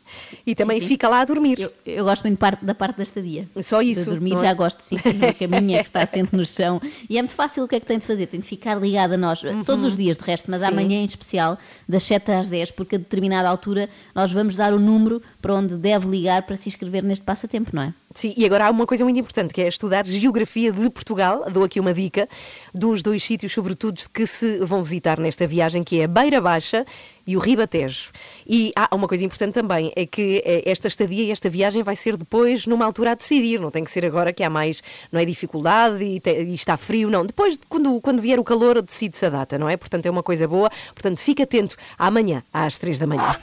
E 0.45 0.53
também 0.55 0.79
sim. 0.79 0.87
fica 0.87 1.07
lá 1.09 1.21
a 1.21 1.25
dormir. 1.25 1.59
Eu, 1.59 1.71
eu 1.85 2.03
gosto 2.05 2.23
muito 2.23 2.37
parte- 2.37 2.63
da 2.65 2.75
parte 2.75 2.97
da 2.97 3.03
estadia. 3.03 3.47
Só 3.61 3.81
isso, 3.81 4.05
De 4.05 4.09
dormir 4.11 4.33
é? 4.33 4.37
já 4.37 4.53
gosto, 4.53 4.81
sim. 4.81 4.97
sim, 4.97 5.13
No 5.13 5.33
caminho 5.33 5.75
é 5.77 5.83
que 5.83 5.89
está 5.89 6.01
assente 6.03 6.35
no 6.35 6.45
chão. 6.45 6.81
E 7.09 7.17
é 7.17 7.21
muito 7.21 7.35
fácil 7.35 7.63
o 7.63 7.67
que 7.67 7.75
é 7.75 7.79
que 7.79 7.85
tem 7.85 7.97
de 7.97 8.05
fazer. 8.05 8.27
Tem 8.27 8.39
de 8.39 8.47
ficar 8.47 8.75
ligado 8.75 9.13
a 9.13 9.17
nós. 9.17 9.41
Todos 9.65 9.85
os 9.87 9.97
dias, 9.97 10.17
de 10.17 10.23
resto, 10.23 10.49
mas 10.51 10.61
Uhum. 10.61 10.67
Sim. 10.67 10.73
amanhã 10.73 10.97
em 11.01 11.05
especial, 11.05 11.57
das 11.87 12.03
7 12.03 12.31
às 12.31 12.49
10, 12.49 12.71
porque 12.71 12.95
a 12.95 12.99
determinada 12.99 13.47
altura 13.49 13.89
nós 14.13 14.31
vamos 14.31 14.55
dar 14.55 14.73
o 14.73 14.79
número 14.79 15.21
para 15.45 15.53
onde 15.53 15.75
deve 15.75 16.07
ligar 16.07 16.41
para 16.41 16.57
se 16.57 16.67
inscrever 16.67 17.03
neste 17.03 17.23
passatempo, 17.23 17.69
não 17.71 17.83
é? 17.83 17.93
Sim, 18.15 18.33
e 18.35 18.47
agora 18.47 18.65
há 18.65 18.71
uma 18.71 18.87
coisa 18.87 19.03
muito 19.03 19.19
importante 19.19 19.53
que 19.53 19.61
é 19.61 19.67
estudar 19.67 20.03
geografia 20.03 20.71
de 20.71 20.89
Portugal. 20.89 21.45
Dou 21.51 21.63
aqui 21.63 21.79
uma 21.79 21.93
dica 21.93 22.27
dos 22.73 23.03
dois 23.03 23.23
sítios, 23.23 23.51
sobretudo, 23.51 24.01
que 24.11 24.25
se 24.25 24.57
vão 24.65 24.83
visitar 24.83 25.19
nesta 25.19 25.45
viagem, 25.45 25.83
que 25.83 25.99
é 25.99 26.05
a 26.05 26.07
Beira 26.07 26.41
Baixa 26.41 26.83
e 27.27 27.35
o 27.35 27.39
Ribatejo. 27.39 28.11
E 28.47 28.71
há 28.75 28.93
uma 28.95 29.07
coisa 29.07 29.23
importante 29.25 29.53
também, 29.53 29.91
é 29.95 30.05
que 30.05 30.41
eh, 30.45 30.63
esta 30.65 30.87
estadia 30.87 31.23
e 31.23 31.31
esta 31.31 31.49
viagem 31.49 31.83
vai 31.83 31.95
ser 31.95 32.17
depois 32.17 32.65
numa 32.65 32.85
altura 32.85 33.11
a 33.11 33.15
decidir, 33.15 33.59
não 33.59 33.71
tem 33.71 33.83
que 33.83 33.91
ser 33.91 34.05
agora 34.05 34.31
que 34.33 34.43
há 34.43 34.49
mais, 34.49 34.81
não 35.11 35.19
é 35.19 35.25
dificuldade 35.25 36.03
e, 36.03 36.19
te- 36.19 36.43
e 36.43 36.53
está 36.53 36.77
frio, 36.77 37.09
não. 37.09 37.25
Depois, 37.25 37.59
quando, 37.69 37.99
quando 38.01 38.21
vier 38.21 38.39
o 38.39 38.43
calor, 38.43 38.81
decide-se 38.81 39.25
a 39.25 39.29
data, 39.29 39.57
não 39.57 39.67
é? 39.69 39.75
Portanto, 39.77 40.05
é 40.05 40.09
uma 40.11 40.23
coisa 40.23 40.47
boa. 40.47 40.69
Portanto, 40.93 41.19
fique 41.19 41.41
atento 41.41 41.75
amanhã, 41.97 42.43
às 42.53 42.77
três 42.77 42.99
da 42.99 43.07
manhã. 43.07 43.35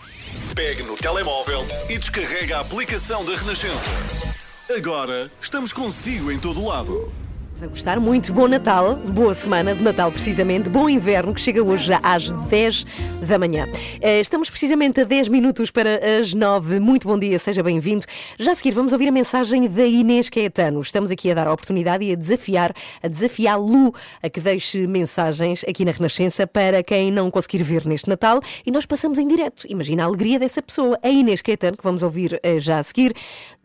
Pegue 0.55 0.83
no 0.83 0.97
telemóvel 0.97 1.64
e 1.88 1.99
descarrega 1.99 2.59
a 2.59 2.61
aplicação 2.61 3.25
da 3.25 3.35
Renascença. 3.37 3.90
Agora 4.77 5.31
estamos 5.40 5.73
consigo 5.73 6.31
em 6.31 6.38
todo 6.38 6.64
lado. 6.64 7.12
A 7.62 7.66
gostar 7.66 8.01
muito. 8.01 8.33
Bom 8.33 8.48
Natal, 8.48 8.96
boa 8.96 9.35
semana 9.35 9.75
de 9.75 9.83
Natal, 9.83 10.11
precisamente. 10.11 10.68
Bom 10.68 10.88
inverno, 10.88 11.33
que 11.33 11.40
chega 11.40 11.62
hoje 11.62 11.92
às 12.03 12.31
10 12.31 12.85
da 13.29 13.38
manhã. 13.38 13.68
Eh, 14.01 14.20
Estamos 14.20 14.51
precisamente 14.51 15.01
a 15.01 15.05
10 15.05 15.29
minutos 15.29 15.70
para 15.70 16.01
as 16.18 16.35
9. 16.35 16.81
Muito 16.81 17.07
bom 17.07 17.18
dia, 17.18 17.38
seja 17.38 17.62
bem-vindo. 17.62 18.05
Já 18.38 18.53
a 18.53 18.55
seguir, 18.55 18.72
vamos 18.72 18.92
ouvir 18.92 19.09
a 19.09 19.12
mensagem 19.12 19.68
da 19.68 19.85
Inês 19.85 20.29
Caetano. 20.29 20.81
Estamos 20.81 21.11
aqui 21.11 21.31
a 21.31 21.35
dar 21.35 21.46
a 21.46 21.53
oportunidade 21.53 22.05
e 22.05 22.12
a 22.12 22.16
desafiar, 22.16 22.72
a 23.03 23.09
desafiá-lo 23.09 23.94
a 24.22 24.29
que 24.29 24.40
deixe 24.40 24.87
mensagens 24.87 25.64
aqui 25.68 25.85
na 25.85 25.92
Renascença 25.92 26.46
para 26.46 26.83
quem 26.83 27.11
não 27.11 27.31
conseguir 27.31 27.62
ver 27.62 27.87
neste 27.87 28.09
Natal 28.09 28.40
e 28.66 28.70
nós 28.70 28.87
passamos 28.87 29.18
em 29.18 29.29
direto. 29.29 29.66
Imagina 29.68 30.03
a 30.03 30.07
alegria 30.07 30.38
dessa 30.38 30.62
pessoa, 30.62 30.98
a 31.03 31.09
Inês 31.09 31.42
Caetano, 31.42 31.77
que 31.77 31.85
vamos 31.85 32.03
ouvir 32.03 32.40
eh, 32.42 32.59
já 32.59 32.79
a 32.79 32.83
seguir. 32.83 33.12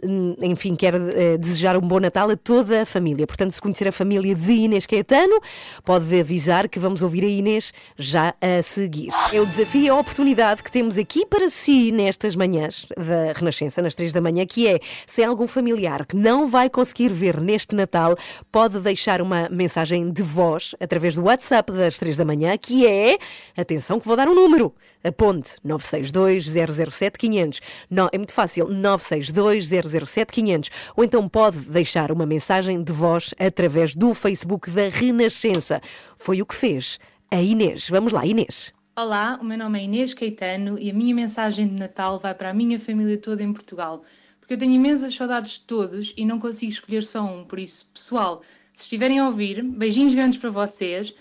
hum, 0.04 0.36
enfim, 0.42 0.76
quer 0.76 0.94
eh, 0.94 1.38
desejar 1.38 1.76
um 1.78 1.82
bom 1.82 2.00
Natal 2.00 2.30
a 2.30 2.36
toda 2.36 2.84
a 2.84 2.86
família. 2.86 3.26
Portanto, 3.26 3.52
se 3.52 3.62
conhecer 3.88 3.90
a 3.90 3.92
família 3.92 4.36
de 4.36 4.52
Inês 4.52 4.86
Caetano, 4.86 5.40
pode 5.84 6.20
avisar 6.20 6.68
que 6.68 6.80
vamos 6.80 7.02
ouvir 7.02 7.24
a 7.24 7.28
Inês 7.28 7.74
já 7.98 8.34
a 8.42 8.62
seguir. 8.62 9.10
É 9.32 9.40
o 9.40 9.46
desafio 9.46 9.82
e 9.82 9.90
a 9.90 9.96
oportunidade 9.96 10.64
que 10.64 10.72
temos 10.72 10.98
aqui 10.98 11.26
para 11.26 11.50
si 11.50 11.92
nestas 11.92 12.36
manhãs 12.36 12.86
da 12.98 13.34
Renascença, 13.34 13.82
nas 13.82 13.96
três 13.96 14.14
da 14.14 14.22
manhã, 14.22 14.46
que 14.46 14.68
é 14.68 14.80
se 15.06 15.24
algum 15.24 15.48
familiar 15.48 16.06
que 16.06 16.16
não 16.16 16.48
vai 16.48 16.70
conseguir 16.70 17.10
ver 17.10 17.40
neste 17.40 17.76
Natal, 17.76 18.18
pode 18.52 18.80
deixar 18.80 19.22
uma 19.22 19.50
mensagem 19.50 20.12
de 20.12 20.24
voz 20.24 20.76
através 20.80 21.16
do 21.16 21.24
WhatsApp 21.24 21.72
das 21.72 21.98
três 21.98 22.18
da 22.18 22.26
manhã, 22.26 22.58
que 22.58 22.86
é, 22.86 23.18
atenção 23.56 24.00
que 24.00 24.08
vou 24.08 24.16
dar 24.16 24.28
um 24.28 24.36
número, 24.36 24.74
aponte 25.08 25.56
962 25.64 26.46
007 26.92 27.18
500. 27.18 27.62
Não, 27.90 28.10
é 28.12 28.18
muito 28.18 28.34
fácil, 28.34 28.68
962 28.68 29.70
007 30.08 30.32
500. 30.32 30.70
Ou 30.96 31.04
então 31.04 31.28
pode 31.28 31.58
deixar 31.60 32.12
uma 32.12 32.26
mensagem 32.26 32.84
de 32.84 32.92
voz 32.92 33.34
através 33.40 33.96
do 33.96 34.14
Facebook 34.14 34.70
da 34.72 34.90
Renascença. 34.90 35.82
Foi 36.16 36.42
o 36.42 36.46
que 36.46 36.56
fez 36.56 37.00
a 37.32 37.42
Inês. 37.42 37.90
Vamos 37.90 38.14
lá, 38.14 38.26
Inês. 38.26 38.74
Olá, 38.96 39.38
o 39.40 39.46
meu 39.46 39.58
nome 39.58 39.80
é 39.80 39.84
Inês 39.84 40.14
Caetano 40.14 40.80
e 40.80 40.90
a 40.90 40.94
minha 40.94 41.14
mensagem 41.14 41.68
de 41.68 41.76
Natal 41.80 42.18
vai 42.18 42.34
para 42.34 42.50
a 42.50 42.54
minha 42.54 42.80
família 42.80 43.18
toda 43.18 43.44
em 43.44 43.54
Portugal, 43.54 44.04
porque 44.40 44.56
eu 44.56 44.58
tenho 44.58 44.72
imensas 44.72 45.14
saudades 45.14 45.52
de 45.52 45.60
todos 45.62 46.14
e 46.18 46.26
não 46.26 46.40
consigo 46.40 46.72
escolher 46.72 47.04
só 47.04 47.22
um, 47.22 47.44
por 47.44 47.60
isso, 47.60 47.92
pessoal, 47.94 48.42
se 48.74 48.84
estiverem 48.84 49.20
a 49.20 49.28
ouvir, 49.28 49.62
beijinhos 49.62 50.16
grandes 50.16 50.40
para 50.40 50.50
vocês, 50.50 51.14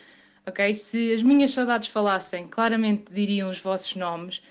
ok? 0.46 0.72
Se 0.74 1.12
as 1.12 1.22
minhas 1.22 1.50
saudades 1.50 1.88
falassem, 1.88 2.46
claramente 2.46 3.12
diriam 3.12 3.50
os 3.50 3.60
vossos 3.60 3.94
nomes. 3.96 4.42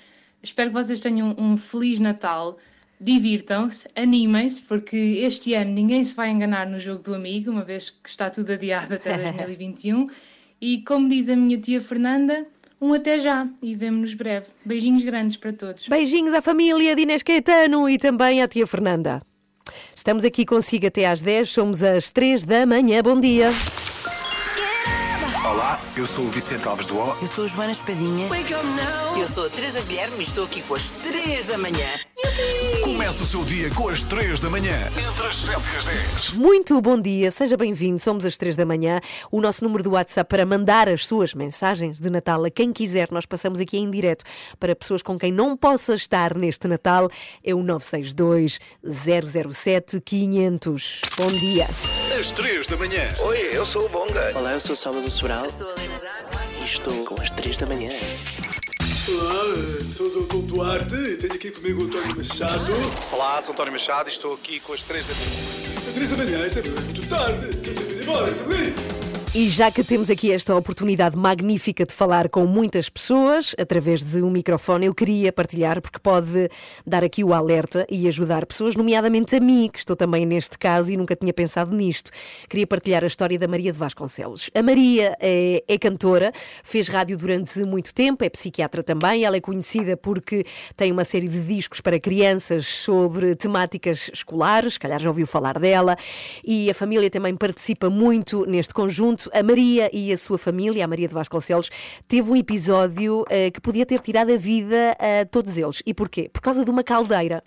Espero 0.43 0.69
que 0.69 0.75
vocês 0.75 0.99
tenham 0.99 1.35
um 1.37 1.57
Feliz 1.57 1.99
Natal, 1.99 2.57
divirtam-se, 2.99 3.89
animem-se, 3.95 4.61
porque 4.61 4.95
este 4.95 5.53
ano 5.53 5.71
ninguém 5.71 6.03
se 6.03 6.15
vai 6.15 6.29
enganar 6.29 6.67
no 6.67 6.79
jogo 6.79 7.01
do 7.01 7.15
amigo, 7.15 7.49
uma 7.49 7.63
vez 7.63 7.89
que 7.89 8.09
está 8.09 8.29
tudo 8.29 8.51
adiado 8.51 8.93
até 8.93 9.17
2021. 9.31 10.09
E 10.61 10.81
como 10.81 11.09
diz 11.09 11.29
a 11.29 11.35
minha 11.35 11.57
tia 11.57 11.79
Fernanda, 11.79 12.45
um 12.79 12.93
até 12.93 13.17
já 13.17 13.47
e 13.61 13.73
vemo-nos 13.73 14.13
breve. 14.13 14.47
Beijinhos 14.63 15.03
grandes 15.03 15.37
para 15.37 15.53
todos. 15.53 15.87
Beijinhos 15.87 16.33
à 16.33 16.41
família 16.41 16.95
de 16.95 17.01
Inês 17.01 17.23
Caetano 17.23 17.89
e 17.89 17.97
também 17.97 18.41
à 18.41 18.47
tia 18.47 18.67
Fernanda. 18.67 19.21
Estamos 19.95 20.23
aqui 20.23 20.45
consigo 20.45 20.87
até 20.87 21.05
às 21.05 21.21
10, 21.21 21.49
somos 21.49 21.83
às 21.83 22.11
3 22.11 22.43
da 22.43 22.65
manhã. 22.65 23.01
Bom 23.01 23.19
dia. 23.19 23.49
Eu 25.97 26.05
sou 26.05 26.25
o 26.25 26.27
Vicente 26.27 26.67
Alves 26.67 26.85
do 26.85 26.97
O. 26.97 27.15
Eu 27.21 27.27
sou 27.27 27.45
a 27.45 27.47
Joana 27.47 27.71
Espadinha. 27.71 28.27
Eu 29.17 29.25
sou 29.27 29.45
a 29.45 29.49
Teresa 29.49 29.81
Guilherme 29.81 30.17
e 30.19 30.23
estou 30.23 30.43
aqui 30.43 30.61
com 30.61 30.75
as 30.75 30.91
3 30.91 31.47
da 31.47 31.57
manhã. 31.57 31.87
Começa 32.83 33.23
o 33.23 33.25
seu 33.25 33.45
dia 33.45 33.69
com 33.71 33.87
as 33.87 34.03
3 34.03 34.41
da 34.41 34.49
manhã, 34.49 34.75
entre 34.89 35.25
as 35.25 35.35
7 35.37 35.57
e 35.57 35.77
as 35.77 35.85
10. 35.85 36.31
Muito 36.33 36.81
bom 36.81 36.99
dia, 36.99 37.31
seja 37.31 37.55
bem-vindo. 37.55 37.97
Somos 37.97 38.25
às 38.25 38.37
3 38.37 38.57
da 38.57 38.65
manhã. 38.65 38.99
O 39.31 39.39
nosso 39.39 39.63
número 39.63 39.83
do 39.85 39.91
WhatsApp 39.91 40.27
para 40.27 40.45
mandar 40.45 40.89
as 40.89 41.07
suas 41.07 41.33
mensagens 41.33 41.97
de 41.97 42.09
Natal 42.09 42.43
a 42.43 42.49
quem 42.51 42.73
quiser, 42.73 43.07
nós 43.09 43.25
passamos 43.25 43.61
aqui 43.61 43.77
em 43.77 43.89
direto 43.89 44.25
para 44.59 44.75
pessoas 44.75 45.01
com 45.01 45.17
quem 45.17 45.31
não 45.31 45.55
possa 45.55 45.95
estar 45.95 46.35
neste 46.35 46.67
Natal, 46.67 47.09
é 47.41 47.55
o 47.55 47.63
962 47.63 48.59
007 48.83 50.01
500. 50.01 51.01
Bom 51.17 51.31
dia. 51.31 51.69
Às 52.17 52.31
3 52.31 52.67
da 52.67 52.77
manhã. 52.77 53.13
Oi, 53.19 53.49
eu 53.51 53.65
sou 53.65 53.87
o 53.87 53.89
Bonga. 53.89 54.31
Olá, 54.35 54.53
eu 54.53 54.59
sou 54.59 54.71
o 54.71 54.75
Salvador 54.75 55.11
Sobral 55.11 55.43
Eu 55.43 55.49
sou 55.49 55.67
a 55.67 55.73
Helena 55.73 55.99
e 56.61 56.63
estou 56.63 57.03
com 57.03 57.21
as 57.21 57.29
3 57.31 57.57
da 57.57 57.65
manhã. 57.65 57.89
Olá, 59.09 59.85
sou 59.85 60.07
o 60.07 60.25
Dr. 60.25 60.37
Duarte 60.47 60.95
e 60.95 61.17
tenho 61.17 61.33
aqui 61.33 61.51
comigo 61.51 61.81
o 61.81 61.85
António 61.87 62.15
Machado. 62.15 62.73
Olá, 63.11 63.41
sou 63.41 63.51
António 63.51 63.73
Machado 63.73 64.07
e 64.07 64.13
estou 64.13 64.33
aqui 64.33 64.61
com 64.61 64.71
as 64.71 64.85
3 64.85 65.05
da 65.05 65.13
manhã. 65.13 65.65
Às 65.87 65.93
três 65.93 66.09
da 66.09 66.17
manhã, 66.17 66.47
isso 66.47 66.59
é 66.59 66.61
muito 66.61 67.07
tarde. 67.07 67.47
Eu 67.47 67.61
tenho 67.61 67.75
de 67.75 67.93
ir 67.93 68.01
embora, 68.03 68.33
sabe? 68.33 69.04
E 69.37 69.49
já 69.49 69.69
que 69.69 69.83
temos 69.83 70.09
aqui 70.09 70.31
esta 70.31 70.55
oportunidade 70.55 71.17
magnífica 71.17 71.85
de 71.85 71.91
falar 71.91 72.29
com 72.29 72.45
muitas 72.45 72.87
pessoas 72.87 73.53
através 73.59 74.01
de 74.01 74.23
um 74.23 74.29
microfone, 74.29 74.85
eu 74.85 74.95
queria 74.95 75.29
partilhar, 75.29 75.81
porque 75.81 75.99
pode 75.99 76.49
dar 76.87 77.03
aqui 77.03 77.21
o 77.21 77.33
alerta 77.33 77.85
e 77.89 78.07
ajudar 78.07 78.45
pessoas, 78.45 78.77
nomeadamente 78.77 79.35
a 79.35 79.41
mim, 79.41 79.69
que 79.69 79.79
estou 79.79 79.93
também 79.93 80.25
neste 80.25 80.57
caso 80.57 80.89
e 80.93 80.95
nunca 80.95 81.17
tinha 81.17 81.33
pensado 81.33 81.75
nisto. 81.75 82.11
Queria 82.49 82.65
partilhar 82.65 83.03
a 83.03 83.07
história 83.07 83.37
da 83.37 83.45
Maria 83.45 83.73
de 83.73 83.77
Vasconcelos. 83.77 84.49
A 84.55 84.63
Maria 84.63 85.17
é, 85.19 85.61
é 85.67 85.77
cantora, 85.77 86.31
fez 86.63 86.87
rádio 86.87 87.17
durante 87.17 87.59
muito 87.65 87.93
tempo, 87.93 88.23
é 88.23 88.29
psiquiatra 88.29 88.81
também. 88.81 89.25
Ela 89.25 89.35
é 89.35 89.41
conhecida 89.41 89.97
porque 89.97 90.45
tem 90.77 90.93
uma 90.93 91.03
série 91.03 91.27
de 91.27 91.41
discos 91.41 91.81
para 91.81 91.99
crianças 91.99 92.67
sobre 92.67 93.35
temáticas 93.35 94.09
escolares, 94.13 94.75
se 94.75 94.79
calhar 94.79 95.01
já 95.01 95.09
ouviu 95.09 95.27
falar 95.27 95.59
dela, 95.59 95.97
e 96.41 96.69
a 96.69 96.73
família 96.73 97.09
também 97.09 97.35
participa 97.35 97.89
muito 97.89 98.45
neste 98.45 98.73
conjunto. 98.73 99.24
A 99.33 99.43
Maria 99.43 99.89
e 99.93 100.11
a 100.11 100.17
sua 100.17 100.37
família, 100.37 100.85
a 100.85 100.87
Maria 100.87 101.07
de 101.07 101.13
Vasconcelos, 101.13 101.69
teve 102.07 102.29
um 102.29 102.35
episódio 102.35 103.25
eh, 103.29 103.51
que 103.51 103.61
podia 103.61 103.85
ter 103.85 103.99
tirado 104.01 104.31
a 104.31 104.37
vida 104.37 104.95
a 104.99 105.25
todos 105.25 105.57
eles. 105.57 105.81
E 105.85 105.93
porquê? 105.93 106.29
Por 106.31 106.41
causa 106.41 106.63
de 106.63 106.71
uma 106.71 106.83
caldeira. 106.83 107.43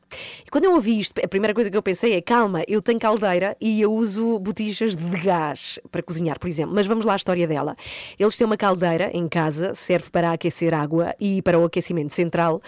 E 0.46 0.50
quando 0.50 0.64
eu 0.64 0.74
ouvi 0.74 0.98
isto, 0.98 1.20
a 1.22 1.28
primeira 1.28 1.54
coisa 1.54 1.70
que 1.70 1.76
eu 1.76 1.82
pensei 1.82 2.14
é: 2.14 2.20
calma, 2.20 2.62
eu 2.66 2.80
tenho 2.80 2.98
caldeira 2.98 3.56
e 3.60 3.80
eu 3.80 3.92
uso 3.92 4.38
botijas 4.38 4.96
de 4.96 5.18
gás 5.20 5.78
para 5.90 6.02
cozinhar, 6.02 6.38
por 6.38 6.48
exemplo. 6.48 6.74
Mas 6.74 6.86
vamos 6.86 7.04
lá 7.04 7.14
à 7.14 7.16
história 7.16 7.46
dela. 7.46 7.76
Eles 8.18 8.36
têm 8.36 8.46
uma 8.46 8.56
caldeira 8.56 9.10
em 9.12 9.28
casa, 9.28 9.74
serve 9.74 10.10
para 10.10 10.32
aquecer 10.32 10.74
água 10.74 11.14
e 11.20 11.42
para 11.42 11.58
o 11.58 11.64
aquecimento 11.64 12.12
central. 12.12 12.60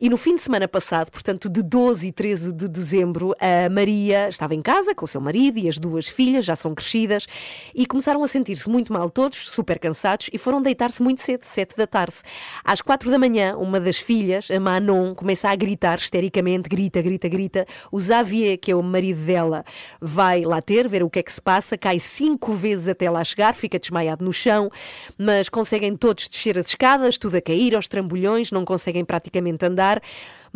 E 0.00 0.08
no 0.08 0.16
fim 0.16 0.34
de 0.34 0.40
semana 0.40 0.68
passado, 0.68 1.10
portanto, 1.10 1.48
de 1.48 1.62
12 1.62 2.08
e 2.08 2.12
13 2.12 2.52
de 2.52 2.68
dezembro, 2.68 3.34
a 3.40 3.68
Maria 3.70 4.28
estava 4.28 4.54
em 4.54 4.62
casa 4.62 4.94
com 4.94 5.04
o 5.04 5.08
seu 5.08 5.20
marido 5.20 5.58
e 5.58 5.68
as 5.68 5.78
duas 5.78 6.08
filhas, 6.08 6.44
já 6.44 6.56
são 6.56 6.74
crescidas, 6.74 7.26
e 7.74 7.86
começaram 7.86 8.22
a 8.22 8.26
sentir-se 8.46 8.70
muito 8.70 8.92
mal 8.92 9.10
todos, 9.10 9.50
super 9.50 9.78
cansados, 9.78 10.30
e 10.32 10.38
foram 10.38 10.62
deitar-se 10.62 11.02
muito 11.02 11.20
cedo, 11.20 11.42
7 11.42 11.76
da 11.76 11.86
tarde. 11.86 12.14
Às 12.64 12.80
4 12.80 13.10
da 13.10 13.18
manhã, 13.18 13.56
uma 13.56 13.80
das 13.80 13.98
filhas, 13.98 14.50
a 14.50 14.60
Manon, 14.60 15.14
começa 15.14 15.48
a 15.48 15.56
gritar 15.56 15.98
histericamente, 15.98 16.68
grita, 16.68 17.02
grita, 17.02 17.28
grita. 17.28 17.66
O 17.90 18.00
Xavier, 18.00 18.56
que 18.56 18.70
é 18.70 18.76
o 18.76 18.82
marido 18.82 19.18
dela, 19.18 19.64
vai 20.00 20.44
lá 20.44 20.62
ter, 20.62 20.86
ver 20.86 21.02
o 21.02 21.10
que 21.10 21.18
é 21.18 21.22
que 21.24 21.32
se 21.32 21.40
passa, 21.40 21.76
cai 21.76 21.98
cinco 21.98 22.52
vezes 22.52 22.86
até 22.86 23.10
lá 23.10 23.24
chegar, 23.24 23.54
fica 23.56 23.80
desmaiado 23.80 24.24
no 24.24 24.32
chão, 24.32 24.70
mas 25.18 25.48
conseguem 25.48 25.96
todos 25.96 26.28
descer 26.28 26.56
as 26.56 26.68
escadas, 26.68 27.18
tudo 27.18 27.36
a 27.36 27.40
cair 27.40 27.74
aos 27.74 27.88
trambolhões, 27.88 28.52
não 28.52 28.64
conseguem 28.64 29.04
praticamente 29.04 29.66
andar. 29.66 30.00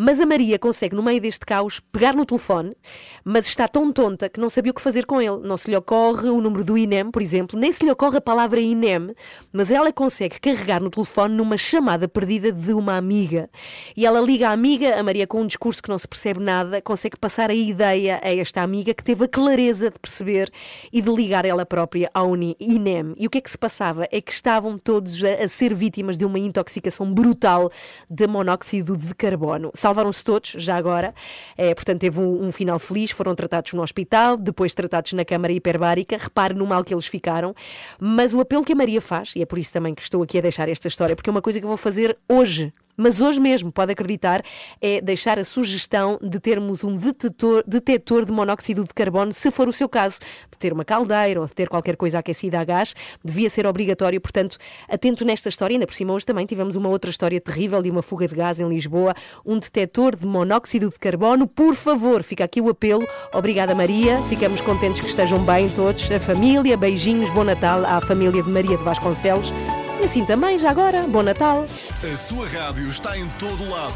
Mas 0.02 0.18
a 0.18 0.24
Maria 0.24 0.58
consegue, 0.58 0.96
no 0.96 1.02
meio 1.02 1.20
deste 1.20 1.44
caos, 1.44 1.78
pegar 1.92 2.14
no 2.14 2.24
telefone, 2.24 2.74
mas 3.22 3.46
está 3.46 3.68
tão 3.68 3.92
tonta 3.92 4.30
que 4.30 4.40
não 4.40 4.48
sabia 4.48 4.72
o 4.72 4.74
que 4.74 4.80
fazer 4.80 5.04
com 5.04 5.20
ele. 5.20 5.46
Não 5.46 5.58
se 5.58 5.68
lhe 5.68 5.76
ocorre 5.76 6.30
o 6.30 6.40
número 6.40 6.64
do 6.64 6.78
INEM, 6.78 7.10
por 7.10 7.20
exemplo, 7.20 7.60
nem 7.60 7.70
se 7.70 7.84
lhe 7.84 7.90
ocorre 7.90 8.16
a 8.16 8.20
palavra 8.22 8.58
INEM, 8.58 9.14
mas 9.52 9.70
ela 9.70 9.92
consegue 9.92 10.40
carregar 10.40 10.80
no 10.80 10.88
telefone 10.88 11.34
numa 11.34 11.58
chamada 11.58 12.08
perdida 12.08 12.50
de 12.50 12.72
uma 12.72 12.96
amiga. 12.96 13.50
E 13.94 14.06
ela 14.06 14.22
liga 14.22 14.48
à 14.48 14.52
amiga, 14.52 14.98
a 14.98 15.02
Maria, 15.02 15.26
com 15.26 15.42
um 15.42 15.46
discurso 15.46 15.82
que 15.82 15.90
não 15.90 15.98
se 15.98 16.08
percebe 16.08 16.40
nada, 16.40 16.80
consegue 16.80 17.18
passar 17.18 17.50
a 17.50 17.54
ideia 17.54 18.22
a 18.24 18.34
esta 18.34 18.62
amiga 18.62 18.94
que 18.94 19.04
teve 19.04 19.26
a 19.26 19.28
clareza 19.28 19.90
de 19.90 19.98
perceber 19.98 20.50
e 20.90 21.02
de 21.02 21.10
ligar 21.12 21.44
ela 21.44 21.66
própria 21.66 22.10
ao 22.14 22.34
INEM. 22.34 23.12
E 23.18 23.26
o 23.26 23.30
que 23.30 23.36
é 23.36 23.40
que 23.42 23.50
se 23.50 23.58
passava? 23.58 24.08
É 24.10 24.22
que 24.22 24.32
estavam 24.32 24.78
todos 24.78 25.22
a 25.22 25.46
ser 25.46 25.74
vítimas 25.74 26.16
de 26.16 26.24
uma 26.24 26.38
intoxicação 26.38 27.12
brutal 27.12 27.70
de 28.08 28.26
monóxido 28.26 28.96
de 28.96 29.14
carbono. 29.14 29.70
Salvaram-se 29.90 30.22
todos, 30.22 30.50
já 30.50 30.76
agora, 30.76 31.12
é, 31.59 31.74
portanto 31.74 31.98
teve 31.98 32.20
um, 32.20 32.46
um 32.46 32.53
final 32.53 32.79
feliz, 32.79 33.11
foram 33.11 33.35
tratados 33.35 33.72
no 33.72 33.83
hospital, 33.83 34.37
depois 34.37 34.72
tratados 34.72 35.12
na 35.14 35.24
câmara 35.24 35.53
hiperbárica, 35.53 36.16
repare 36.16 36.55
no 36.55 36.64
mal 36.64 36.85
que 36.85 36.94
eles 36.94 37.07
ficaram, 37.07 37.53
mas 37.98 38.33
o 38.33 38.38
apelo 38.38 38.64
que 38.64 38.72
a 38.72 38.76
Maria 38.76 39.00
faz, 39.00 39.35
e 39.35 39.42
é 39.42 39.46
por 39.46 39.59
isso 39.59 39.72
também 39.72 39.92
que 39.92 40.00
estou 40.00 40.22
aqui 40.22 40.38
a 40.38 40.40
deixar 40.40 40.68
esta 40.68 40.87
história, 40.87 41.16
porque 41.16 41.29
é 41.29 41.33
uma 41.33 41.42
coisa 41.42 41.59
que 41.59 41.64
eu 41.64 41.68
vou 41.68 41.76
fazer 41.76 42.16
hoje, 42.29 42.72
mas 43.00 43.20
hoje 43.20 43.40
mesmo, 43.40 43.72
pode 43.72 43.92
acreditar, 43.92 44.42
é 44.80 45.00
deixar 45.00 45.38
a 45.38 45.44
sugestão 45.44 46.18
de 46.22 46.38
termos 46.38 46.84
um 46.84 46.94
detetor, 46.94 47.64
detetor 47.66 48.26
de 48.26 48.32
monóxido 48.32 48.84
de 48.84 48.92
carbono, 48.92 49.32
se 49.32 49.50
for 49.50 49.68
o 49.68 49.72
seu 49.72 49.88
caso, 49.88 50.18
de 50.50 50.58
ter 50.58 50.72
uma 50.72 50.84
caldeira 50.84 51.40
ou 51.40 51.46
de 51.46 51.54
ter 51.54 51.68
qualquer 51.68 51.96
coisa 51.96 52.18
aquecida 52.18 52.60
a 52.60 52.64
gás, 52.64 52.94
devia 53.24 53.48
ser 53.48 53.66
obrigatório. 53.66 54.20
Portanto, 54.20 54.58
atento 54.88 55.24
nesta 55.24 55.48
história, 55.48 55.74
ainda 55.74 55.86
por 55.86 55.94
cima 55.94 56.12
hoje 56.12 56.26
também 56.26 56.44
tivemos 56.44 56.76
uma 56.76 56.90
outra 56.90 57.10
história 57.10 57.40
terrível 57.40 57.82
de 57.82 57.90
uma 57.90 58.02
fuga 58.02 58.28
de 58.28 58.34
gás 58.34 58.60
em 58.60 58.68
Lisboa, 58.68 59.14
um 59.46 59.58
detetor 59.58 60.14
de 60.14 60.26
monóxido 60.26 60.90
de 60.90 60.98
carbono. 60.98 61.46
Por 61.46 61.74
favor, 61.74 62.22
fica 62.22 62.44
aqui 62.44 62.60
o 62.60 62.68
apelo. 62.68 63.06
Obrigada, 63.32 63.74
Maria. 63.74 64.22
Ficamos 64.24 64.60
contentes 64.60 65.00
que 65.00 65.06
estejam 65.06 65.42
bem 65.44 65.68
todos, 65.68 66.10
a 66.10 66.20
família. 66.20 66.76
Beijinhos, 66.76 67.30
bom 67.30 67.44
Natal 67.44 67.84
à 67.86 68.00
família 68.00 68.42
de 68.42 68.50
Maria 68.50 68.76
de 68.76 68.84
Vasconcelos. 68.84 69.52
E 70.00 70.04
assim 70.04 70.24
também, 70.24 70.56
já 70.56 70.70
agora, 70.70 71.02
bom 71.02 71.22
Natal. 71.22 71.66
A 72.02 72.16
sua 72.16 72.48
rádio 72.48 72.88
está 72.88 73.18
em 73.18 73.28
todo 73.38 73.68
lado. 73.68 73.94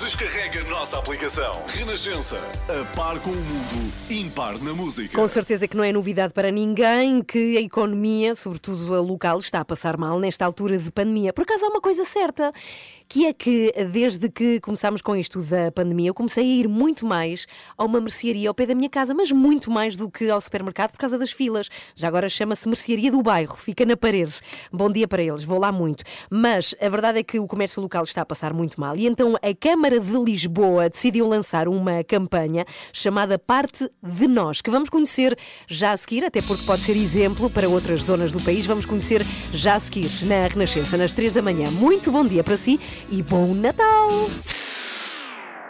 Descarrega 0.00 0.62
a 0.62 0.64
nossa 0.70 0.98
aplicação. 0.98 1.62
Renascença. 1.68 2.38
A 2.66 2.96
par 2.96 3.20
com 3.20 3.28
o 3.28 3.34
mundo. 3.34 3.92
Impar 4.08 4.58
na 4.60 4.72
música. 4.72 5.14
Com 5.14 5.28
certeza 5.28 5.68
que 5.68 5.76
não 5.76 5.84
é 5.84 5.92
novidade 5.92 6.32
para 6.32 6.50
ninguém 6.50 7.22
que 7.22 7.58
a 7.58 7.60
economia, 7.60 8.34
sobretudo 8.34 8.94
a 8.94 9.00
local, 9.02 9.38
está 9.38 9.60
a 9.60 9.64
passar 9.66 9.98
mal 9.98 10.18
nesta 10.18 10.46
altura 10.46 10.78
de 10.78 10.90
pandemia. 10.90 11.30
Por 11.30 11.42
acaso 11.42 11.66
há 11.66 11.68
uma 11.68 11.80
coisa 11.80 12.06
certa, 12.06 12.50
que 13.08 13.26
é 13.26 13.32
que 13.32 13.72
desde 13.90 14.28
que 14.28 14.60
começámos 14.60 15.02
com 15.02 15.14
isto 15.14 15.40
da 15.42 15.70
pandemia, 15.70 16.10
eu 16.10 16.14
comecei 16.14 16.44
a 16.44 16.60
ir 16.60 16.68
muito 16.68 17.06
mais 17.06 17.46
a 17.76 17.84
uma 17.84 18.00
mercearia 18.00 18.48
ao 18.48 18.54
pé 18.54 18.66
da 18.66 18.74
minha 18.74 18.88
casa, 18.88 19.14
mas 19.14 19.30
muito 19.30 19.70
mais 19.70 19.96
do 19.96 20.10
que 20.10 20.28
ao 20.30 20.40
supermercado 20.40 20.92
por 20.92 20.98
causa 20.98 21.18
das 21.18 21.30
filas. 21.30 21.68
Já 21.94 22.08
agora 22.08 22.28
chama-se 22.28 22.68
Mercearia 22.68 23.10
do 23.10 23.22
Bairro, 23.22 23.56
fica 23.56 23.84
na 23.84 23.96
parede. 23.96 24.34
Bom 24.72 24.90
dia 24.90 25.06
para 25.06 25.22
eles, 25.22 25.42
vou 25.44 25.58
lá 25.58 25.70
muito. 25.70 26.04
Mas 26.30 26.74
a 26.80 26.88
verdade 26.88 27.18
é 27.18 27.22
que 27.22 27.38
o 27.38 27.46
comércio 27.46 27.82
local 27.82 28.02
está 28.02 28.22
a 28.22 28.26
passar 28.26 28.52
muito 28.52 28.80
mal 28.80 28.96
e 28.96 29.06
então 29.06 29.34
a 29.36 29.54
Câmara 29.54 30.00
de 30.00 30.18
Lisboa 30.18 30.88
decidiu 30.88 31.28
lançar 31.28 31.68
uma 31.68 32.02
campanha 32.04 32.64
chamada 32.92 33.38
Parte 33.38 33.88
de 34.02 34.26
Nós, 34.26 34.60
que 34.60 34.70
vamos 34.70 34.88
conhecer 34.88 35.36
já 35.66 35.92
a 35.92 35.96
seguir, 35.96 36.24
até 36.24 36.40
porque 36.42 36.64
pode 36.64 36.82
ser 36.82 36.96
exemplo 36.96 37.50
para 37.50 37.68
outras 37.68 38.02
zonas 38.02 38.32
do 38.32 38.40
país. 38.40 38.66
Vamos 38.66 38.86
conhecer 38.86 39.24
já 39.52 39.74
a 39.74 39.78
seguir 39.78 40.10
na 40.24 40.46
Renascença, 40.46 40.96
nas 40.96 41.12
três 41.12 41.32
da 41.32 41.42
manhã. 41.42 41.70
Muito 41.70 42.10
bom 42.10 42.24
dia 42.24 42.42
para 42.42 42.56
si 42.56 42.80
e 43.10 43.22
bom 43.22 43.54
Natal! 43.54 44.10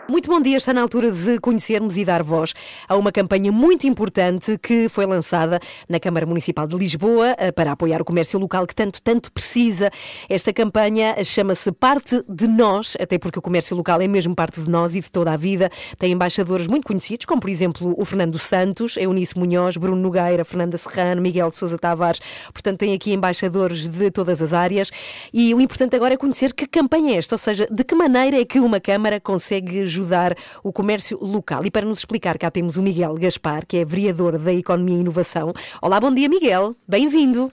Muito 0.07 0.29
bom 0.29 0.39
dia, 0.39 0.59
está 0.59 0.75
na 0.75 0.83
altura 0.83 1.11
de 1.11 1.41
conhecermos 1.41 1.97
e 1.97 2.05
dar 2.05 2.23
voz 2.23 2.53
a 2.87 2.95
uma 2.95 3.11
campanha 3.11 3.51
muito 3.51 3.87
importante 3.87 4.59
que 4.59 4.87
foi 4.87 5.07
lançada 5.07 5.59
na 5.89 5.99
Câmara 5.99 6.27
Municipal 6.27 6.67
de 6.67 6.77
Lisboa 6.77 7.35
eh, 7.39 7.51
para 7.51 7.73
apoiar 7.73 8.03
o 8.03 8.05
comércio 8.05 8.39
local 8.39 8.67
que 8.67 8.75
tanto, 8.75 9.01
tanto 9.01 9.33
precisa. 9.33 9.91
Esta 10.29 10.53
campanha 10.53 11.17
chama-se 11.25 11.73
Parte 11.73 12.23
de 12.29 12.47
Nós, 12.47 12.99
até 13.01 13.17
porque 13.19 13.39
o 13.39 13.43
comércio 13.43 13.75
local 13.75 13.99
é 14.03 14.07
mesmo 14.07 14.35
parte 14.35 14.61
de 14.61 14.69
nós 14.69 14.95
e 14.95 15.01
de 15.01 15.11
toda 15.11 15.33
a 15.33 15.39
vida. 15.39 15.71
Tem 15.99 16.13
embaixadores 16.13 16.67
muito 16.67 16.87
conhecidos, 16.87 17.25
como 17.25 17.41
por 17.41 17.49
exemplo 17.49 17.95
o 17.97 18.05
Fernando 18.05 18.39
Santos, 18.39 18.99
Eunice 18.99 19.39
Munhoz, 19.39 19.79
Bruno 19.79 20.03
Nogueira, 20.03 20.45
Fernanda 20.45 20.77
Serrano, 20.77 21.23
Miguel 21.23 21.51
Sousa 21.51 21.79
Tavares. 21.79 22.21
Portanto, 22.53 22.81
tem 22.81 22.93
aqui 22.93 23.15
embaixadores 23.15 23.89
de 23.89 24.11
todas 24.11 24.43
as 24.43 24.53
áreas. 24.53 24.91
E 25.33 25.55
o 25.55 25.63
importante 25.63 25.97
agora 25.97 26.13
é 26.13 26.17
conhecer 26.19 26.53
que 26.53 26.67
campanha 26.67 27.15
é 27.15 27.17
esta, 27.17 27.35
ou 27.37 27.39
seja, 27.39 27.67
de 27.71 27.83
que 27.83 27.95
maneira 27.95 28.39
é 28.39 28.45
que 28.45 28.61
uma 28.61 28.79
Câmara 28.79 29.19
consegue 29.19 29.94
ajudar 29.95 30.37
o 30.63 30.73
comércio 30.73 31.19
local. 31.23 31.61
E 31.65 31.71
para 31.71 31.87
nos 31.87 32.01
explicar, 32.01 32.37
cá 32.37 32.51
temos 32.51 32.77
o 32.77 32.83
Miguel 32.83 33.15
Gaspar, 33.15 33.65
que 33.67 33.77
é 33.79 33.85
vereador 33.85 34.37
da 34.39 34.53
Economia 34.53 34.97
e 34.97 35.01
Inovação. 35.01 35.53
Olá, 35.81 36.01
bom 36.01 36.13
dia, 36.13 36.29
Miguel. 36.29 36.75
Bem-vindo. 36.87 37.53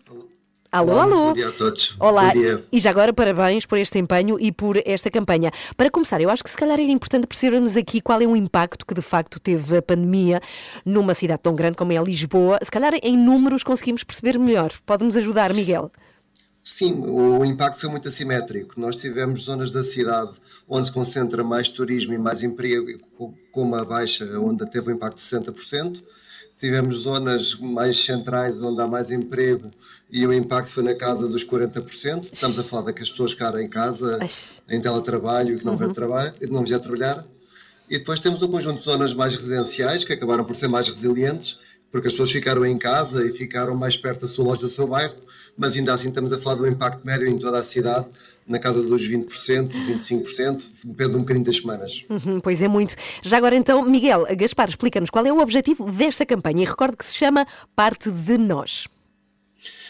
Alô, 0.71 0.93
Olá, 0.93 1.03
alô. 1.03 1.15
Bom 1.27 1.33
dia 1.33 1.49
a 1.49 1.51
todos. 1.51 1.95
Olá, 1.99 2.27
Bom 2.27 2.39
dia. 2.39 2.63
e 2.71 2.79
já 2.79 2.91
agora 2.91 3.11
parabéns 3.11 3.65
por 3.65 3.77
este 3.77 3.99
empenho 3.99 4.39
e 4.39 4.53
por 4.53 4.81
esta 4.85 5.11
campanha. 5.11 5.51
Para 5.75 5.91
começar, 5.91 6.21
eu 6.21 6.29
acho 6.29 6.41
que 6.41 6.49
se 6.49 6.55
calhar 6.55 6.79
era 6.79 6.89
importante 6.89 7.27
percebermos 7.27 7.75
aqui 7.75 7.99
qual 7.99 8.21
é 8.21 8.25
o 8.25 8.37
impacto 8.37 8.85
que 8.85 8.93
de 8.93 9.01
facto 9.01 9.37
teve 9.37 9.77
a 9.77 9.81
pandemia 9.81 10.39
numa 10.85 11.13
cidade 11.13 11.41
tão 11.43 11.53
grande 11.55 11.75
como 11.75 11.91
é 11.91 12.01
Lisboa. 12.01 12.57
Se 12.63 12.71
calhar 12.71 12.93
em 13.03 13.17
números 13.17 13.63
conseguimos 13.63 14.05
perceber 14.05 14.39
melhor. 14.39 14.71
Pode-nos 14.85 15.17
ajudar, 15.17 15.53
Miguel? 15.53 15.91
Sim, 16.63 17.01
o 17.05 17.43
impacto 17.43 17.77
foi 17.77 17.89
muito 17.89 18.07
assimétrico. 18.07 18.79
Nós 18.79 18.95
tivemos 18.95 19.43
zonas 19.43 19.71
da 19.71 19.83
cidade 19.83 20.31
onde 20.73 20.87
se 20.87 20.93
concentra 20.93 21.43
mais 21.43 21.67
turismo 21.67 22.13
e 22.13 22.17
mais 22.17 22.41
emprego, 22.43 22.87
como 23.51 23.75
a 23.75 23.83
Baixa, 23.83 24.25
onde 24.39 24.65
teve 24.71 24.89
um 24.91 24.95
impacto 24.95 25.17
de 25.17 25.23
60%. 25.23 26.01
Tivemos 26.57 26.95
zonas 26.99 27.55
mais 27.55 27.97
centrais 28.03 28.61
onde 28.61 28.79
há 28.81 28.87
mais 28.87 29.11
emprego 29.11 29.69
e 30.09 30.25
o 30.25 30.31
impacto 30.31 30.71
foi 30.71 30.83
na 30.83 30.95
casa 30.95 31.27
dos 31.27 31.43
40%. 31.43 32.29
Estamos 32.31 32.57
a 32.57 32.63
falar 32.63 32.85
de 32.85 32.93
que 32.93 33.01
as 33.01 33.09
pessoas 33.09 33.33
ficaram 33.33 33.59
em 33.59 33.67
casa, 33.67 34.17
em 34.69 34.79
teletrabalho, 34.79 35.57
que 35.59 35.65
não, 35.65 35.75
Uhum. 35.75 35.91
trabalhar, 35.91 36.33
não 36.49 36.63
vieram 36.63 36.81
trabalhar. 36.81 37.25
E 37.89 37.97
depois 37.97 38.19
temos 38.21 38.41
um 38.41 38.47
conjunto 38.47 38.77
de 38.77 38.83
zonas 38.85 39.13
mais 39.13 39.35
residenciais 39.35 40.05
que 40.05 40.13
acabaram 40.13 40.45
por 40.45 40.55
ser 40.55 40.69
mais 40.69 40.87
resilientes, 40.87 41.59
porque 41.91 42.07
as 42.07 42.13
pessoas 42.13 42.31
ficaram 42.31 42.65
em 42.65 42.77
casa 42.77 43.27
e 43.27 43.33
ficaram 43.33 43.75
mais 43.75 43.97
perto 43.97 44.21
da 44.21 44.27
sua 44.29 44.45
loja, 44.45 44.61
do 44.61 44.69
seu 44.69 44.87
bairro, 44.87 45.15
mas 45.57 45.75
ainda 45.75 45.93
assim 45.93 46.07
estamos 46.07 46.31
a 46.31 46.37
falar 46.37 46.55
do 46.55 46.67
impacto 46.67 47.03
médio 47.05 47.27
em 47.27 47.37
toda 47.37 47.57
a 47.59 47.63
cidade, 47.63 48.05
na 48.51 48.59
casa 48.59 48.83
dos 48.83 49.01
20%, 49.01 49.71
25%, 49.71 50.63
depende 50.83 51.15
um 51.15 51.19
bocadinho 51.19 51.45
das 51.45 51.57
semanas. 51.57 52.03
Uhum, 52.09 52.39
pois 52.41 52.61
é 52.61 52.67
muito. 52.67 52.95
Já 53.23 53.37
agora 53.37 53.55
então, 53.55 53.83
Miguel 53.83 54.27
Gaspar, 54.35 54.69
explica-nos 54.69 55.09
qual 55.09 55.25
é 55.25 55.31
o 55.31 55.39
objetivo 55.39 55.89
desta 55.89 56.25
campanha 56.25 56.63
e 56.63 56.65
recordo 56.65 56.97
que 56.97 57.05
se 57.05 57.15
chama 57.15 57.47
Parte 57.75 58.11
de 58.11 58.37
Nós. 58.37 58.87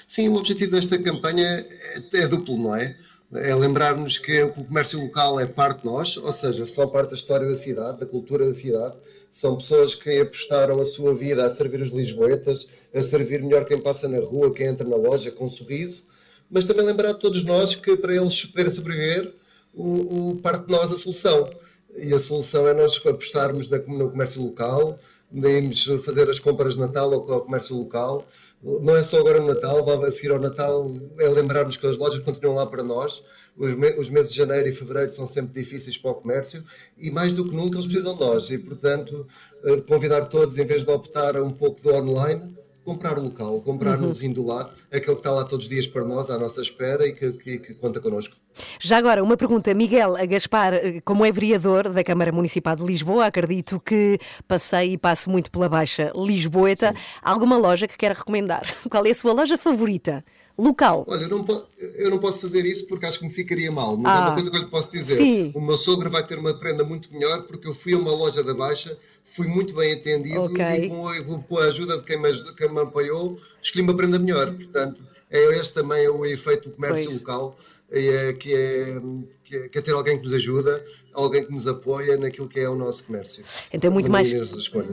Sim, 0.07 0.29
o 0.29 0.35
objetivo 0.35 0.71
desta 0.71 1.01
campanha 1.01 1.47
é, 1.47 2.17
é 2.17 2.27
duplo, 2.27 2.57
não 2.57 2.75
é? 2.75 2.95
É 3.33 3.55
lembrar-nos 3.55 4.17
que 4.17 4.43
o 4.43 4.51
comércio 4.51 4.99
local 4.99 5.39
é 5.39 5.45
parte 5.45 5.79
de 5.79 5.85
nós, 5.85 6.17
ou 6.17 6.33
seja, 6.33 6.65
só 6.65 6.85
parte 6.85 7.11
da 7.11 7.15
história 7.15 7.47
da 7.47 7.55
cidade, 7.55 8.01
da 8.01 8.05
cultura 8.05 8.45
da 8.45 8.53
cidade. 8.53 8.95
São 9.29 9.57
pessoas 9.57 9.95
que 9.95 10.19
apostaram 10.19 10.81
a 10.81 10.85
sua 10.85 11.15
vida 11.15 11.45
a 11.45 11.49
servir 11.49 11.81
os 11.81 11.89
lisboetas, 11.89 12.67
a 12.93 13.01
servir 13.01 13.41
melhor 13.41 13.65
quem 13.65 13.79
passa 13.79 14.09
na 14.09 14.19
rua, 14.19 14.53
quem 14.53 14.67
entra 14.67 14.87
na 14.87 14.97
loja 14.97 15.31
com 15.31 15.45
um 15.45 15.49
sorriso. 15.49 16.03
Mas 16.51 16.65
também 16.65 16.85
lembrar 16.85 17.11
a 17.11 17.13
todos 17.13 17.43
nós 17.43 17.75
que 17.75 17.95
para 17.97 18.13
eles 18.15 18.45
poderem 18.45 18.71
sobreviver, 18.71 19.33
o, 19.73 20.31
o 20.31 20.35
parte 20.37 20.65
de 20.65 20.71
nós 20.71 20.91
a 20.91 20.97
solução. 20.97 21.49
E 21.97 22.13
a 22.13 22.19
solução 22.19 22.67
é 22.67 22.73
nós 22.73 22.97
apostarmos 23.05 23.69
na- 23.69 23.77
no 23.79 24.09
comércio 24.11 24.41
local, 24.41 24.97
irmos 25.33 25.85
fazer 26.05 26.29
as 26.29 26.39
compras 26.39 26.73
de 26.73 26.79
Natal 26.79 27.13
ao, 27.13 27.41
comércio 27.41 27.75
local. 27.75 28.25
Não 28.61 28.95
é 28.95 29.01
só 29.03 29.17
agora 29.19 29.39
no 29.39 29.47
Natal, 29.47 29.83
vai 29.85 30.09
a 30.09 30.11
seguir 30.11 30.31
ao 30.31 30.39
Natal, 30.39 30.91
é 31.17 31.27
lembrar-nos 31.29 31.77
que 31.77 31.87
as 31.87 31.97
lojas 31.97 32.19
continuam 32.21 32.55
lá 32.57 32.65
para 32.65 32.83
nós. 32.83 33.23
Os, 33.57 33.73
me- 33.75 33.97
os 33.99 34.09
meses 34.09 34.31
de 34.31 34.37
janeiro 34.37 34.67
e 34.67 34.71
fevereiro 34.73 35.11
são 35.11 35.25
sempre 35.27 35.61
difíceis 35.61 35.97
para 35.97 36.11
o 36.11 36.15
comércio 36.15 36.63
e 36.97 37.09
mais 37.09 37.33
do 37.33 37.43
que 37.49 37.55
nunca 37.55 37.77
eles 37.77 37.87
precisam 37.87 38.13
de 38.13 38.19
nós. 38.21 38.49
E, 38.49 38.57
portanto, 38.57 39.25
eh, 39.63 39.77
convidar 39.87 40.25
todos, 40.25 40.57
em 40.57 40.65
vez 40.65 40.83
de 40.85 40.91
optar 40.91 41.41
um 41.41 41.49
pouco 41.51 41.81
do 41.81 41.93
online, 41.93 42.55
comprar 42.83 43.17
o 43.17 43.23
local, 43.23 43.61
comprar 43.61 43.95
Uhum. 43.99 44.07
no 44.07 44.13
vizinho 44.13 44.33
do 44.33 44.45
lado, 44.45 44.71
aquele 44.91 45.03
que 45.05 45.11
está 45.19 45.31
lá 45.31 45.43
todos 45.45 45.65
os 45.65 45.69
dias 45.69 45.85
para 45.87 46.03
nós, 46.03 46.29
à 46.29 46.37
nossa 46.37 46.61
espera 46.61 47.05
e 47.07 47.13
que, 47.13 47.31
que- 47.33 47.57
que 47.59 47.73
conta 47.75 47.99
connosco. 47.99 48.35
Já 48.79 48.97
agora, 48.97 49.23
uma 49.23 49.37
pergunta. 49.37 49.73
Miguel 49.73 50.15
Gaspar, 50.27 50.73
eh, 50.73 51.01
como 51.05 51.25
é 51.25 51.31
vereador 51.31 51.87
da 51.89 52.03
Câmara 52.03 52.31
Municipal 52.31 52.75
de 52.75 52.83
Lisboa, 52.83 53.27
acredito 53.27 53.79
que 53.79 54.19
passei 54.47 54.93
e 54.93 54.97
passo 54.97 55.29
muito 55.29 55.49
pela 55.51 55.69
Baixa 55.69 56.11
Lisboeta. 56.15 56.93
Há 57.21 57.31
alguma 57.31 57.57
loja 57.57 57.87
que 57.87 57.97
quer 57.97 58.11
recomendar? 58.13 58.63
Qual 58.89 59.05
é 59.05 59.09
a 59.11 59.15
sua 59.15 59.31
loja 59.33 59.57
favorita? 59.57 60.23
Local? 60.61 61.05
Olha, 61.07 61.23
eu 61.23 61.29
não, 61.29 61.43
po- 61.43 61.65
eu 61.79 62.09
não 62.09 62.19
posso 62.19 62.39
fazer 62.39 62.63
isso 62.65 62.85
porque 62.87 63.05
acho 63.05 63.19
que 63.19 63.25
me 63.25 63.31
ficaria 63.31 63.71
mal, 63.71 63.97
mas 63.97 64.13
Ah, 64.13 64.17
é 64.17 64.19
uma 64.21 64.33
coisa 64.35 64.51
que 64.51 64.57
eu 64.57 64.61
lhe 64.61 64.67
posso 64.67 64.91
dizer. 64.91 65.17
sim. 65.17 65.51
O 65.55 65.61
meu 65.61 65.77
sogro 65.77 66.09
vai 66.09 66.25
ter 66.25 66.37
uma 66.37 66.53
prenda 66.53 66.83
muito 66.83 67.11
melhor 67.13 67.43
porque 67.43 67.67
eu 67.67 67.73
fui 67.73 67.93
a 67.93 67.97
uma 67.97 68.11
loja 68.11 68.43
da 68.43 68.53
Baixa, 68.53 68.95
fui 69.23 69.47
muito 69.47 69.73
bem 69.73 69.93
atendido 69.93 70.41
Ok. 70.43 70.63
e 70.63 70.87
com 70.89 71.07
a, 71.07 71.21
com 71.23 71.57
a 71.57 71.63
ajuda 71.65 71.97
de 71.97 72.03
quem 72.03 72.19
me, 72.21 72.27
aj- 72.29 72.53
quem 72.55 72.69
me 72.71 72.79
apoiou, 72.81 73.39
escolhi 73.61 73.83
uma 73.83 73.95
prenda 73.95 74.19
melhor. 74.19 74.53
Portanto, 74.53 75.01
é 75.29 75.57
este 75.57 75.73
também 75.73 76.07
o 76.07 76.25
efeito 76.25 76.69
do 76.69 76.75
comércio 76.75 77.05
Pois. 77.05 77.17
local, 77.19 77.57
é, 77.89 78.33
que, 78.33 78.53
é, 78.53 79.01
que, 79.43 79.55
é, 79.57 79.67
que 79.69 79.77
é 79.79 79.81
ter 79.81 79.91
alguém 79.93 80.17
que 80.19 80.25
nos 80.25 80.33
ajuda, 80.33 80.85
alguém 81.13 81.43
que 81.43 81.51
nos 81.51 81.67
apoia 81.67 82.17
naquilo 82.17 82.47
que 82.47 82.59
é 82.59 82.69
o 82.69 82.75
nosso 82.75 83.03
comércio. 83.03 83.43
Então 83.71 83.89
é 83.89 83.93
muito 83.93 84.11
mais. 84.11 84.31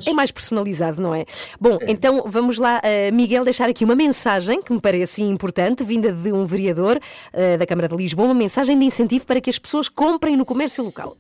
É 0.07 0.12
mais 0.12 0.31
personalizado, 0.31 1.01
não 1.01 1.14
é? 1.14 1.25
Bom, 1.61 1.79
então 1.87 2.25
vamos 2.27 2.59
lá, 2.59 2.81
eh, 2.83 3.11
Miguel, 3.11 3.45
deixar 3.45 3.69
aqui 3.69 3.85
uma 3.85 3.95
mensagem 3.95 4.62
que 4.62 4.73
me 4.73 4.81
parece 4.81 5.23
importante, 5.23 5.85
vinda 5.85 6.12
de 6.12 6.33
um 6.33 6.45
vereador 6.45 7.01
eh, 7.33 7.57
da 7.57 7.66
Câmara 7.66 7.89
de 7.89 7.97
Lisboa, 7.97 8.29
uma 8.29 8.35
mensagem 8.35 8.79
de 8.79 8.85
incentivo 8.85 9.27
para 9.27 9.41
que 9.41 9.51
as 9.51 9.59
pessoas 9.59 9.89
comprem 9.89 10.37
no 10.37 10.45
comércio 10.45 10.83
local. 10.85 11.16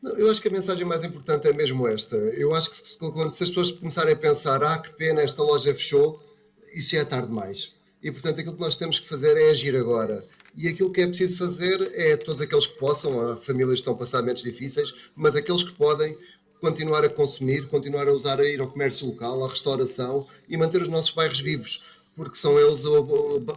Não, 0.00 0.12
eu 0.12 0.30
acho 0.30 0.40
que 0.40 0.48
a 0.48 0.50
mensagem 0.50 0.84
mais 0.84 1.02
importante 1.02 1.48
é 1.48 1.52
mesmo 1.52 1.86
esta. 1.88 2.16
Eu 2.16 2.54
acho 2.54 2.70
que 2.70 2.98
quando, 2.98 3.32
se 3.32 3.42
as 3.42 3.48
pessoas 3.48 3.70
começarem 3.72 4.14
a 4.14 4.16
pensar, 4.16 4.62
ah, 4.62 4.78
que 4.78 4.90
pena, 4.90 5.22
esta 5.22 5.42
loja 5.42 5.74
fechou, 5.74 6.20
isso 6.74 6.92
já 6.92 7.00
é 7.00 7.04
tarde 7.04 7.28
demais. 7.28 7.72
E 8.02 8.10
portanto 8.10 8.40
aquilo 8.40 8.54
que 8.54 8.60
nós 8.60 8.74
temos 8.74 8.98
que 8.98 9.08
fazer 9.08 9.36
é 9.36 9.50
agir 9.50 9.76
agora. 9.76 10.24
E 10.56 10.68
aquilo 10.68 10.92
que 10.92 11.00
é 11.00 11.06
preciso 11.06 11.38
fazer 11.38 11.90
é 11.94 12.16
todos 12.16 12.40
aqueles 12.40 12.66
que 12.66 12.78
possam, 12.78 13.32
há 13.32 13.36
famílias 13.36 13.74
que 13.74 13.80
estão 13.80 13.94
a 13.94 13.96
passar 13.96 14.20
momentos 14.20 14.42
difíceis, 14.42 14.94
mas 15.16 15.34
aqueles 15.34 15.62
que 15.62 15.72
podem 15.72 16.16
continuar 16.60 17.04
a 17.04 17.08
consumir, 17.08 17.66
continuar 17.68 18.06
a 18.06 18.12
usar 18.12 18.38
a 18.38 18.44
ir 18.44 18.60
ao 18.60 18.68
comércio 18.68 19.06
local, 19.06 19.44
à 19.44 19.48
restauração 19.48 20.26
e 20.48 20.56
manter 20.56 20.82
os 20.82 20.88
nossos 20.88 21.10
bairros 21.10 21.40
vivos, 21.40 21.82
porque 22.14 22.36
são 22.36 22.58
eles 22.58 22.84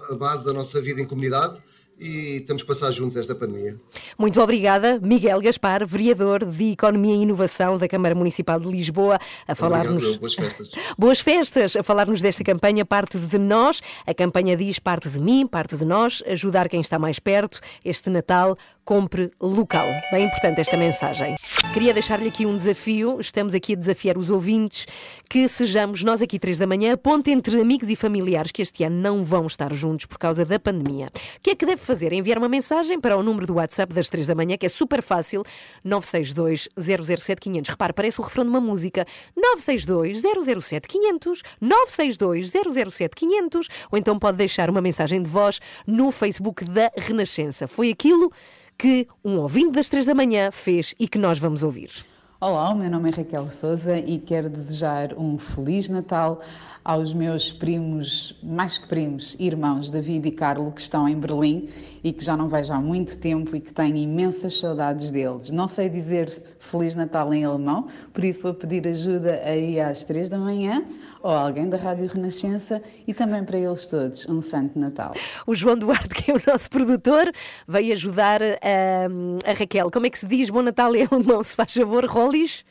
a, 0.10 0.16
base 0.16 0.46
da 0.46 0.54
nossa 0.54 0.82
vida 0.82 1.02
em 1.02 1.06
comunidade 1.06 1.62
e 2.00 2.38
estamos 2.38 2.64
a 2.64 2.66
passar 2.66 2.92
juntos 2.92 3.16
esta 3.16 3.34
pandemia. 3.34 3.78
Muito 4.18 4.42
obrigada, 4.42 5.00
Miguel 5.02 5.42
Gaspar, 5.42 5.86
vereador 5.86 6.46
de 6.46 6.72
Economia 6.72 7.16
e 7.16 7.22
Inovação 7.22 7.78
da 7.78 7.88
Câmara 7.88 8.16
Municipal 8.16 8.60
de 8.60 8.68
Lisboa, 8.68 9.20
a 9.48 9.56
falar-nos. 9.56 10.18
Boas 10.18 10.36
festas. 10.36 10.72
Boas 10.98 11.20
festas! 11.20 11.76
A 11.76 11.84
falar-nos 11.84 12.22
desta 12.22 12.44
campanha 12.44 12.86
Parte 12.86 13.18
de 13.20 13.38
Nós. 13.38 13.82
A 14.06 14.14
campanha 14.14 14.56
diz 14.56 14.80
parte 14.80 15.10
de 15.10 15.20
mim, 15.20 15.48
parte 15.48 15.78
de 15.78 15.86
nós, 15.86 16.24
ajudar 16.28 16.70
quem 16.70 16.82
está 16.82 17.00
mais 17.00 17.20
perto. 17.20 17.60
Este 17.84 18.10
Natal, 18.10 18.58
compre 18.86 19.32
local. 19.42 19.88
Bem 20.12 20.28
importante 20.28 20.62
esta 20.62 20.78
mensagem. 20.78 21.36
Queria 21.74 21.92
deixar-lhe 21.92 22.30
aqui 22.30 22.46
um 22.46 22.56
desafio. 22.56 23.20
Estamos 23.20 23.56
aqui 23.56 23.74
a 23.74 23.76
desafiar 23.76 24.16
os 24.16 24.30
ouvintes 24.30 24.86
que 25.28 25.48
sejamos 25.50 26.04
nós 26.04 26.22
aqui 26.22 26.38
três 26.38 26.60
da 26.60 26.68
manhã, 26.68 26.96
ponte 26.96 27.32
entre 27.32 27.60
amigos 27.60 27.90
e 27.90 27.96
familiares 27.96 28.52
que 28.52 28.62
este 28.62 28.84
ano 28.84 28.96
não 28.96 29.24
vão 29.24 29.48
estar 29.48 29.74
juntos 29.74 30.06
por 30.06 30.20
causa 30.20 30.46
da 30.46 30.60
pandemia. 30.60 31.08
O 31.08 31.42
que 31.42 31.50
é 31.50 31.56
que 31.56 31.66
deve 31.66 31.82
fazer? 31.86 32.12
Enviar 32.12 32.38
uma 32.38 32.50
mensagem 32.50 33.00
para 33.00 33.18
o 33.18 33.24
número 33.24 33.48
do 33.48 33.56
WhatsApp 33.56 33.94
das 33.94 34.10
três 34.10 34.28
da 34.28 34.36
manhã, 34.36 34.58
que 34.58 34.66
é 34.66 34.70
super 34.70 35.02
fácil, 35.02 35.44
962 35.84 36.70
007 37.16 37.40
500. 37.40 37.70
Repare, 37.70 37.94
parece 37.94 38.20
o 38.20 38.24
refrão 38.24 38.44
de 38.44 38.50
uma 38.50 38.60
música. 38.60 39.06
962 39.36 40.22
007 40.64 40.88
500, 40.88 41.42
962 41.62 42.52
007 42.92 43.16
500, 43.16 43.68
ou 43.92 43.98
então 43.98 44.18
pode 44.18 44.38
deixar 44.38 44.70
uma 44.70 44.82
mensagem 44.82 45.22
de 45.22 45.30
voz 45.30 45.60
no 45.86 46.12
Facebook 46.12 46.66
da 46.66 46.92
Renascença. 46.98 47.68
Foi 47.68 47.90
aquilo 47.90 48.32
que 48.78 49.08
um 49.24 49.38
ouvinte 49.38 49.72
das 49.72 49.90
três 49.90 50.06
da 50.06 50.14
manhã 50.14 50.52
fez 50.52 50.94
e 51.00 51.08
que 51.08 51.18
nós 51.18 51.40
vamos 51.40 51.64
ouvir. 51.64 52.15
Olá, 52.48 52.70
o 52.70 52.76
meu 52.76 52.92
nome 52.92 53.10
é 53.10 53.12
Raquel 53.12 53.50
Souza 53.50 53.98
e 53.98 54.20
quero 54.20 54.52
desejar 54.52 55.16
um 55.18 55.36
Feliz 55.36 55.90
Natal 55.90 56.42
aos 56.84 57.12
meus 57.12 57.52
primos, 57.52 58.40
mais 58.44 58.78
que 58.78 58.88
primos, 58.88 59.36
irmãos 59.40 59.90
David 59.90 60.28
e 60.28 60.32
Carlo, 60.32 60.72
que 60.72 60.80
estão 60.80 61.10
em 61.10 61.20
Berlim 61.20 61.68
e 62.04 62.14
que 62.14 62.24
já 62.24 62.38
não 62.38 62.48
vejo 62.48 62.72
há 62.72 62.80
muito 62.80 63.18
tempo 63.18 63.56
e 63.56 63.60
que 63.60 63.74
tenho 63.74 63.96
imensas 63.96 64.60
saudades 64.60 65.10
deles. 65.10 65.50
Não 65.50 65.68
sei 65.68 65.90
dizer 65.90 66.30
Feliz 66.60 66.94
Natal 66.94 67.34
em 67.34 67.44
alemão, 67.44 67.88
por 68.14 68.24
isso 68.24 68.44
vou 68.44 68.54
pedir 68.54 68.88
ajuda 68.88 69.42
aí 69.44 69.80
às 69.80 70.04
três 70.04 70.30
da 70.30 70.38
manhã 70.38 70.86
ou 71.26 71.32
alguém 71.32 71.68
da 71.68 71.76
Rádio 71.76 72.06
Renascença 72.06 72.80
e 73.08 73.12
também 73.12 73.44
para 73.44 73.58
eles 73.58 73.88
todos 73.88 74.30
um 74.30 74.44
Santo 74.44 74.78
Natal. 74.78 75.12
O 75.48 75.56
João 75.56 75.76
Duarte, 75.76 76.14
que 76.14 76.30
é 76.30 76.36
o 76.36 76.42
nosso 76.46 76.70
produtor, 76.70 77.32
veio 77.68 77.94
ajudar 77.94 78.44
a, 78.44 79.50
a 79.50 79.54
Raquel. 79.54 79.90
Como 79.90 80.06
é 80.06 80.10
que 80.12 80.20
se 80.20 80.28
diz 80.28 80.52
Bom 80.52 80.62
Natal 80.62 80.96
em 80.96 81.08
alemão? 81.12 81.42
Se 81.42 81.56
faz 81.56 81.74
favor, 81.74 82.06
Rollis? 82.06 82.64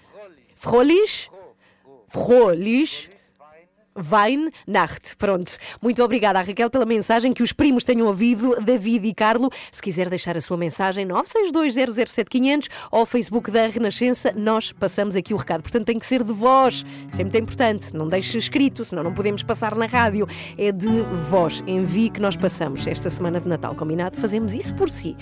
Rollis? 0.62 1.28
Rollis? 2.14 3.10
Weihnacht. 3.96 5.16
Pronto. 5.16 5.50
Muito 5.80 6.02
obrigada, 6.02 6.40
Raquel, 6.40 6.70
pela 6.70 6.84
mensagem. 6.84 7.32
Que 7.32 7.42
os 7.42 7.52
primos 7.52 7.84
tenham 7.84 8.06
ouvido, 8.06 8.56
David 8.62 9.06
e 9.06 9.14
Carlo. 9.14 9.50
Se 9.70 9.82
quiser 9.82 10.08
deixar 10.08 10.36
a 10.36 10.40
sua 10.40 10.56
mensagem, 10.56 11.06
962007500 11.08 12.68
ou 12.90 13.06
Facebook 13.06 13.50
da 13.50 13.66
Renascença, 13.66 14.32
nós 14.36 14.72
passamos 14.72 15.16
aqui 15.16 15.34
o 15.34 15.36
recado. 15.36 15.62
Portanto, 15.62 15.86
tem 15.86 15.98
que 15.98 16.06
ser 16.06 16.22
de 16.22 16.32
voz. 16.32 16.84
Isso 17.10 17.20
é 17.20 17.24
importante. 17.38 17.94
Não 17.94 18.08
deixe 18.08 18.38
escrito, 18.38 18.84
senão 18.84 19.02
não 19.02 19.12
podemos 19.12 19.42
passar 19.42 19.74
na 19.76 19.86
rádio. 19.86 20.26
É 20.58 20.72
de 20.72 21.02
voz. 21.28 21.62
Envie 21.66 22.10
que 22.10 22.20
nós 22.20 22.36
passamos 22.36 22.86
esta 22.86 23.10
semana 23.10 23.40
de 23.40 23.48
Natal. 23.48 23.74
Combinado? 23.74 24.16
Fazemos 24.16 24.52
isso 24.52 24.74
por 24.74 24.88
si. 24.88 25.16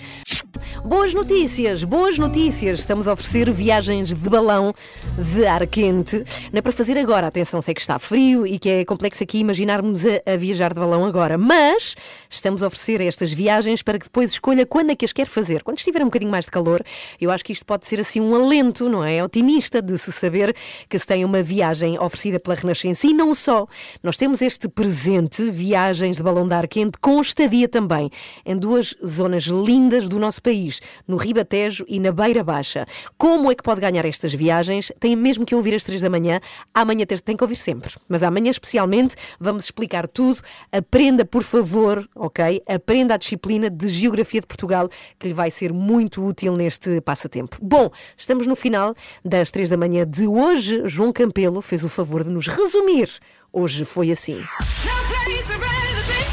Boas 0.84 1.14
notícias, 1.14 1.84
boas 1.84 2.18
notícias. 2.18 2.80
Estamos 2.80 3.07
a 3.07 3.12
oferecer 3.12 3.51
viagens 3.51 4.09
de 4.09 4.28
balão 4.28 4.74
de 5.16 5.47
ar 5.47 5.66
quente. 5.66 6.16
Não 6.53 6.59
é 6.59 6.62
para 6.62 6.72
fazer 6.72 6.99
agora, 6.99 7.26
atenção, 7.28 7.62
sei 7.62 7.72
que 7.74 7.80
está 7.80 7.99
frio 7.99 8.47
e 8.47 8.59
que 8.59 8.68
é 8.68 8.84
complexo 8.84 9.22
aqui 9.22 9.38
imaginarmos 9.38 10.05
a, 10.05 10.32
a 10.32 10.36
viajar 10.36 10.74
de 10.74 10.80
balão 10.80 11.05
agora, 11.05 11.38
mas 11.38 11.95
estamos 12.28 12.62
a 12.62 12.66
oferecer 12.66 13.01
estas 13.01 13.32
viagens 13.32 13.82
para 13.82 13.99
que 13.99 14.07
depois 14.07 14.32
escolha 14.32 14.66
quando 14.66 14.90
é 14.90 14.97
que 14.97 15.05
as 15.05 15.12
quer 15.12 15.26
fazer. 15.26 15.62
Quando 15.62 15.78
estiver 15.78 16.03
um 16.03 16.07
bocadinho 16.07 16.30
mais 16.30 16.47
de 16.47 16.51
calor, 16.51 16.82
eu 17.20 17.30
acho 17.30 17.45
que 17.45 17.53
isto 17.53 17.64
pode 17.64 17.86
ser 17.86 18.01
assim 18.01 18.20
um 18.20 18.34
alento, 18.34 18.88
não 18.88 19.05
é? 19.05 19.22
Otimista 19.22 19.80
de 19.80 19.97
se 19.99 20.11
saber 20.11 20.55
que 20.88 20.99
se 20.99 21.07
tem 21.07 21.24
uma 21.24 21.43
viagem 21.43 21.99
oferecida 21.99 22.40
pela 22.40 22.57
Renascença 22.57 23.07
e 23.07 23.14
não 23.14 23.34
só. 23.34 23.66
Nós 24.03 24.16
temos 24.16 24.43
este 24.43 24.68
presente, 24.68 25.51
viagens 25.51 26.16
de 26.16 26.22
balão 26.22 26.49
de 26.49 26.55
ar 26.55 26.66
quente, 26.66 26.99
com 27.01 27.20
estadia 27.20 27.68
também, 27.68 28.11
em 28.45 28.57
duas 28.57 28.95
zonas 29.05 29.45
lindas 29.45 30.09
do 30.09 30.18
nosso 30.18 30.31
país, 30.40 30.80
no 31.06 31.16
Ribatejo 31.16 31.84
e 31.88 31.98
na 31.98 32.12
Beira 32.12 32.42
Baixa. 32.42 32.86
Como 33.16 33.50
é 33.50 33.54
que 33.54 33.62
pode 33.62 33.80
ganhar 33.80 34.04
estas 34.04 34.32
viagens? 34.32 34.92
Tem 34.98 35.16
mesmo 35.16 35.44
que 35.44 35.54
ouvir 35.54 35.74
às 35.74 35.84
três 35.84 36.00
da 36.00 36.08
manhã. 36.08 36.40
Amanhã 36.72 37.04
tem 37.24 37.36
que 37.36 37.44
ouvir 37.44 37.56
sempre, 37.56 37.94
mas 38.08 38.22
amanhã 38.22 38.50
especialmente 38.50 39.16
vamos 39.38 39.64
explicar 39.64 40.06
tudo. 40.06 40.40
Aprenda, 40.70 41.24
por 41.24 41.42
favor, 41.42 42.08
ok? 42.14 42.62
Aprenda 42.66 43.14
a 43.14 43.16
disciplina 43.16 43.68
de 43.68 43.88
Geografia 43.88 44.40
de 44.40 44.46
Portugal, 44.46 44.88
que 45.18 45.28
lhe 45.28 45.34
vai 45.34 45.50
ser 45.50 45.72
muito 45.72 46.24
útil 46.24 46.56
neste 46.56 47.00
passatempo. 47.00 47.56
Bom, 47.60 47.90
estamos 48.16 48.46
no 48.46 48.56
final 48.56 48.94
das 49.24 49.50
três 49.50 49.70
da 49.70 49.76
manhã 49.76 50.06
de 50.06 50.26
hoje. 50.26 50.82
João 50.86 51.12
Campelo 51.12 51.60
fez 51.60 51.82
o 51.84 51.88
favor 51.88 52.24
de 52.24 52.30
nos 52.30 52.46
resumir. 52.46 53.08
Hoje 53.52 53.84
foi 53.84 54.10
assim. 54.10 54.40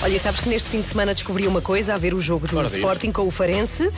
Olha, 0.01 0.17
sabes 0.17 0.39
que 0.39 0.47
neste 0.47 0.69
fim 0.69 0.79
de 0.79 0.87
semana 0.87 1.13
descobri 1.13 1.45
uma 1.45 1.59
coisa 1.61 1.93
a 1.93 1.97
ver 1.97 2.13
o 2.13 2.21
jogo 2.21 2.47
do 2.47 2.57
Ora, 2.57 2.67
diz. 2.67 2.75
Sporting 2.77 3.11
com 3.11 3.23
o 3.27 3.31
Farense, 3.31 3.91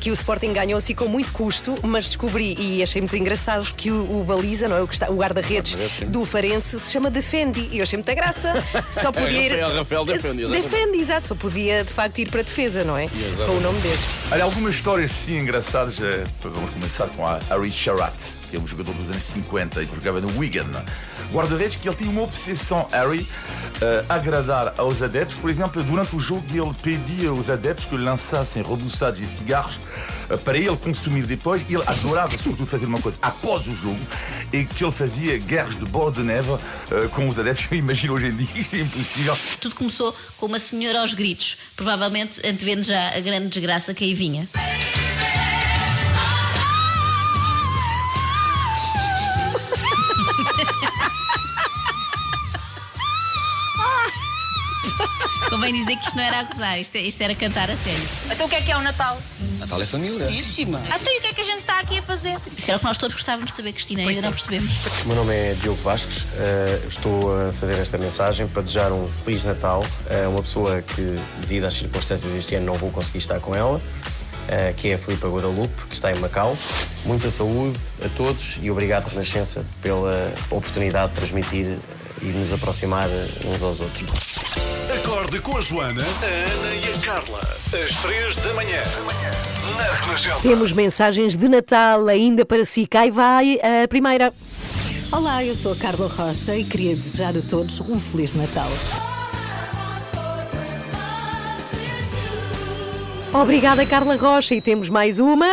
que 0.00 0.08
o 0.08 0.12
Sporting 0.12 0.52
ganhou 0.52 0.78
assim 0.78 0.94
com 0.94 1.06
muito 1.08 1.32
custo, 1.32 1.74
mas 1.82 2.06
descobri 2.06 2.54
e 2.56 2.80
achei 2.80 3.00
muito 3.02 3.16
engraçado 3.16 3.66
que 3.74 3.90
o, 3.90 4.20
o 4.20 4.24
baliza, 4.24 4.68
não 4.68 4.76
é? 4.76 4.82
O, 4.82 4.86
que 4.86 4.94
está- 4.94 5.10
o 5.10 5.16
guarda-redes 5.16 5.76
do 6.06 6.24
Farense 6.24 6.78
se 6.78 6.92
chama 6.92 7.10
Defendi 7.10 7.68
e 7.72 7.78
eu 7.78 7.82
achei 7.82 7.96
muita 7.96 8.14
graça. 8.14 8.52
Só 8.92 9.10
podia 9.10 9.40
ir. 9.42 9.50
Rafael, 9.60 9.78
Rafael 9.78 10.04
Defendi, 10.04 10.42
exatamente. 10.44 10.62
Defendi, 10.70 10.98
exato, 11.00 11.26
só 11.26 11.34
podia 11.34 11.82
de 11.84 11.92
facto 11.92 12.18
ir 12.18 12.30
para 12.30 12.40
a 12.40 12.44
defesa, 12.44 12.84
não 12.84 12.96
é? 12.96 13.08
Com 13.08 13.56
o 13.56 13.60
nome 13.60 13.80
desses. 13.80 14.06
Olha, 14.30 14.44
algumas 14.44 14.76
histórias 14.76 15.10
sim 15.10 15.38
engraçadas. 15.38 16.00
eh, 16.00 16.22
Vamos 16.40 16.70
começar 16.70 17.08
com 17.08 17.26
a 17.26 17.40
Harry 17.50 17.70
Charat, 17.72 18.14
que 18.48 18.56
é 18.56 18.60
um 18.60 18.66
jogador 18.66 18.94
dos 18.94 19.10
anos 19.10 19.24
50 19.24 19.82
e 19.82 19.86
que 19.86 19.94
jogava 19.94 20.20
no 20.20 20.38
Wigan. 20.38 20.66
Guarda-redes 21.32 21.76
que 21.76 21.88
ele 21.88 21.96
tinha 21.96 22.10
uma 22.10 22.22
obsessão, 22.22 22.86
Harry, 22.90 23.26
eh, 23.80 24.04
agradar 24.08 24.74
aos 24.76 25.02
adeptos. 25.02 25.36
Por 25.36 25.50
exemplo, 25.50 25.82
durante 25.82 26.16
o 26.16 26.20
jogo 26.20 26.44
ele 26.52 26.74
pedia 26.82 27.30
aos 27.30 27.48
adeptos 27.48 27.84
que 27.84 27.96
lançassem 27.96 28.62
rebuçados 28.62 29.20
e 29.20 29.26
cigarros 29.26 29.78
eh, 30.30 30.36
para 30.36 30.56
ele 30.56 30.76
consumir 30.76 31.26
depois. 31.26 31.62
Ele 31.68 31.82
adorava, 31.86 32.30
sobretudo, 32.30 32.66
fazer 32.66 32.86
uma 32.86 33.00
coisa 33.00 33.18
após 33.22 33.66
o 33.66 33.74
jogo 33.74 34.00
e 34.52 34.64
que 34.64 34.84
ele 34.84 34.92
fazia 34.92 35.38
guerras 35.38 35.76
de 35.76 35.84
bola 35.84 36.10
de 36.10 36.20
neve 36.20 36.52
eh, 36.90 37.08
com 37.12 37.28
os 37.28 37.38
adeptos. 37.38 37.66
Eu 37.70 37.78
imagino 37.78 38.14
hoje 38.14 38.28
em 38.28 38.36
dia 38.36 38.48
isto 38.56 38.74
é 38.76 38.80
impossível. 38.80 39.36
Tudo 39.60 39.74
começou 39.74 40.16
com 40.38 40.46
uma 40.46 40.58
senhora 40.58 41.00
aos 41.00 41.14
gritos, 41.14 41.58
provavelmente 41.76 42.40
antevendo 42.46 42.82
já 42.82 43.16
a 43.16 43.20
grande 43.20 43.48
desgraça 43.48 43.94
que 43.94 44.04
aí 44.04 44.14
vinha. 44.14 44.48
Convém 55.68 55.82
dizer 55.82 55.96
que 55.98 56.06
isto 56.06 56.16
não 56.16 56.22
era 56.22 56.40
a 56.40 56.42
gozar, 56.44 56.80
isto, 56.80 56.96
isto 56.96 57.20
era 57.22 57.34
cantar 57.34 57.70
a 57.70 57.76
sério. 57.76 58.08
Então 58.30 58.46
o 58.46 58.48
que 58.48 58.56
é 58.56 58.62
que 58.62 58.72
é 58.72 58.76
o 58.76 58.80
Natal? 58.80 59.20
Natal 59.58 59.82
é 59.82 59.84
família. 59.84 60.26
Belíssima. 60.26 60.80
Então 60.86 61.12
e 61.12 61.18
o 61.18 61.20
que 61.20 61.26
é 61.26 61.32
que 61.34 61.40
a 61.42 61.44
gente 61.44 61.60
está 61.60 61.78
aqui 61.80 61.98
a 61.98 62.02
fazer? 62.02 62.38
Isso 62.56 62.70
era 62.70 62.76
o 62.76 62.80
que 62.80 62.86
nós 62.86 62.96
todos 62.96 63.14
gostávamos 63.14 63.50
de 63.50 63.56
saber, 63.58 63.72
Cristina, 63.74 64.02
Pois 64.02 64.16
ainda 64.16 64.30
não 64.30 64.38
sim. 64.38 64.46
percebemos. 64.46 65.04
O 65.04 65.08
meu 65.08 65.16
nome 65.16 65.34
é 65.34 65.54
Diogo 65.60 65.82
Vasques, 65.82 66.26
eh, 66.38 66.80
estou 66.88 67.48
a 67.48 67.52
fazer 67.52 67.78
esta 67.78 67.98
mensagem 67.98 68.48
para 68.48 68.62
desejar 68.62 68.92
um 68.92 69.06
Feliz 69.06 69.44
Natal 69.44 69.84
a 70.08 70.28
uma 70.30 70.40
pessoa 70.42 70.80
que, 70.80 71.02
devido 71.40 71.64
às 71.64 71.74
circunstâncias 71.74 72.32
este 72.32 72.54
ano, 72.54 72.64
não 72.64 72.74
vou 72.74 72.90
conseguir 72.90 73.18
estar 73.18 73.38
com 73.38 73.54
ela, 73.54 73.78
eh, 74.48 74.72
que 74.74 74.88
é 74.88 74.94
a 74.94 74.98
Filipa 74.98 75.28
Guadalupe, 75.28 75.86
que 75.86 75.94
está 75.94 76.10
em 76.10 76.18
Macau. 76.18 76.56
Muita 77.04 77.28
saúde 77.28 77.78
a 78.02 78.08
todos 78.16 78.58
e 78.62 78.70
obrigado, 78.70 79.10
Renascença, 79.10 79.62
pela 79.82 80.32
oportunidade 80.50 81.12
de 81.12 81.18
transmitir 81.18 81.76
e 82.22 82.26
de 82.26 82.38
nos 82.38 82.52
aproximar 82.52 83.08
uns 83.44 83.62
aos 83.62 83.80
outros. 83.80 84.38
Acorde 84.96 85.40
com 85.40 85.56
a 85.56 85.60
Joana, 85.60 86.02
a 86.02 86.52
Ana 86.52 86.74
e 86.74 86.92
a 86.92 86.98
Carla. 87.04 87.40
Às 87.72 87.96
três 87.96 88.36
da 88.36 88.54
manhã. 88.54 88.82
Na 89.76 90.06
Renascença. 90.06 90.40
Temos 90.40 90.72
mensagens 90.72 91.36
de 91.36 91.48
Natal 91.48 92.08
ainda 92.08 92.44
para 92.44 92.64
si. 92.64 92.86
Cá 92.86 93.08
vai 93.10 93.58
a 93.60 93.86
primeira. 93.88 94.32
Olá, 95.12 95.44
eu 95.44 95.54
sou 95.54 95.72
a 95.72 95.76
Carla 95.76 96.06
Rocha 96.06 96.56
e 96.56 96.64
queria 96.64 96.94
desejar 96.94 97.36
a 97.36 97.40
todos 97.40 97.80
um 97.80 97.98
Feliz 97.98 98.34
Natal. 98.34 98.70
Obrigada, 103.32 103.84
Carla 103.86 104.16
Rocha. 104.16 104.54
E 104.54 104.60
temos 104.60 104.88
mais 104.88 105.18
uma. 105.18 105.48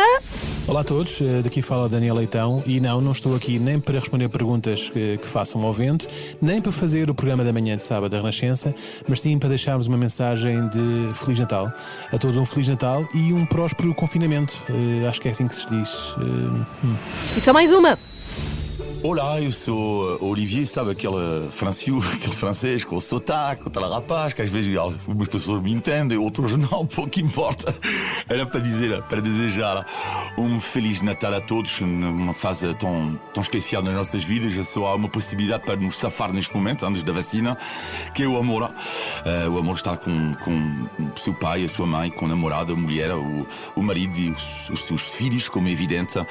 Olá 0.68 0.80
a 0.80 0.84
todos, 0.84 1.20
eh, 1.20 1.42
daqui 1.44 1.62
fala 1.62 1.88
Daniel 1.88 2.16
Leitão 2.16 2.60
e 2.66 2.80
não, 2.80 3.00
não 3.00 3.12
estou 3.12 3.36
aqui 3.36 3.56
nem 3.56 3.78
para 3.78 4.00
responder 4.00 4.28
perguntas 4.28 4.90
que, 4.90 5.16
que 5.16 5.26
façam 5.26 5.62
ao 5.62 5.72
vento, 5.72 6.08
nem 6.42 6.60
para 6.60 6.72
fazer 6.72 7.08
o 7.08 7.14
programa 7.14 7.44
da 7.44 7.52
manhã 7.52 7.76
de 7.76 7.82
sábado 7.82 8.10
da 8.10 8.16
Renascença, 8.16 8.74
mas 9.08 9.20
sim 9.20 9.38
para 9.38 9.48
deixarmos 9.48 9.86
uma 9.86 9.96
mensagem 9.96 10.68
de 10.68 11.14
Feliz 11.14 11.38
Natal. 11.38 11.72
A 12.12 12.18
todos 12.18 12.36
um 12.36 12.44
Feliz 12.44 12.66
Natal 12.66 13.06
e 13.14 13.32
um 13.32 13.46
próspero 13.46 13.94
confinamento. 13.94 14.54
Eh, 14.68 15.06
acho 15.06 15.20
que 15.20 15.28
é 15.28 15.30
assim 15.30 15.46
que 15.46 15.54
se 15.54 15.66
diz. 15.66 15.88
Eh, 16.18 16.84
hum. 16.84 16.96
E 17.36 17.40
só 17.40 17.52
mais 17.52 17.70
uma. 17.70 17.96
Olá, 19.08 19.40
eu 19.40 19.52
sou 19.52 20.18
Olivier, 20.20 20.66
sabe 20.66 20.90
aquele 20.90 21.48
francês, 21.52 21.94
aquele 22.12 22.34
francês 22.34 22.84
com 22.84 22.96
o 22.96 23.00
sotaque, 23.00 23.62
com 23.62 23.68
aquele 23.68 23.86
rapaz, 23.86 24.32
que 24.32 24.42
às 24.42 24.50
vezes 24.50 24.76
algumas 24.76 25.28
pessoas 25.28 25.62
me 25.62 25.72
entendem, 25.72 26.18
outros 26.18 26.56
não, 26.58 26.84
pouco 26.84 27.20
importa. 27.20 27.72
Era 28.28 28.44
para 28.44 28.58
dizer, 28.58 29.00
para 29.04 29.20
desejar 29.20 29.86
um 30.36 30.58
Feliz 30.58 31.00
Natal 31.02 31.32
a 31.34 31.40
todos, 31.40 31.80
numa 31.82 32.34
fase 32.34 32.74
tão, 32.74 33.16
tão 33.32 33.40
especial 33.40 33.80
nas 33.80 33.94
nossas 33.94 34.24
vidas. 34.24 34.66
Só 34.66 34.86
há 34.86 34.96
uma 34.96 35.08
possibilidade 35.08 35.62
para 35.62 35.76
nos 35.76 35.94
safar 35.94 36.32
neste 36.32 36.52
momento, 36.52 36.84
antes 36.84 37.04
da 37.04 37.12
vacina, 37.12 37.56
que 38.12 38.24
é 38.24 38.26
o 38.26 38.36
amor. 38.36 38.68
O 39.54 39.58
amor 39.58 39.76
estar 39.76 39.98
com, 39.98 40.34
com 40.34 41.12
o 41.14 41.16
seu 41.16 41.32
pai, 41.32 41.64
a 41.64 41.68
sua 41.68 41.86
mãe, 41.86 42.10
com 42.10 42.24
a 42.24 42.28
namorada, 42.28 42.72
a 42.72 42.76
mulher, 42.76 43.12
o, 43.12 43.46
o 43.76 43.82
marido 43.84 44.18
e 44.18 44.30
os, 44.30 44.68
os 44.68 44.80
seus 44.80 45.02
filhos, 45.02 45.48
como 45.48 45.68
é 45.68 45.70
evidente. 45.70 46.18
Uh, 46.18 46.24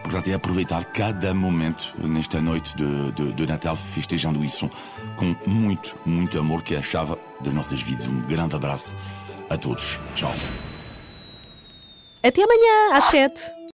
portanto, 0.00 0.28
é 0.28 0.34
aproveitar 0.34 0.84
cada 0.84 1.34
momento 1.34 1.87
nesta 1.98 2.40
noite 2.40 2.76
de, 2.76 3.12
de, 3.12 3.32
de, 3.32 3.46
Natal, 3.46 3.76
festejando 3.76 4.44
isso 4.44 4.70
com 5.16 5.34
muito, 5.46 5.96
muito 6.04 6.38
amor, 6.38 6.62
que 6.62 6.74
é 6.74 6.78
a 6.78 6.82
chave 6.82 7.16
das 7.40 7.52
nossas 7.52 7.80
vidas. 7.80 8.06
Um 8.06 8.20
grande 8.22 8.54
abraço 8.56 8.94
a 9.48 9.56
todos. 9.56 9.98
Tchau. 10.14 10.32
Até 12.22 12.42
amanhã, 12.42 12.96
às 12.96 13.04
7. 13.04 13.57